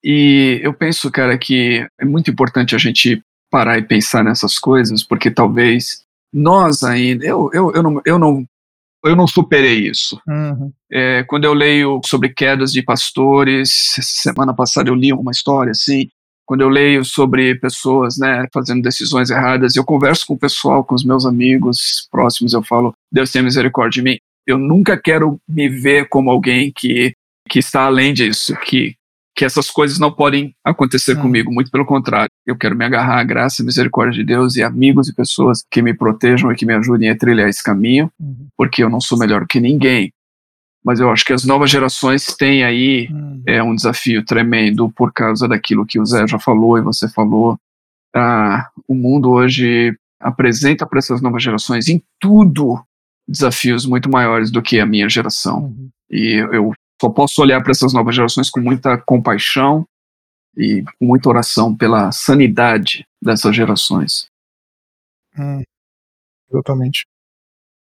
E 0.02 0.60
eu 0.62 0.72
penso, 0.72 1.10
cara, 1.10 1.36
que 1.36 1.86
é 2.00 2.04
muito 2.04 2.30
importante 2.30 2.74
a 2.74 2.78
gente 2.78 3.22
parar 3.50 3.78
e 3.78 3.82
pensar 3.82 4.24
nessas 4.24 4.58
coisas, 4.58 5.02
porque 5.02 5.30
talvez 5.30 6.04
nós 6.32 6.82
ainda, 6.82 7.24
eu, 7.24 7.50
eu, 7.52 7.72
eu, 7.72 7.82
não, 7.82 8.02
eu 8.04 8.18
não 8.18 8.46
eu 9.08 9.16
não 9.16 9.26
superei 9.26 9.88
isso. 9.88 10.20
Uhum. 10.26 10.72
É, 10.90 11.24
quando 11.24 11.44
eu 11.44 11.52
leio 11.52 12.00
sobre 12.04 12.28
quedas 12.28 12.72
de 12.72 12.82
pastores, 12.82 13.70
semana 14.00 14.54
passada 14.54 14.90
eu 14.90 14.94
li 14.94 15.12
uma 15.12 15.32
história 15.32 15.70
assim. 15.72 16.08
Quando 16.46 16.62
eu 16.62 16.68
leio 16.68 17.04
sobre 17.04 17.54
pessoas, 17.56 18.16
né, 18.16 18.46
fazendo 18.54 18.82
decisões 18.82 19.28
erradas, 19.28 19.76
eu 19.76 19.84
converso 19.84 20.26
com 20.26 20.34
o 20.34 20.38
pessoal, 20.38 20.82
com 20.82 20.94
os 20.94 21.04
meus 21.04 21.26
amigos 21.26 22.08
próximos, 22.10 22.54
eu 22.54 22.62
falo, 22.62 22.94
Deus 23.12 23.30
tenha 23.30 23.44
misericórdia 23.44 24.02
de 24.02 24.10
mim. 24.10 24.18
Eu 24.46 24.56
nunca 24.56 24.96
quero 24.96 25.38
me 25.46 25.68
ver 25.68 26.08
como 26.08 26.30
alguém 26.30 26.72
que, 26.74 27.12
que 27.50 27.58
está 27.58 27.82
além 27.82 28.14
disso, 28.14 28.56
que, 28.64 28.94
que 29.38 29.44
essas 29.44 29.70
coisas 29.70 30.00
não 30.00 30.10
podem 30.10 30.52
acontecer 30.64 31.16
hum. 31.16 31.22
comigo, 31.22 31.54
muito 31.54 31.70
pelo 31.70 31.86
contrário. 31.86 32.28
Eu 32.44 32.56
quero 32.56 32.74
me 32.74 32.84
agarrar 32.84 33.20
à 33.20 33.22
graça 33.24 33.62
e 33.62 33.64
misericórdia 33.64 34.20
de 34.20 34.24
Deus 34.24 34.56
e 34.56 34.64
amigos 34.64 35.08
e 35.08 35.14
pessoas 35.14 35.62
que 35.70 35.80
me 35.80 35.94
protejam 35.94 36.50
e 36.50 36.56
que 36.56 36.66
me 36.66 36.74
ajudem 36.74 37.08
a 37.08 37.16
trilhar 37.16 37.48
esse 37.48 37.62
caminho, 37.62 38.10
uhum. 38.18 38.48
porque 38.56 38.82
eu 38.82 38.90
não 38.90 39.00
sou 39.00 39.16
melhor 39.16 39.46
que 39.46 39.60
ninguém. 39.60 40.12
Mas 40.84 40.98
eu 40.98 41.08
acho 41.08 41.24
que 41.24 41.32
as 41.32 41.44
novas 41.44 41.70
gerações 41.70 42.34
têm 42.36 42.64
aí 42.64 43.06
uhum. 43.12 43.42
é, 43.46 43.62
um 43.62 43.76
desafio 43.76 44.24
tremendo 44.24 44.90
por 44.90 45.12
causa 45.12 45.46
daquilo 45.46 45.86
que 45.86 46.00
o 46.00 46.04
Zé 46.04 46.26
já 46.26 46.40
falou 46.40 46.76
e 46.76 46.82
você 46.82 47.08
falou. 47.08 47.56
Ah, 48.12 48.68
o 48.88 48.94
mundo 48.94 49.30
hoje 49.30 49.96
apresenta 50.18 50.84
para 50.84 50.98
essas 50.98 51.22
novas 51.22 51.44
gerações 51.44 51.86
em 51.86 52.02
tudo 52.18 52.82
desafios 53.28 53.86
muito 53.86 54.10
maiores 54.10 54.50
do 54.50 54.60
que 54.60 54.80
a 54.80 54.86
minha 54.86 55.08
geração. 55.08 55.66
Uhum. 55.66 55.90
E 56.10 56.44
eu 56.52 56.72
só 57.00 57.08
posso 57.08 57.40
olhar 57.40 57.62
para 57.62 57.70
essas 57.70 57.92
novas 57.92 58.14
gerações 58.14 58.50
com 58.50 58.60
muita 58.60 58.98
compaixão 58.98 59.86
e 60.56 60.82
com 60.98 61.06
muita 61.06 61.28
oração 61.28 61.76
pela 61.76 62.10
sanidade 62.10 63.06
dessas 63.22 63.54
gerações. 63.54 64.28
Hum, 65.38 65.62
exatamente. 66.50 67.06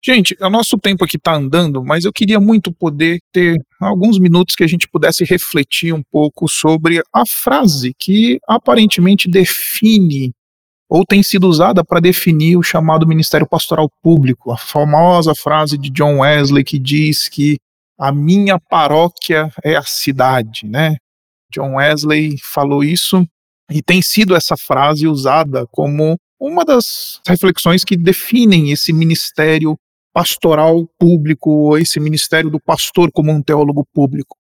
Gente, 0.05 0.37
o 0.41 0.51
nosso 0.51 0.79
tempo 0.79 1.05
aqui 1.05 1.17
está 1.17 1.35
andando, 1.35 1.83
mas 1.83 2.05
eu 2.05 2.13
queria 2.13 2.39
muito 2.39 2.73
poder 2.73 3.19
ter 3.33 3.61
alguns 3.81 4.19
minutos 4.21 4.55
que 4.55 4.63
a 4.63 4.67
gente 4.67 4.87
pudesse 4.87 5.25
refletir 5.25 5.93
um 5.93 6.03
pouco 6.03 6.49
sobre 6.49 7.03
a 7.13 7.27
frase 7.27 7.93
que 7.99 8.39
aparentemente 8.47 9.29
define 9.29 10.33
ou 10.89 11.05
tem 11.05 11.23
sido 11.23 11.49
usada 11.49 11.85
para 11.85 11.99
definir 11.99 12.57
o 12.57 12.63
chamado 12.63 13.07
ministério 13.07 13.49
pastoral 13.49 13.91
público, 14.01 14.53
a 14.53 14.57
famosa 14.57 15.35
frase 15.35 15.77
de 15.77 15.91
John 15.91 16.21
Wesley 16.21 16.63
que 16.63 16.79
diz 16.79 17.29
que 17.29 17.57
a 17.99 18.13
minha 18.13 18.59
paróquia 18.59 19.51
é 19.65 19.77
a 19.77 19.83
cidade, 19.83 20.67
né? 20.67 20.97
John 21.53 21.77
Wesley 21.77 22.37
falou 22.43 22.85
isso 22.85 23.27
e 23.71 23.83
tem 23.83 24.03
sido 24.03 24.35
essa 24.35 24.57
frase 24.57 25.07
usada 25.07 25.67
como 25.69 26.17
uma 26.39 26.65
das 26.65 27.21
reflexões 27.27 27.85
que 27.85 27.97
definem 27.97 28.71
esse 28.71 28.93
ministério 28.93 29.77
pastoral 30.13 30.87
público, 30.99 31.77
esse 31.79 31.99
ministério 31.99 32.51
do 32.51 32.61
pastor 32.61 33.11
como 33.13 33.33
um 33.33 33.43
teólogo 33.43 33.87
público. 33.93 34.37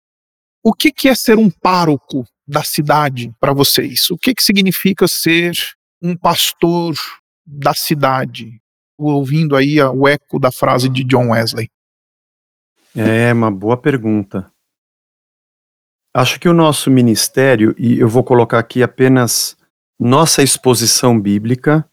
O 0.64 0.74
que, 0.74 0.92
que 0.92 1.10
é 1.10 1.16
ser 1.16 1.38
um 1.38 1.50
pároco 1.50 2.24
da 2.48 2.64
cidade 2.64 3.32
para 3.40 3.54
vocês? 3.54 4.10
O 4.10 4.18
que, 4.18 4.34
que 4.34 4.44
significa 4.44 5.08
ser 5.08 5.56
um 6.02 6.16
pastor 6.16 6.96
da 7.46 7.74
cidade? 7.74 8.60
Ouvindo 8.98 9.56
aí 9.56 9.82
o 9.82 10.08
eco 10.08 10.40
da 10.40 10.52
frase 10.52 10.88
de 10.88 11.04
John 11.04 11.32
Wesley. 11.32 11.70
É 12.96 13.34
uma 13.34 13.50
boa 13.50 13.76
pergunta. 13.76 14.52
Acho 16.16 16.40
que 16.40 16.48
o 16.48 16.54
nosso 16.54 16.92
ministério, 16.92 17.74
e 17.78 18.00
eu 18.00 18.08
vou 18.08 18.24
colocar 18.24 18.60
aqui 18.60 18.84
apenas 18.84 19.58
nossa 20.00 20.44
exposição 20.44 21.20
bíblica, 21.20 21.88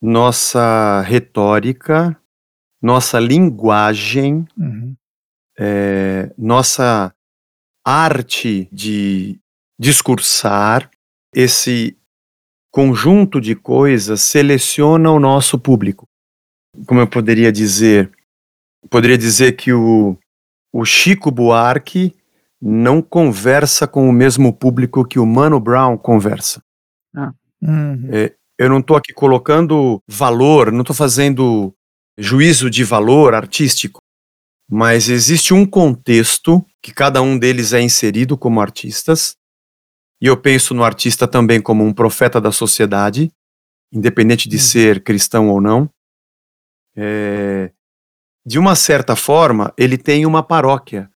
nossa 0.00 1.00
retórica, 1.00 2.16
nossa 2.80 3.18
linguagem, 3.18 4.46
uhum. 4.56 4.94
é, 5.58 6.32
nossa 6.38 7.12
arte 7.84 8.68
de 8.70 9.40
discursar, 9.76 10.88
esse 11.34 11.96
conjunto 12.70 13.40
de 13.40 13.56
coisas 13.56 14.20
seleciona 14.20 15.10
o 15.10 15.18
nosso 15.18 15.58
público. 15.58 16.06
Como 16.86 17.00
eu 17.00 17.08
poderia 17.08 17.50
dizer? 17.50 18.12
Poderia 18.88 19.18
dizer 19.18 19.56
que 19.56 19.72
o, 19.72 20.16
o 20.72 20.84
Chico 20.84 21.30
Buarque 21.30 22.14
não 22.60 23.00
conversa 23.00 23.86
com 23.86 24.08
o 24.08 24.12
mesmo 24.12 24.52
público 24.52 25.04
que 25.04 25.18
o 25.18 25.26
Mano 25.26 25.60
Brown 25.60 25.96
conversa. 25.96 26.62
Ah. 27.14 27.32
Uhum. 27.62 28.08
É, 28.12 28.34
eu 28.58 28.68
não 28.68 28.80
estou 28.80 28.96
aqui 28.96 29.12
colocando 29.12 30.02
valor, 30.06 30.72
não 30.72 30.80
estou 30.80 30.94
fazendo 30.94 31.72
juízo 32.16 32.68
de 32.68 32.82
valor 32.82 33.34
artístico, 33.34 34.00
mas 34.68 35.08
existe 35.08 35.54
um 35.54 35.64
contexto 35.64 36.64
que 36.82 36.92
cada 36.92 37.22
um 37.22 37.38
deles 37.38 37.72
é 37.72 37.80
inserido 37.80 38.36
como 38.36 38.60
artistas, 38.60 39.36
e 40.20 40.26
eu 40.26 40.36
penso 40.36 40.74
no 40.74 40.82
artista 40.82 41.28
também 41.28 41.60
como 41.60 41.84
um 41.84 41.92
profeta 41.92 42.40
da 42.40 42.50
sociedade, 42.50 43.30
independente 43.92 44.48
de 44.48 44.56
uhum. 44.56 44.62
ser 44.62 45.04
cristão 45.04 45.48
ou 45.48 45.60
não. 45.60 45.88
É, 46.96 47.70
de 48.48 48.58
uma 48.58 48.74
certa 48.74 49.14
forma, 49.14 49.72
ele 49.76 49.98
tem 49.98 50.24
uma 50.24 50.42
paróquia 50.42 51.10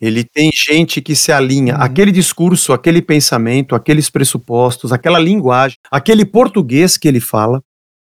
ele 0.00 0.24
tem 0.24 0.50
gente 0.52 1.02
que 1.02 1.14
se 1.14 1.30
alinha. 1.30 1.76
Uhum. 1.76 1.82
Aquele 1.82 2.10
discurso, 2.10 2.72
aquele 2.72 3.02
pensamento, 3.02 3.74
aqueles 3.74 4.08
pressupostos, 4.08 4.92
aquela 4.92 5.18
linguagem, 5.18 5.76
aquele 5.90 6.24
português 6.24 6.96
que 6.96 7.06
ele 7.06 7.20
fala, 7.20 7.62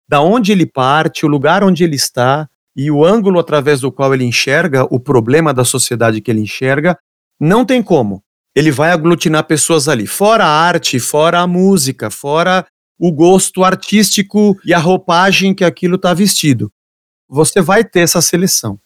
da 0.08 0.22
onde 0.22 0.52
ele 0.52 0.66
parte, 0.66 1.26
o 1.26 1.30
lugar 1.30 1.64
onde 1.64 1.84
ele 1.84 1.96
está 1.96 2.48
e 2.76 2.90
o 2.90 3.04
ângulo 3.04 3.40
através 3.40 3.82
do 3.82 3.92
qual 3.92 4.14
ele 4.14 4.24
enxerga 4.24 4.86
o 4.90 5.00
problema 5.00 5.54
da 5.54 5.66
sociedade 5.66 6.22
que 6.22 6.32
ele 6.32 6.40
enxerga, 6.40 6.98
não 7.38 7.66
tem 7.66 7.84
como. 7.84 8.24
Ele 8.56 8.72
vai 8.72 8.92
aglutinar 8.92 9.46
pessoas 9.46 9.90
ali, 9.90 10.08
fora 10.08 10.46
a 10.46 10.50
arte, 10.50 11.00
fora 11.00 11.40
a 11.40 11.48
música, 11.48 12.10
fora 12.10 12.66
o 12.98 13.12
gosto 13.12 13.64
artístico 13.64 14.58
e 14.64 14.74
a 14.74 14.80
roupagem 14.80 15.54
que 15.54 15.66
aquilo 15.66 15.96
está 15.96 16.14
vestido. 16.14 16.72
Você 17.32 17.62
vai 17.62 17.84
ter 17.84 18.02
essa 18.02 18.22
seleção. 18.22 18.78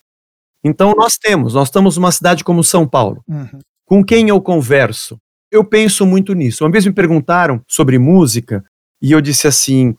Então 0.64 0.94
nós 0.96 1.18
temos, 1.18 1.56
nós 1.56 1.68
estamos 1.68 1.98
numa 1.98 2.12
cidade 2.12 2.44
como 2.44 2.64
São 2.64 2.88
Paulo. 2.88 3.24
Uhum. 3.28 3.60
Com 3.86 4.04
quem 4.04 4.30
eu 4.30 4.40
converso? 4.40 5.20
Eu 5.52 5.64
penso 5.64 6.06
muito 6.06 6.34
nisso. 6.34 6.64
Uma 6.64 6.72
vez 6.72 6.86
me 6.86 6.94
perguntaram 6.94 7.62
sobre 7.68 7.98
música 7.98 8.64
e 9.02 9.12
eu 9.12 9.20
disse 9.20 9.48
assim: 9.48 9.96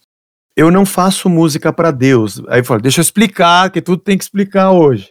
eu 0.57 0.71
não 0.71 0.87
faço 0.87 1.29
música 1.29 1.73
para 1.73 1.91
Deus. 1.91 2.41
Aí 2.49 2.61
eu 2.61 2.65
falei: 2.65 2.83
deixa 2.83 3.01
eu 3.01 3.03
explicar, 3.03 3.71
que 3.71 3.83
tudo 3.83 4.03
tem 4.03 4.17
que 4.17 4.25
explicar 4.25 4.71
hoje. 4.71 5.11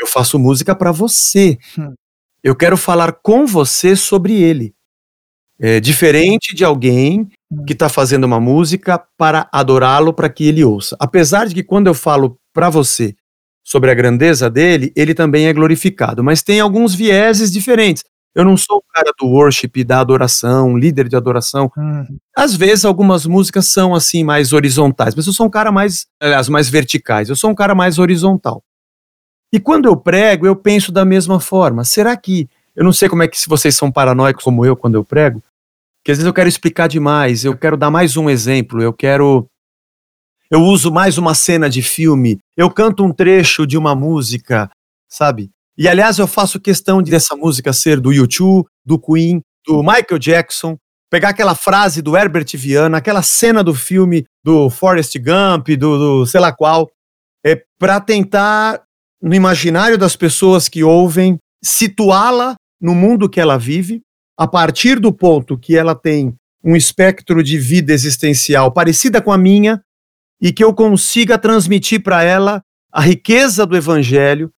Eu 0.00 0.06
faço 0.06 0.38
música 0.38 0.74
para 0.74 0.92
você. 0.92 1.58
Uhum. 1.76 1.94
Eu 2.42 2.54
quero 2.54 2.76
falar 2.76 3.12
com 3.12 3.44
você 3.44 3.96
sobre 3.96 4.40
ele. 4.40 4.72
É 5.58 5.80
diferente 5.80 6.54
de 6.54 6.64
alguém. 6.64 7.28
Que 7.66 7.72
está 7.72 7.88
fazendo 7.88 8.24
uma 8.24 8.40
música 8.40 9.02
para 9.16 9.48
adorá-lo, 9.52 10.12
para 10.12 10.28
que 10.28 10.46
ele 10.46 10.64
ouça. 10.64 10.96
Apesar 11.00 11.46
de 11.46 11.54
que 11.54 11.62
quando 11.62 11.86
eu 11.86 11.94
falo 11.94 12.38
para 12.52 12.68
você, 12.68 13.14
sobre 13.68 13.90
a 13.90 13.94
grandeza 13.94 14.48
dele, 14.48 14.90
ele 14.96 15.12
também 15.12 15.46
é 15.46 15.52
glorificado. 15.52 16.24
Mas 16.24 16.42
tem 16.42 16.58
alguns 16.58 16.94
vieses 16.94 17.52
diferentes. 17.52 18.02
Eu 18.34 18.42
não 18.42 18.56
sou 18.56 18.78
o 18.78 18.82
cara 18.94 19.12
do 19.18 19.26
worship, 19.26 19.84
da 19.84 20.00
adoração, 20.00 20.78
líder 20.78 21.06
de 21.06 21.14
adoração. 21.14 21.70
Uhum. 21.76 22.18
Às 22.34 22.54
vezes 22.54 22.86
algumas 22.86 23.26
músicas 23.26 23.66
são 23.66 23.94
assim 23.94 24.24
mais 24.24 24.54
horizontais, 24.54 25.14
mas 25.14 25.26
eu 25.26 25.34
sou 25.34 25.46
um 25.46 25.50
cara 25.50 25.70
mais, 25.70 26.06
aliás, 26.18 26.48
mais 26.48 26.70
verticais. 26.70 27.28
Eu 27.28 27.36
sou 27.36 27.50
um 27.50 27.54
cara 27.54 27.74
mais 27.74 27.98
horizontal. 27.98 28.62
E 29.52 29.60
quando 29.60 29.84
eu 29.84 29.96
prego, 29.98 30.46
eu 30.46 30.56
penso 30.56 30.90
da 30.90 31.04
mesma 31.04 31.38
forma. 31.38 31.84
Será 31.84 32.16
que 32.16 32.48
eu 32.74 32.84
não 32.84 32.92
sei 32.92 33.08
como 33.08 33.22
é 33.22 33.28
que 33.28 33.38
se 33.38 33.50
vocês 33.50 33.74
são 33.74 33.92
paranoicos 33.92 34.42
como 34.42 34.64
eu 34.64 34.76
quando 34.76 34.94
eu 34.94 35.04
prego, 35.04 35.42
que 36.08 36.12
às 36.12 36.16
vezes 36.16 36.26
eu 36.26 36.32
quero 36.32 36.48
explicar 36.48 36.88
demais, 36.88 37.44
eu 37.44 37.54
quero 37.54 37.76
dar 37.76 37.90
mais 37.90 38.16
um 38.16 38.30
exemplo, 38.30 38.82
eu 38.82 38.94
quero 38.94 39.46
eu 40.50 40.62
uso 40.62 40.90
mais 40.90 41.18
uma 41.18 41.34
cena 41.34 41.68
de 41.68 41.82
filme, 41.82 42.38
eu 42.56 42.70
canto 42.70 43.04
um 43.04 43.12
trecho 43.12 43.66
de 43.66 43.76
uma 43.76 43.94
música, 43.94 44.70
sabe? 45.06 45.50
E 45.76 45.86
aliás, 45.86 46.18
eu 46.18 46.26
faço 46.26 46.58
questão 46.58 47.02
de 47.02 47.10
dessa 47.10 47.36
música 47.36 47.74
ser 47.74 48.00
do 48.00 48.08
U2, 48.08 48.64
do 48.86 48.98
Queen, 48.98 49.42
do 49.66 49.82
Michael 49.82 50.18
Jackson, 50.18 50.78
pegar 51.10 51.28
aquela 51.28 51.54
frase 51.54 52.00
do 52.00 52.16
Herbert 52.16 52.46
Viana, 52.54 52.96
aquela 52.96 53.20
cena 53.20 53.62
do 53.62 53.74
filme 53.74 54.24
do 54.42 54.70
Forrest 54.70 55.14
Gump, 55.18 55.68
do, 55.76 55.98
do 55.98 56.26
sei 56.26 56.40
lá 56.40 56.50
qual, 56.52 56.90
é 57.44 57.62
para 57.78 58.00
tentar 58.00 58.82
no 59.20 59.34
imaginário 59.34 59.98
das 59.98 60.16
pessoas 60.16 60.70
que 60.70 60.82
ouvem 60.82 61.36
situá-la 61.62 62.54
no 62.80 62.94
mundo 62.94 63.28
que 63.28 63.38
ela 63.38 63.58
vive, 63.58 64.00
a 64.38 64.46
partir 64.46 65.00
do 65.00 65.12
ponto 65.12 65.58
que 65.58 65.76
ela 65.76 65.94
tem 65.94 66.34
um 66.62 66.76
espectro 66.76 67.42
de 67.42 67.58
vida 67.58 67.92
existencial 67.92 68.70
parecida 68.70 69.20
com 69.20 69.32
a 69.32 69.38
minha, 69.38 69.82
e 70.40 70.52
que 70.52 70.62
eu 70.62 70.72
consiga 70.72 71.36
transmitir 71.36 72.02
para 72.02 72.22
ela 72.22 72.62
a 72.92 73.00
riqueza 73.00 73.66
do 73.66 73.76
evangelho, 73.76 74.50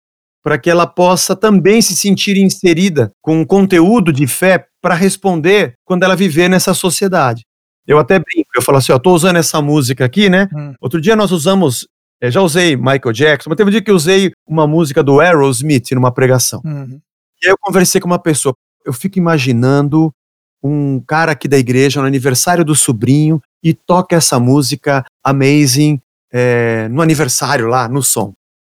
para 0.43 0.57
que 0.57 0.69
ela 0.69 0.85
possa 0.85 1.35
também 1.35 1.81
se 1.81 1.95
sentir 1.95 2.37
inserida 2.37 3.11
com 3.21 3.41
um 3.41 3.45
conteúdo 3.45 4.11
de 4.11 4.27
fé 4.27 4.65
para 4.81 4.95
responder 4.95 5.75
quando 5.85 6.03
ela 6.03 6.15
viver 6.15 6.49
nessa 6.49 6.73
sociedade. 6.73 7.43
Eu 7.87 7.97
até 7.97 8.19
brinco, 8.19 8.49
eu 8.55 8.61
falo 8.61 8.77
assim, 8.77 8.91
ó, 8.91 8.99
tô 8.99 9.13
usando 9.13 9.37
essa 9.37 9.61
música 9.61 10.05
aqui, 10.05 10.29
né? 10.29 10.47
Hum. 10.55 10.73
Outro 10.79 11.01
dia 11.01 11.15
nós 11.15 11.31
usamos, 11.31 11.87
é, 12.21 12.29
já 12.29 12.41
usei 12.41 12.75
Michael 12.75 13.11
Jackson, 13.13 13.49
mas 13.49 13.57
teve 13.57 13.69
um 13.69 13.71
dia 13.71 13.81
que 13.81 13.89
eu 13.89 13.95
usei 13.95 14.31
uma 14.47 14.67
música 14.67 15.01
do 15.01 15.19
Aerosmith 15.19 15.91
numa 15.91 16.13
pregação. 16.13 16.61
Uhum. 16.63 16.99
E 17.41 17.47
aí 17.47 17.51
eu 17.51 17.57
conversei 17.59 17.99
com 17.99 18.07
uma 18.07 18.19
pessoa, 18.19 18.53
eu 18.85 18.93
fico 18.93 19.17
imaginando 19.17 20.13
um 20.61 20.99
cara 20.99 21.31
aqui 21.31 21.47
da 21.47 21.57
igreja 21.57 22.01
no 22.01 22.07
aniversário 22.07 22.65
do 22.65 22.75
sobrinho 22.75 23.41
e 23.63 23.73
toca 23.73 24.15
essa 24.15 24.39
música 24.39 25.05
Amazing 25.23 26.01
é, 26.31 26.87
no 26.89 27.01
aniversário 27.01 27.67
lá, 27.67 27.87
no 27.87 28.03
som. 28.03 28.33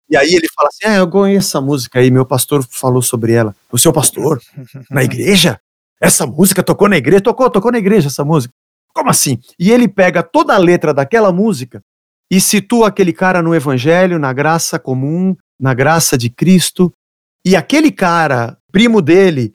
E 0.09 0.17
aí 0.17 0.35
ele 0.35 0.49
fala 0.55 0.69
assim: 0.69 0.87
ah, 0.87 0.97
eu 0.97 1.09
conheço 1.09 1.49
essa 1.49 1.61
música 1.61 1.99
aí, 1.99 2.11
meu 2.11 2.27
pastor 2.27 2.67
falou 2.71 3.03
sobre 3.03 3.33
ela. 3.33 3.55
O 3.71 3.79
seu 3.79 3.93
pastor? 3.93 4.41
Na 4.91 5.03
igreja? 5.05 5.59
Essa 6.01 6.27
música 6.27 6.63
tocou 6.63 6.89
na 6.89 6.97
igreja? 6.97 7.23
Tocou, 7.23 7.49
tocou 7.49 7.73
na 7.73 7.79
igreja 7.79 8.09
essa 8.09 8.25
música. 8.25 8.53
Como 8.95 9.11
assim? 9.11 9.39
E 9.59 9.73
ele 9.73 9.89
pega 9.89 10.23
toda 10.23 10.55
a 10.55 10.59
letra 10.59 10.93
daquela 10.93 11.33
música 11.33 11.81
e 12.31 12.41
situa 12.41 12.89
aquele 12.89 13.13
cara 13.13 13.43
no 13.43 13.55
evangelho, 13.55 14.19
na 14.19 14.33
graça 14.33 14.79
comum, 14.79 15.37
na 15.59 15.75
graça 15.75 16.17
de 16.17 16.29
Cristo. 16.29 16.93
E 17.45 17.57
aquele 17.57 17.91
cara, 17.91 18.57
primo 18.71 19.01
dele, 19.03 19.55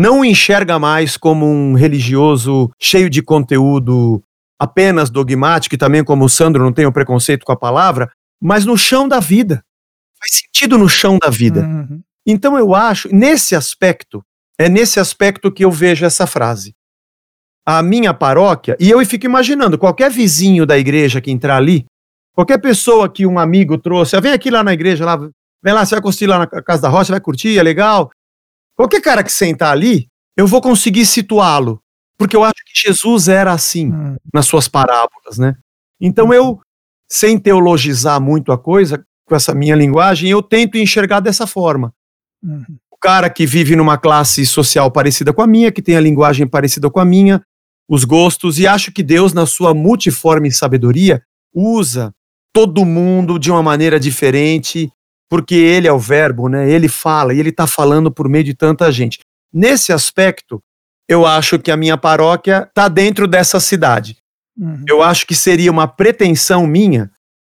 não 0.00 0.20
o 0.20 0.24
enxerga 0.24 0.78
mais 0.78 1.18
como 1.18 1.46
um 1.46 1.74
religioso 1.74 2.70
cheio 2.80 3.10
de 3.10 3.22
conteúdo 3.22 4.22
apenas 4.58 5.10
dogmático, 5.10 5.74
e 5.74 5.78
também 5.78 6.02
como 6.02 6.24
o 6.24 6.28
Sandro 6.28 6.64
não 6.64 6.72
tem 6.72 6.86
o 6.86 6.92
preconceito 6.92 7.44
com 7.44 7.52
a 7.52 7.56
palavra, 7.56 8.10
mas 8.40 8.64
no 8.64 8.78
chão 8.78 9.06
da 9.06 9.20
vida. 9.20 9.62
Faz 10.18 10.40
sentido 10.40 10.78
no 10.78 10.88
chão 10.88 11.18
da 11.18 11.28
vida. 11.28 11.60
Uhum. 11.60 12.00
Então 12.26 12.56
eu 12.56 12.74
acho, 12.74 13.14
nesse 13.14 13.54
aspecto, 13.54 14.24
é 14.58 14.70
nesse 14.70 14.98
aspecto 14.98 15.52
que 15.52 15.64
eu 15.64 15.70
vejo 15.70 16.06
essa 16.06 16.26
frase. 16.26 16.74
A 17.66 17.82
minha 17.82 18.14
paróquia, 18.14 18.76
e 18.80 18.90
eu 18.90 19.04
fico 19.04 19.26
imaginando, 19.26 19.78
qualquer 19.78 20.10
vizinho 20.10 20.64
da 20.64 20.78
igreja 20.78 21.20
que 21.20 21.30
entrar 21.30 21.56
ali, 21.56 21.84
qualquer 22.34 22.58
pessoa 22.58 23.06
que 23.06 23.26
um 23.26 23.38
amigo 23.38 23.76
trouxe, 23.76 24.16
ah, 24.16 24.20
vem 24.20 24.32
aqui 24.32 24.50
lá 24.50 24.64
na 24.64 24.72
igreja, 24.72 25.04
lá, 25.04 25.16
vem 25.16 25.74
lá, 25.74 25.84
você 25.84 25.94
vai 25.94 26.02
curtir 26.02 26.26
lá 26.26 26.38
na 26.38 26.46
casa 26.46 26.80
da 26.80 26.88
rocha, 26.88 27.12
vai 27.12 27.20
curtir, 27.20 27.58
é 27.58 27.62
legal. 27.62 28.10
Qualquer 28.80 29.02
cara 29.02 29.22
que 29.22 29.30
sentar 29.30 29.72
ali, 29.72 30.08
eu 30.36 30.46
vou 30.46 30.60
conseguir 30.60 31.04
situá-lo 31.04 31.82
porque 32.20 32.36
eu 32.36 32.44
acho 32.44 32.62
que 32.66 32.88
Jesus 32.88 33.28
era 33.28 33.50
assim 33.50 33.90
hum. 33.90 34.16
nas 34.32 34.44
suas 34.44 34.68
parábolas, 34.68 35.38
né? 35.38 35.56
Então 35.98 36.34
eu, 36.34 36.60
sem 37.10 37.38
teologizar 37.38 38.20
muito 38.20 38.52
a 38.52 38.58
coisa, 38.58 39.02
com 39.24 39.34
essa 39.34 39.54
minha 39.54 39.74
linguagem, 39.74 40.28
eu 40.28 40.42
tento 40.42 40.76
enxergar 40.76 41.20
dessa 41.20 41.46
forma. 41.46 41.94
Uhum. 42.42 42.78
O 42.90 42.96
cara 42.98 43.30
que 43.30 43.46
vive 43.46 43.74
numa 43.74 43.96
classe 43.96 44.44
social 44.44 44.90
parecida 44.90 45.32
com 45.32 45.40
a 45.40 45.46
minha, 45.46 45.72
que 45.72 45.80
tem 45.80 45.96
a 45.96 46.00
linguagem 46.00 46.46
parecida 46.46 46.90
com 46.90 47.00
a 47.00 47.06
minha, 47.06 47.42
os 47.88 48.04
gostos, 48.04 48.58
e 48.58 48.66
acho 48.66 48.92
que 48.92 49.02
Deus, 49.02 49.32
na 49.32 49.46
sua 49.46 49.72
multiforme 49.72 50.52
sabedoria, 50.52 51.22
usa 51.54 52.14
todo 52.52 52.84
mundo 52.84 53.38
de 53.38 53.50
uma 53.50 53.62
maneira 53.62 53.98
diferente 53.98 54.92
porque 55.30 55.54
ele 55.54 55.86
é 55.86 55.92
o 55.92 55.98
verbo, 55.98 56.48
né? 56.48 56.68
Ele 56.68 56.88
fala 56.88 57.32
e 57.32 57.38
ele 57.38 57.50
está 57.50 57.66
falando 57.66 58.10
por 58.10 58.28
meio 58.28 58.42
de 58.42 58.52
tanta 58.52 58.90
gente. 58.90 59.20
Nesse 59.52 59.92
aspecto, 59.92 60.60
eu 61.08 61.24
acho 61.24 61.58
que 61.58 61.70
a 61.70 61.76
minha 61.76 61.96
paróquia 61.96 62.66
está 62.68 62.88
dentro 62.88 63.28
dessa 63.28 63.60
cidade. 63.60 64.16
Uhum. 64.58 64.84
Eu 64.88 65.02
acho 65.02 65.24
que 65.26 65.34
seria 65.34 65.70
uma 65.70 65.86
pretensão 65.86 66.66
minha 66.66 67.10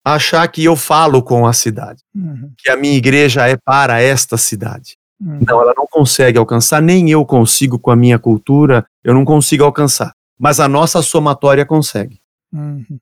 achar 0.04 0.46
que 0.48 0.62
eu 0.62 0.76
falo 0.76 1.22
com 1.22 1.46
a 1.46 1.52
cidade, 1.52 2.02
uhum. 2.14 2.52
que 2.58 2.70
a 2.70 2.76
minha 2.76 2.96
igreja 2.96 3.48
é 3.48 3.56
para 3.56 4.00
esta 4.02 4.36
cidade. 4.36 4.96
Uhum. 5.20 5.40
Não, 5.46 5.60
ela 5.62 5.72
não 5.76 5.86
consegue 5.86 6.36
alcançar, 6.36 6.82
nem 6.82 7.10
eu 7.10 7.24
consigo 7.24 7.78
com 7.78 7.90
a 7.90 7.96
minha 7.96 8.18
cultura, 8.18 8.84
eu 9.02 9.14
não 9.14 9.24
consigo 9.24 9.64
alcançar. 9.64 10.12
Mas 10.38 10.60
a 10.60 10.68
nossa 10.68 11.00
somatória 11.00 11.64
consegue. 11.64 12.20
Uhum. 12.52 12.98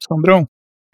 Sandrão? 0.00 0.48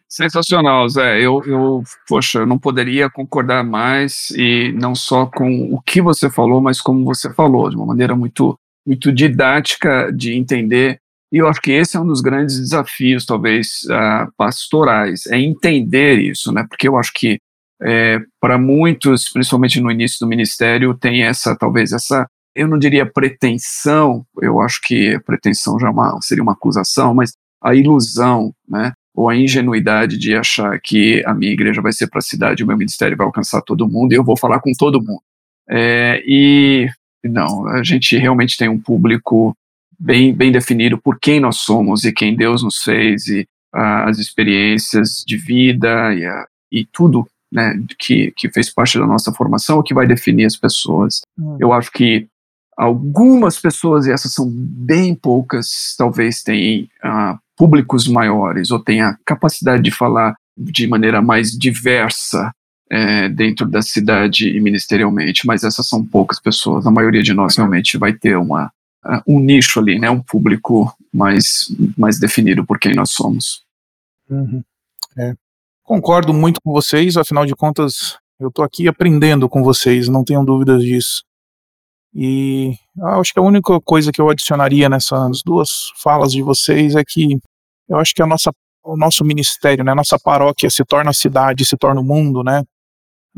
Sensacional, 0.09 0.89
Zé. 0.89 1.21
Eu, 1.21 1.43
eu, 1.45 1.83
poxa, 2.09 2.47
não 2.47 2.59
poderia 2.59 3.11
concordar 3.11 3.63
mais 3.63 4.31
e 4.31 4.73
não 4.73 4.95
só 4.95 5.27
com 5.27 5.73
o 5.73 5.81
que 5.83 6.01
você 6.01 6.31
falou, 6.31 6.61
mas 6.61 6.81
como 6.81 7.05
você 7.05 7.33
falou, 7.33 7.69
de 7.69 7.77
uma 7.77 7.87
maneira 7.87 8.17
muito, 8.17 8.59
muito 8.87 9.13
didática 9.13 10.11
de 10.11 10.35
entender 10.35 10.99
e 11.31 11.39
eu 11.39 11.49
acho 11.49 11.61
que 11.61 11.73
esse 11.73 11.97
é 11.97 12.01
um 12.01 12.07
dos 12.07 12.21
grandes 12.21 12.59
desafios, 12.59 13.27
talvez, 13.27 13.83
uh, 13.85 14.33
pastorais, 14.37 15.27
é 15.27 15.39
entender 15.39 16.19
isso, 16.19 16.51
né? 16.53 16.65
Porque 16.69 16.89
eu 16.89 16.97
acho 16.97 17.13
que 17.13 17.39
é, 17.83 18.19
para 18.41 18.59
muitos, 18.59 19.29
principalmente 19.31 19.81
no 19.81 19.91
início 19.91 20.19
do 20.21 20.27
ministério, 20.29 20.95
tem 20.95 21.23
essa, 21.23 21.55
talvez, 21.55 21.93
essa, 21.93 22.27
eu 22.55 22.67
não 22.67 22.79
diria 22.79 23.07
pretensão, 23.07 24.25
eu 24.41 24.61
acho 24.61 24.81
que 24.83 25.19
pretensão 25.21 25.79
já 25.79 25.89
é 25.89 25.91
uma, 25.91 26.19
seria 26.23 26.43
uma 26.43 26.53
acusação, 26.53 27.15
mas 27.15 27.33
a 27.63 27.75
ilusão, 27.75 28.53
né? 28.67 28.93
Ou 29.19 29.29
a 29.29 29.37
ingenuidade 29.37 30.17
de 30.17 30.33
achar 30.37 30.79
que 30.81 31.25
a 31.27 31.35
minha 31.35 31.51
igreja 31.51 31.83
vai 31.83 31.93
ser 31.93 32.07
para 32.07 32.21
a 32.21 32.23
cidade, 32.23 32.63
o 32.63 32.67
meu 32.69 32.77
ministério 32.77 33.17
vai 33.17 33.27
alcançar 33.27 33.61
todo 33.63 33.89
mundo 33.89 34.13
e 34.13 34.15
eu 34.15 34.23
vou 34.23 34.37
falar 34.37 34.61
com 34.61 34.71
todo 34.79 35.03
mundo. 35.03 35.21
É, 35.69 36.23
e 36.25 36.89
não, 37.25 37.67
a 37.67 37.83
gente 37.83 38.17
realmente 38.17 38.57
tem 38.57 38.69
um 38.69 38.79
público 38.79 39.57
bem, 39.99 40.33
bem 40.33 40.53
definido 40.53 40.97
por 40.97 41.19
quem 41.19 41.41
nós 41.41 41.57
somos 41.57 42.05
e 42.05 42.13
quem 42.13 42.37
Deus 42.37 42.63
nos 42.63 42.77
fez 42.77 43.27
e 43.27 43.45
as 43.73 44.19
experiências 44.19 45.25
de 45.27 45.37
vida 45.37 46.15
e, 46.15 46.25
uh, 46.25 46.47
e 46.71 46.87
tudo 46.87 47.27
né, 47.53 47.75
que, 47.99 48.33
que 48.37 48.49
fez 48.53 48.73
parte 48.73 49.01
da 49.01 49.07
nossa 49.07 49.33
formação, 49.33 49.81
o 49.81 49.83
que 49.83 49.95
vai 49.95 50.07
definir 50.07 50.45
as 50.45 50.57
pessoas. 50.57 51.23
Hum. 51.37 51.57
Eu 51.59 51.73
acho 51.73 51.91
que 51.91 52.29
algumas 52.77 53.59
pessoas, 53.59 54.07
e 54.07 54.13
essas 54.13 54.33
são 54.33 54.49
bem 54.49 55.13
poucas, 55.13 55.97
talvez 55.99 56.41
tenham 56.45 56.85
uh, 57.05 57.37
públicos 57.59 58.07
maiores 58.07 58.71
ou 58.71 58.79
tenham 58.79 59.09
a 59.09 59.17
capacidade 59.27 59.83
de 59.83 59.91
falar 59.91 60.37
de 60.57 60.87
maneira 60.87 61.21
mais 61.21 61.51
diversa 61.51 62.53
é, 62.91 63.29
dentro 63.29 63.67
da 63.67 63.83
cidade 63.83 64.49
e 64.49 64.61
ministerialmente, 64.61 65.47
mas 65.47 65.65
essas 65.65 65.87
são 65.89 66.05
poucas 66.05 66.41
pessoas. 66.41 66.87
A 66.87 66.91
maioria 66.91 67.23
de 67.23 67.35
nós 67.35 67.57
realmente 67.57 67.99
vai 67.99 68.13
ter 68.13 68.37
uma, 68.37 68.73
uh, 69.05 69.21
um 69.27 69.41
nicho 69.41 69.81
ali, 69.81 69.99
né, 69.99 70.09
um 70.09 70.23
público 70.23 70.95
mais, 71.13 71.69
mais 71.97 72.19
definido 72.19 72.65
por 72.65 72.79
quem 72.79 72.95
nós 72.95 73.11
somos. 73.11 73.63
Uhum. 74.31 74.63
É. 75.19 75.35
Concordo 75.83 76.33
muito 76.33 76.61
com 76.63 76.73
vocês, 76.73 77.17
afinal 77.17 77.45
de 77.45 77.55
contas, 77.55 78.17
eu 78.39 78.49
estou 78.49 78.65
aqui 78.65 78.87
aprendendo 78.87 79.49
com 79.49 79.63
vocês, 79.63 80.09
não 80.09 80.25
tenham 80.25 80.45
dúvidas 80.45 80.83
disso. 80.83 81.25
E 82.15 82.75
ah, 83.01 83.19
acho 83.19 83.33
que 83.33 83.39
a 83.39 83.43
única 83.43 83.81
coisa 83.81 84.11
que 84.13 84.21
eu 84.21 84.31
adicionaria 84.31 84.89
nessas 84.89 85.43
duas 85.45 85.91
falas 86.03 86.33
de 86.33 86.43
vocês 86.43 86.95
é 86.95 87.05
que 87.05 87.39
eu 87.89 87.97
acho 87.97 88.15
que 88.15 88.23
a 88.23 88.27
nossa, 88.27 88.53
o 88.85 88.97
nosso 88.97 89.25
ministério, 89.25 89.85
né, 89.85 89.93
a 89.93 89.95
nossa 89.95 90.19
paróquia 90.19 90.71
se 90.71 90.85
torna 90.85 91.13
cidade, 91.13 91.65
se 91.65 91.77
torna 91.77 92.01
o 92.01 92.05
mundo, 92.05 92.43
né? 92.43 92.63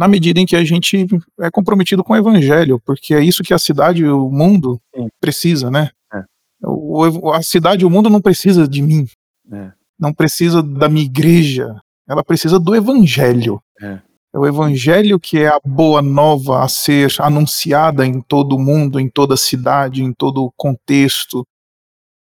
na 0.00 0.08
medida 0.08 0.40
em 0.40 0.46
que 0.46 0.56
a 0.56 0.64
gente 0.64 1.06
é 1.38 1.50
comprometido 1.50 2.02
com 2.02 2.14
o 2.14 2.16
evangelho, 2.16 2.80
porque 2.86 3.14
é 3.14 3.22
isso 3.22 3.42
que 3.42 3.52
a 3.52 3.58
cidade 3.58 4.02
e 4.02 4.08
o 4.08 4.30
mundo 4.30 4.80
Sim. 4.96 5.08
precisa, 5.20 5.70
né? 5.70 5.90
É. 6.10 6.22
O, 6.64 7.30
a 7.32 7.42
cidade 7.42 7.82
e 7.82 7.86
o 7.86 7.90
mundo 7.90 8.08
não 8.08 8.18
precisa 8.18 8.66
de 8.66 8.80
mim, 8.80 9.06
é. 9.52 9.72
não 9.98 10.10
precisa 10.14 10.62
da 10.62 10.88
minha 10.88 11.04
igreja, 11.04 11.78
ela 12.08 12.24
precisa 12.24 12.58
do 12.58 12.74
evangelho. 12.74 13.60
É. 13.78 14.00
é 14.34 14.38
o 14.38 14.46
evangelho 14.46 15.20
que 15.20 15.38
é 15.38 15.48
a 15.48 15.60
boa 15.62 16.00
nova 16.00 16.64
a 16.64 16.68
ser 16.68 17.12
anunciada 17.18 18.06
em 18.06 18.22
todo 18.22 18.56
o 18.56 18.58
mundo, 18.58 18.98
em 18.98 19.06
toda 19.06 19.34
a 19.34 19.36
cidade, 19.36 20.02
em 20.02 20.14
todo 20.14 20.44
o 20.44 20.52
contexto. 20.56 21.46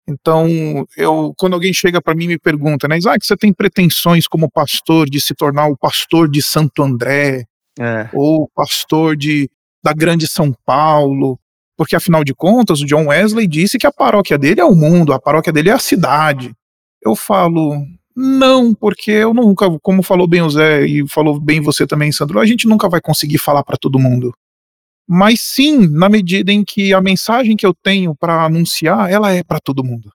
Então, 0.08 0.46
eu, 0.96 1.34
quando 1.36 1.54
alguém 1.54 1.72
chega 1.72 2.00
para 2.00 2.14
mim 2.14 2.24
e 2.24 2.28
me 2.28 2.38
pergunta, 2.38 2.86
né, 2.86 2.96
Isaac, 2.96 3.26
você 3.26 3.36
tem 3.36 3.52
pretensões 3.52 4.28
como 4.28 4.50
pastor 4.50 5.10
de 5.10 5.20
se 5.20 5.34
tornar 5.34 5.66
o 5.66 5.76
pastor 5.76 6.30
de 6.30 6.40
Santo 6.40 6.82
André, 6.82 7.44
é. 7.78 8.08
ou 8.12 8.48
pastor 8.54 9.16
de, 9.16 9.50
da 9.82 9.92
Grande 9.92 10.26
São 10.26 10.54
Paulo, 10.64 11.38
porque 11.76 11.96
afinal 11.96 12.24
de 12.24 12.34
contas 12.34 12.80
o 12.80 12.86
John 12.86 13.06
Wesley 13.08 13.46
disse 13.46 13.78
que 13.78 13.86
a 13.86 13.92
paróquia 13.92 14.38
dele 14.38 14.60
é 14.60 14.64
o 14.64 14.74
mundo, 14.74 15.12
a 15.12 15.20
paróquia 15.20 15.52
dele 15.52 15.70
é 15.70 15.72
a 15.72 15.78
cidade. 15.78 16.54
Eu 17.02 17.14
falo, 17.14 17.84
não, 18.16 18.72
porque 18.74 19.10
eu 19.10 19.34
nunca, 19.34 19.66
como 19.82 20.02
falou 20.02 20.26
bem 20.26 20.40
o 20.40 20.48
Zé 20.48 20.86
e 20.86 21.06
falou 21.06 21.38
bem 21.38 21.60
você 21.60 21.86
também, 21.86 22.10
Sandro, 22.10 22.40
a 22.40 22.46
gente 22.46 22.66
nunca 22.66 22.88
vai 22.88 23.00
conseguir 23.00 23.38
falar 23.38 23.62
para 23.62 23.76
todo 23.76 23.98
mundo. 23.98 24.32
Mas 25.08 25.40
sim, 25.40 25.86
na 25.88 26.08
medida 26.08 26.52
em 26.52 26.64
que 26.64 26.92
a 26.92 27.00
mensagem 27.00 27.56
que 27.56 27.64
eu 27.64 27.72
tenho 27.72 28.14
para 28.14 28.44
anunciar, 28.44 29.10
ela 29.10 29.32
é 29.32 29.42
para 29.42 29.60
todo 29.60 29.84
mundo. 29.84 30.10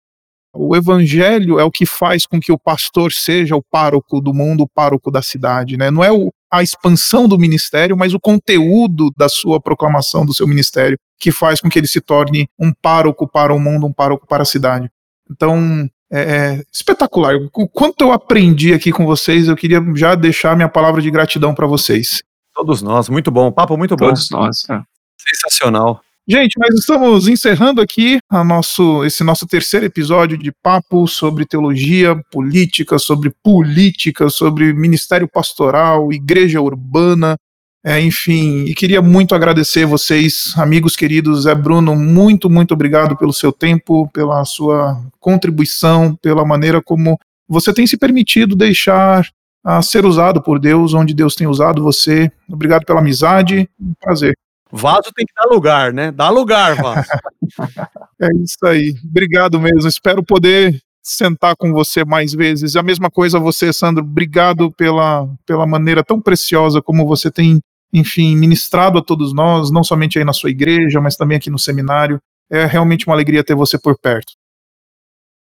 O 0.53 0.75
evangelho 0.75 1.59
é 1.59 1.63
o 1.63 1.71
que 1.71 1.85
faz 1.85 2.25
com 2.25 2.37
que 2.37 2.51
o 2.51 2.59
pastor 2.59 3.13
seja 3.13 3.55
o 3.55 3.63
pároco 3.63 4.19
do 4.19 4.33
mundo, 4.33 4.63
o 4.63 4.67
pároco 4.67 5.09
da 5.09 5.21
cidade, 5.21 5.77
né? 5.77 5.89
Não 5.89 6.03
é 6.03 6.11
o, 6.11 6.29
a 6.51 6.61
expansão 6.61 7.25
do 7.25 7.39
ministério, 7.39 7.95
mas 7.95 8.13
o 8.13 8.19
conteúdo 8.19 9.11
da 9.15 9.29
sua 9.29 9.61
proclamação 9.61 10.25
do 10.25 10.33
seu 10.33 10.45
ministério 10.45 10.97
que 11.17 11.31
faz 11.31 11.61
com 11.61 11.69
que 11.69 11.79
ele 11.79 11.87
se 11.87 12.01
torne 12.01 12.49
um 12.59 12.73
pároco 12.73 13.25
para 13.25 13.53
o 13.53 13.59
mundo, 13.59 13.87
um 13.87 13.93
pároco 13.93 14.27
para 14.27 14.43
a 14.43 14.45
cidade. 14.45 14.89
Então, 15.29 15.89
é, 16.11 16.19
é 16.19 16.63
espetacular. 16.73 17.35
O 17.53 17.69
quanto 17.69 18.01
eu 18.01 18.11
aprendi 18.11 18.73
aqui 18.73 18.91
com 18.91 19.05
vocês, 19.05 19.47
eu 19.47 19.55
queria 19.55 19.81
já 19.95 20.15
deixar 20.15 20.57
minha 20.57 20.67
palavra 20.67 21.01
de 21.01 21.09
gratidão 21.09 21.55
para 21.55 21.67
vocês. 21.67 22.21
Todos 22.61 22.83
nós, 22.83 23.09
muito 23.09 23.31
bom, 23.31 23.51
papo 23.51 23.75
muito 23.75 23.95
bom. 23.95 24.05
Todos 24.05 24.29
nós. 24.29 24.69
É. 24.69 24.79
Sensacional. 25.17 25.99
Gente, 26.27 26.59
nós 26.59 26.75
estamos 26.75 27.27
encerrando 27.27 27.81
aqui 27.81 28.19
a 28.29 28.43
nosso, 28.43 29.03
esse 29.03 29.23
nosso 29.23 29.47
terceiro 29.47 29.87
episódio 29.87 30.37
de 30.37 30.51
papo 30.61 31.07
sobre 31.07 31.43
teologia, 31.43 32.15
política, 32.31 32.99
sobre 32.99 33.33
política, 33.43 34.29
sobre 34.29 34.71
ministério 34.73 35.27
pastoral, 35.27 36.13
igreja 36.13 36.61
urbana, 36.61 37.35
é, 37.83 37.99
enfim, 37.99 38.65
e 38.65 38.75
queria 38.75 39.01
muito 39.01 39.33
agradecer 39.33 39.87
vocês, 39.87 40.53
amigos 40.55 40.95
queridos. 40.95 41.45
Zé 41.45 41.55
Bruno, 41.55 41.95
muito, 41.95 42.47
muito 42.47 42.75
obrigado 42.75 43.17
pelo 43.17 43.33
seu 43.33 43.51
tempo, 43.51 44.07
pela 44.13 44.45
sua 44.45 45.03
contribuição, 45.19 46.15
pela 46.21 46.45
maneira 46.45 46.79
como 46.79 47.19
você 47.49 47.73
tem 47.73 47.87
se 47.87 47.97
permitido 47.97 48.55
deixar 48.55 49.27
a 49.63 49.81
ser 49.81 50.05
usado 50.05 50.41
por 50.41 50.59
Deus, 50.59 50.93
onde 50.93 51.13
Deus 51.13 51.35
tem 51.35 51.47
usado 51.47 51.83
você. 51.83 52.31
Obrigado 52.49 52.85
pela 52.85 52.99
amizade, 52.99 53.69
um 53.79 53.93
prazer. 53.99 54.33
Vaso 54.71 55.11
tem 55.13 55.25
que 55.25 55.33
dar 55.35 55.53
lugar, 55.53 55.91
né? 55.91 56.11
Dá 56.11 56.29
lugar, 56.29 56.75
vaso. 56.75 57.09
é 58.21 58.27
isso 58.41 58.65
aí. 58.65 58.95
Obrigado 59.03 59.59
mesmo. 59.59 59.87
Espero 59.87 60.23
poder 60.23 60.81
sentar 61.03 61.55
com 61.57 61.73
você 61.73 62.05
mais 62.05 62.33
vezes. 62.33 62.75
A 62.75 62.83
mesma 62.83 63.09
coisa 63.09 63.39
você, 63.39 63.73
Sandro. 63.73 64.03
Obrigado 64.03 64.71
pela, 64.71 65.27
pela 65.45 65.67
maneira 65.67 66.03
tão 66.03 66.21
preciosa 66.21 66.81
como 66.81 67.05
você 67.05 67.29
tem, 67.29 67.59
enfim, 67.91 68.35
ministrado 68.35 68.97
a 68.97 69.03
todos 69.03 69.33
nós, 69.33 69.71
não 69.71 69.83
somente 69.83 70.17
aí 70.17 70.23
na 70.23 70.33
sua 70.33 70.49
igreja, 70.49 71.01
mas 71.01 71.17
também 71.17 71.37
aqui 71.37 71.49
no 71.49 71.59
seminário. 71.59 72.19
É 72.49 72.65
realmente 72.65 73.07
uma 73.07 73.15
alegria 73.15 73.43
ter 73.43 73.55
você 73.55 73.77
por 73.79 73.97
perto. 73.97 74.33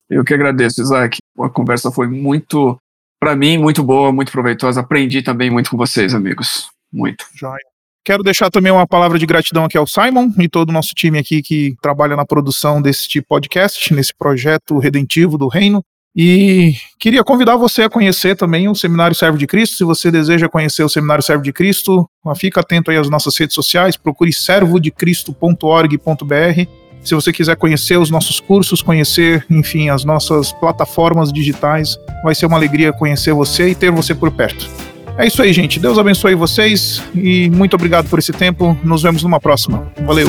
Eu 0.08 0.24
que 0.24 0.34
agradeço, 0.34 0.82
Isaac. 0.82 1.18
A 1.40 1.48
conversa 1.48 1.90
foi 1.90 2.08
muito, 2.08 2.78
para 3.24 3.34
mim, 3.34 3.56
muito 3.56 3.82
boa, 3.82 4.12
muito 4.12 4.30
proveitosa. 4.30 4.82
Aprendi 4.82 5.22
também 5.22 5.50
muito 5.50 5.70
com 5.70 5.78
vocês, 5.78 6.14
amigos. 6.14 6.68
Muito. 6.92 7.24
Joia. 7.34 7.56
Quero 8.04 8.22
deixar 8.22 8.50
também 8.50 8.70
uma 8.70 8.86
palavra 8.86 9.18
de 9.18 9.24
gratidão 9.24 9.64
aqui 9.64 9.78
ao 9.78 9.86
Simon 9.86 10.30
e 10.38 10.46
todo 10.46 10.68
o 10.68 10.72
nosso 10.72 10.94
time 10.94 11.18
aqui 11.18 11.40
que 11.40 11.74
trabalha 11.80 12.16
na 12.16 12.26
produção 12.26 12.82
deste 12.82 13.22
podcast, 13.22 13.94
nesse 13.94 14.12
projeto 14.14 14.78
redentivo 14.78 15.38
do 15.38 15.48
Reino. 15.48 15.82
E 16.14 16.74
queria 17.00 17.24
convidar 17.24 17.56
você 17.56 17.84
a 17.84 17.88
conhecer 17.88 18.36
também 18.36 18.68
o 18.68 18.74
Seminário 18.74 19.16
Servo 19.16 19.38
de 19.38 19.46
Cristo. 19.46 19.78
Se 19.78 19.84
você 19.84 20.10
deseja 20.10 20.46
conhecer 20.46 20.84
o 20.84 20.88
Seminário 20.90 21.24
Servo 21.24 21.42
de 21.42 21.50
Cristo, 21.50 22.06
fica 22.36 22.60
atento 22.60 22.90
aí 22.90 22.98
às 22.98 23.08
nossas 23.08 23.34
redes 23.38 23.54
sociais, 23.54 23.96
procure 23.96 24.34
servodecristo.org.br. 24.34 26.83
Se 27.04 27.14
você 27.14 27.32
quiser 27.32 27.56
conhecer 27.56 27.98
os 27.98 28.10
nossos 28.10 28.40
cursos, 28.40 28.80
conhecer, 28.80 29.44
enfim, 29.50 29.90
as 29.90 30.04
nossas 30.04 30.52
plataformas 30.52 31.30
digitais, 31.30 31.98
vai 32.24 32.34
ser 32.34 32.46
uma 32.46 32.56
alegria 32.56 32.92
conhecer 32.92 33.34
você 33.34 33.68
e 33.68 33.74
ter 33.74 33.90
você 33.90 34.14
por 34.14 34.30
perto. 34.30 34.66
É 35.18 35.26
isso 35.26 35.42
aí, 35.42 35.52
gente. 35.52 35.78
Deus 35.78 35.98
abençoe 35.98 36.34
vocês 36.34 37.02
e 37.14 37.50
muito 37.50 37.74
obrigado 37.74 38.08
por 38.08 38.18
esse 38.18 38.32
tempo. 38.32 38.76
Nos 38.82 39.02
vemos 39.02 39.22
numa 39.22 39.38
próxima. 39.38 39.86
Valeu. 40.04 40.28